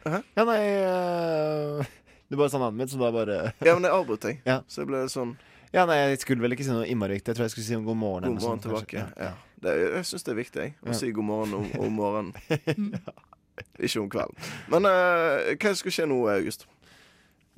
[0.07, 1.85] Ja, nei øh,
[2.33, 3.35] Du bare sa navnet mitt, så da bare
[3.67, 4.61] ja, men jeg avbrøt deg, Ja.
[4.71, 5.35] så ble det sånn
[5.75, 7.35] Ja, nei, jeg skulle vel ikke si noe innmari viktig.
[7.35, 8.25] Jeg tror jeg skulle si om god morgen.
[8.33, 9.05] God morgen sånn, tilbake.
[9.05, 9.27] kanskje.
[9.29, 9.35] Ja.
[9.61, 10.97] Det, jeg syns det er viktig jeg, å Ja.
[11.03, 12.97] si god morgen om, om morgenen.
[13.79, 14.51] Ikke om kvelden.
[14.73, 16.67] Men eh, hva skal skje nå, August?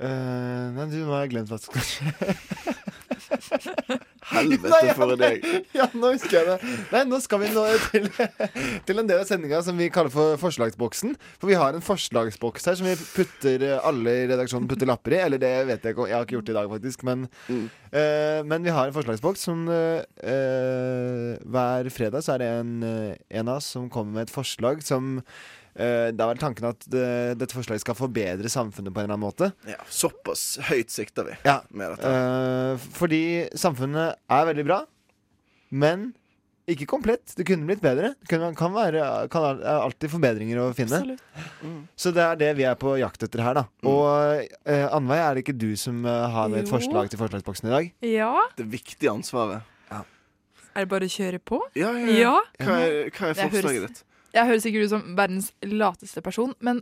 [0.03, 2.09] Eh, nei, du, nå har jeg glemt hva som skal skje.
[4.33, 5.45] Helvete for deg.
[5.77, 6.73] Ja, nå husker jeg det.
[6.93, 8.09] Nei, nå skal vi nå til,
[8.87, 11.15] til en del av sendinga som vi kaller for forslagsboksen.
[11.41, 15.17] For vi har en forslagsboks her som vi putter eh, alle i redaksjonen putter lapper
[15.19, 15.23] i.
[15.27, 17.07] Eller det vet jeg ikke, jeg har ikke gjort det i dag, faktisk.
[17.09, 17.25] Men,
[17.93, 22.77] eh, men vi har en forslagsboks som eh, eh, Hver fredag så er det en,
[22.87, 25.19] eh, en av oss som kommer med et forslag som
[25.73, 27.07] Det er vel tanken at det,
[27.41, 29.49] dette forslaget skal forbedre samfunnet på en eller annen måte.
[29.65, 32.11] Ja, såpass høyt sikter vi Ja, med dette.
[32.13, 33.23] Uh, fordi
[33.57, 34.83] samfunnet er veldig bra,
[35.73, 36.11] men
[36.71, 37.33] Ikke komplett.
[37.35, 38.13] Det kunne blitt bedre.
[38.21, 41.17] Det kunne, kan, være, kan er alltid forbedringer å finne.
[41.59, 41.81] Mm.
[41.99, 43.65] Så det er det vi er på jakt etter her, da.
[43.83, 47.75] Og uh, Annveig, er det ikke du som uh, har et forslag til forslagsboksen i
[47.75, 47.91] dag?
[48.07, 48.31] Ja.
[48.61, 49.67] Det viktige ansvaret.
[50.73, 51.59] Er det bare å kjøre på?
[51.77, 52.37] Ja, ja, ja.
[52.63, 53.99] Hva er, hva er forslaget ditt?
[54.33, 56.81] Jeg høres sikkert ut som verdens lateste person, men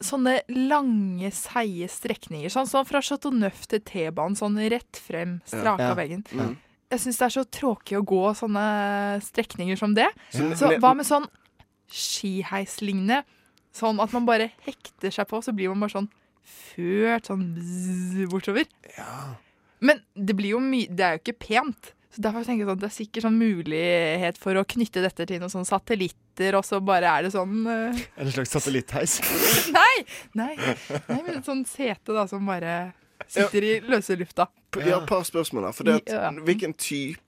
[0.00, 5.78] sånne lange, seige strekninger, sånn sånn fra Chateau Neuf til T-banen, sånn rett frem, strak
[5.80, 5.90] Ja.
[5.92, 6.22] av veggen.
[6.32, 6.56] Mm.
[6.90, 8.66] Jeg syns det er så tråkig å gå sånne
[9.24, 10.08] strekninger som det.
[10.30, 11.26] Så- Så hva med sånn
[11.90, 13.24] skiheislignende?
[13.76, 16.08] Sånn at man bare hekter seg på, så blir man bare sånn
[16.46, 18.66] ført sånn bzz, bortover.
[19.80, 21.92] Men det blir jo mye Det er jo ikke pent.
[22.16, 25.42] Så derfor tenker jeg sånn, Det er sikkert sånn mulighet for å knytte dette til
[25.42, 28.04] noen sånn satellitter, og så bare er det sånn uh...
[28.16, 29.18] En slags satellittheis?
[29.76, 29.96] Nei!
[30.38, 30.54] Nei,
[31.10, 32.94] nei men et sånt sete da som bare
[33.28, 34.48] sitter i løse lufta.
[34.80, 35.76] Ja, et par spørsmål her.
[35.76, 36.32] For det at, Ja.
[36.46, 37.20] Hvilken type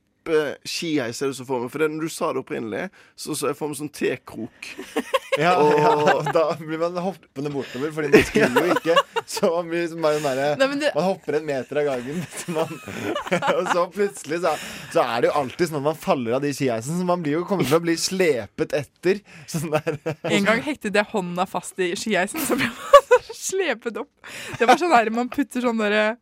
[0.69, 1.71] skiheis er det som får meg?
[1.73, 2.85] For det, når du sa det opprinnelig,
[3.19, 4.75] så så jeg for meg sånn tekrok.
[5.39, 8.95] Ja, Og- ja, da blir man hoppende bortover, Fordi man skulle jo ikke.
[9.31, 12.25] Så man blir liksom bare men Man hopper en meter av gangen.
[12.41, 12.73] Så man,
[13.61, 14.57] og så plutselig så,
[14.91, 17.37] så er det jo alltid sånn at man faller av de skiheisene, så man blir
[17.37, 19.23] jo kommer til å bli slepet etter.
[19.47, 20.01] Sånn der.
[20.27, 24.11] En gang hektet jeg hånda fast i skiheisen, så ble man slepet opp.
[24.59, 26.17] Det var sånn der man putter sånn derre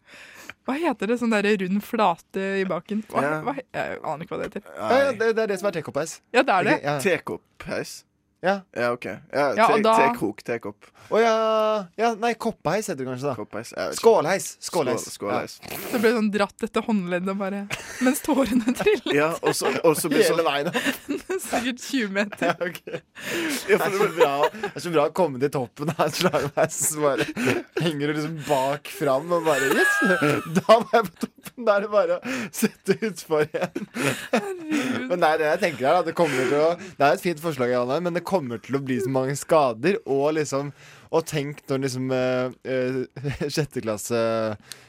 [0.66, 1.16] Hva heter det?
[1.20, 3.05] Sånn der rund flate i baken.
[3.12, 3.34] Hva, Ja.
[3.47, 4.62] hva, jeg aner ikke hva det heter.
[4.76, 6.16] Ja, ja, det, det er det som er tekoppheis.
[6.34, 6.76] Ja, det er det.
[6.82, 6.97] Ja.
[7.05, 7.93] Tekoppheis?
[8.47, 8.60] Ja.
[8.78, 9.06] Ja, OK.
[9.10, 10.93] Ja, Ja, te, da- Tekrok, tekopp.
[11.06, 11.32] Å ja,
[12.01, 13.35] ja Nei, koppheis heter det kanskje, da.
[13.39, 13.68] Koppheis.
[13.77, 13.98] ja, ikke.
[14.01, 14.47] Skålheis.
[14.66, 15.05] Skålheis.
[15.06, 15.59] Skål- skålheis.
[15.93, 17.60] Så ble sånn dratt etter håndleddet bare
[18.06, 19.14] mens tårene trillet.
[19.14, 20.89] Ja, og så, og så sånn Hele veien opp.
[21.47, 22.56] Sikkert 20 meter.
[23.70, 26.06] Ja, for det, er så bra, det er så bra å komme til toppen av
[26.06, 27.27] en slagveis, så bare
[27.85, 29.94] henger du liksom bak fram og bare Yes!
[30.56, 31.64] Da var jeg på toppen!
[31.66, 33.86] Da er det bare å sette utfor igjen.
[35.10, 36.01] Men det er det jeg tenker her.
[36.06, 38.82] Det, kommer til å, det er et fint forslag, Janne, men det kommer til å
[38.84, 40.00] bli så mange skader.
[40.06, 40.72] Og liksom
[41.14, 42.98] Og tenk når liksom eh, eh,
[43.54, 44.18] sjette klasse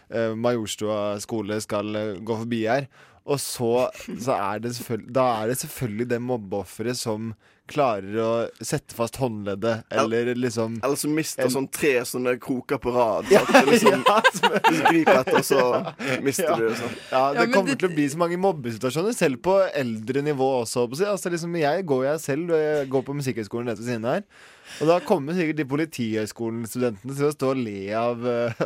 [0.09, 1.93] eh, Majorstua skole skal
[2.25, 2.87] gå forbi her.
[3.27, 3.89] Og så,
[4.23, 4.71] så er det
[5.11, 7.33] Da er det selvfølgelig det mobbeofferet som
[7.67, 8.27] klarer å
[8.63, 13.27] sette fast håndleddet, eller liksom Eller som mister En- sånn tre sånne kroker på rad.
[13.29, 14.21] Ja, at liksom, ja,
[14.69, 15.59] du griper etter, så
[16.23, 16.55] mister Ja.
[16.55, 16.77] du det.
[16.79, 16.95] sånn.
[17.11, 20.47] Ja, det Ja, kommer det- til å bli så mange mobbesituasjoner, selv på eldre nivå
[20.63, 20.87] også.
[21.11, 24.23] Altså, liksom, jeg går jeg selv jeg går på Musikkhøgskolen rett ved siden her.
[24.81, 28.65] Og da kommer sikkert de Politihøgskolen-studentene til å stå og le av eh,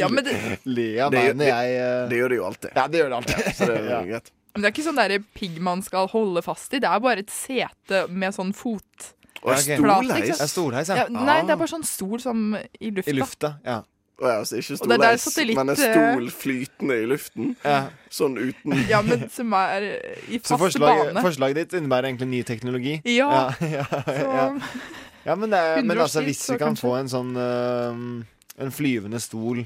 [0.00, 0.34] Ja, men det,
[0.76, 2.74] Le av Det, det, jeg eh, det gjør de jo alltid.
[2.76, 3.48] Ja, det gjør de alltid.
[3.56, 4.20] Så det er Ja.
[4.54, 6.80] men det er ikke sånn derre pigg man skal holde fast i.
[6.82, 9.12] Det er bare et sete med sånn fot...
[9.40, 9.78] Og okay.
[9.78, 10.40] stolheis.
[10.52, 10.96] stolheis, ja.
[11.00, 11.54] Ja, nei, det Ah.
[11.54, 13.08] er bare sånn stol som i lufta.
[13.08, 13.50] I lufta.
[13.64, 13.78] Ja.
[14.20, 15.56] Ja, altså ikke stolheis, litt...
[15.56, 17.54] men en eh, stol flytende i luften.
[17.64, 17.78] ja.
[18.12, 19.86] Sånn uten Ja, men som er
[20.28, 21.22] i Så fast forslaget, bane.
[21.24, 22.98] forslaget ditt innebærer egentlig ny teknologi?
[23.08, 23.30] Ja.
[23.64, 25.30] ja, ja, Så, ja.
[25.32, 26.80] Ja, men, det 100 men altså, hvis vi kan kanskje.
[26.86, 28.24] få en sånn uh,
[28.64, 29.62] En flyvende stol,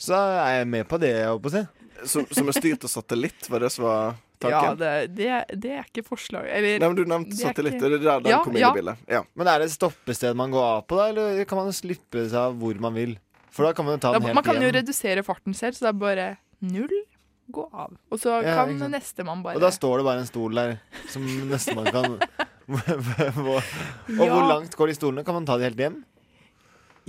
[0.00, 1.62] så er jeg med på det, jeg holdt på å si.
[2.08, 5.26] som, som er styrt av satellitt, var det som var ja, det, det,
[5.62, 7.76] det er ikke forslag Eller Nei, men Du nevnte det er satellitt.
[7.78, 8.72] ikke- Er det der den Ja, kom inn ja.
[8.74, 9.04] i bildet?
[9.06, 9.20] Ja.
[9.38, 12.34] Men er det et stoppested man går av på, da, eller kan man slippe seg
[12.40, 13.12] av hvor man vil?
[13.54, 15.76] For da kan man jo ta da, den helt Man kan jo redusere farten selv,
[15.78, 16.26] så det er bare
[16.64, 16.96] null,
[17.54, 17.94] gå av.
[18.10, 18.90] Og så Ja, kan sant.
[18.96, 20.74] nestemann bare Og da står det bare en stol der
[21.12, 21.22] som
[21.52, 22.18] nestemann kan
[22.68, 23.62] Og
[24.12, 24.30] Ja.
[24.30, 25.24] hvor langt går de stolene?
[25.26, 26.02] Kan man ta de helt hjem?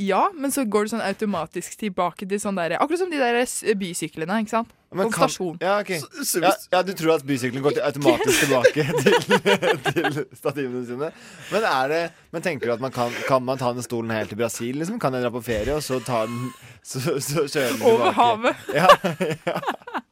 [0.02, 3.36] Ja, men så går du sånn automatisk tilbake til sånn derre Akkurat som de der
[3.78, 4.72] bysyklene, ikke sant?
[4.94, 5.58] Men På kan- stasjon.
[5.62, 6.00] Ja, okay.
[6.42, 9.14] Ja, ja, du tror at bysyklene går til, automatisk tilbake til,
[9.94, 11.12] til stativene sine.
[11.52, 12.02] Men, er det,
[12.34, 14.78] men tenker du at man kan, kan man ta den stolen helt til Brasil?
[14.82, 14.98] Liksom?
[15.02, 16.50] Kan jeg dra på ferie, og så, ta den,
[16.86, 17.94] så, så kjører den tilbake?
[17.94, 18.56] Over havet.
[18.74, 18.90] Ja,
[19.54, 20.03] Ja,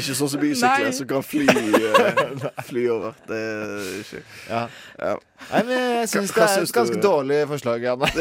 [0.00, 0.50] ikke sånn som Nei.
[0.50, 3.16] bysykler som kan fly, eh, fly over.
[3.28, 4.62] Det er ikke ja.
[4.98, 5.14] ja.
[5.50, 7.02] Nei, men jeg syns det er et ganske du?
[7.04, 8.06] dårlig forslag, Anna.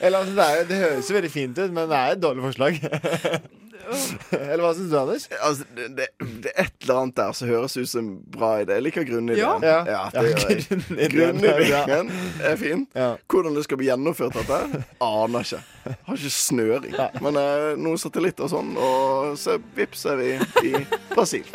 [0.00, 2.42] Eller altså, det, er, det høres jo veldig fint ut, men det er et dårlig
[2.50, 2.78] forslag.
[4.32, 5.24] Eller hva syns du, Anders?
[5.42, 6.06] Altså, det, det,
[6.44, 8.76] det er et eller annet der som høres ut som en bra idé.
[8.78, 9.66] Jeg liker grunnideen.
[9.66, 9.80] Ja.
[9.84, 10.28] Ja, Ja, det
[11.02, 11.08] Ja.
[11.12, 12.12] Grunnideen
[12.46, 12.86] er fin.
[12.96, 13.10] Ja.
[13.28, 15.60] Hvordan det skal bli gjennomført, dette, aner ikke.
[16.06, 16.94] Har ikke snøring.
[17.26, 20.32] Men eh, noen satellitter og sånn, og så vips er vi
[20.70, 20.74] i
[21.12, 21.48] Brasil.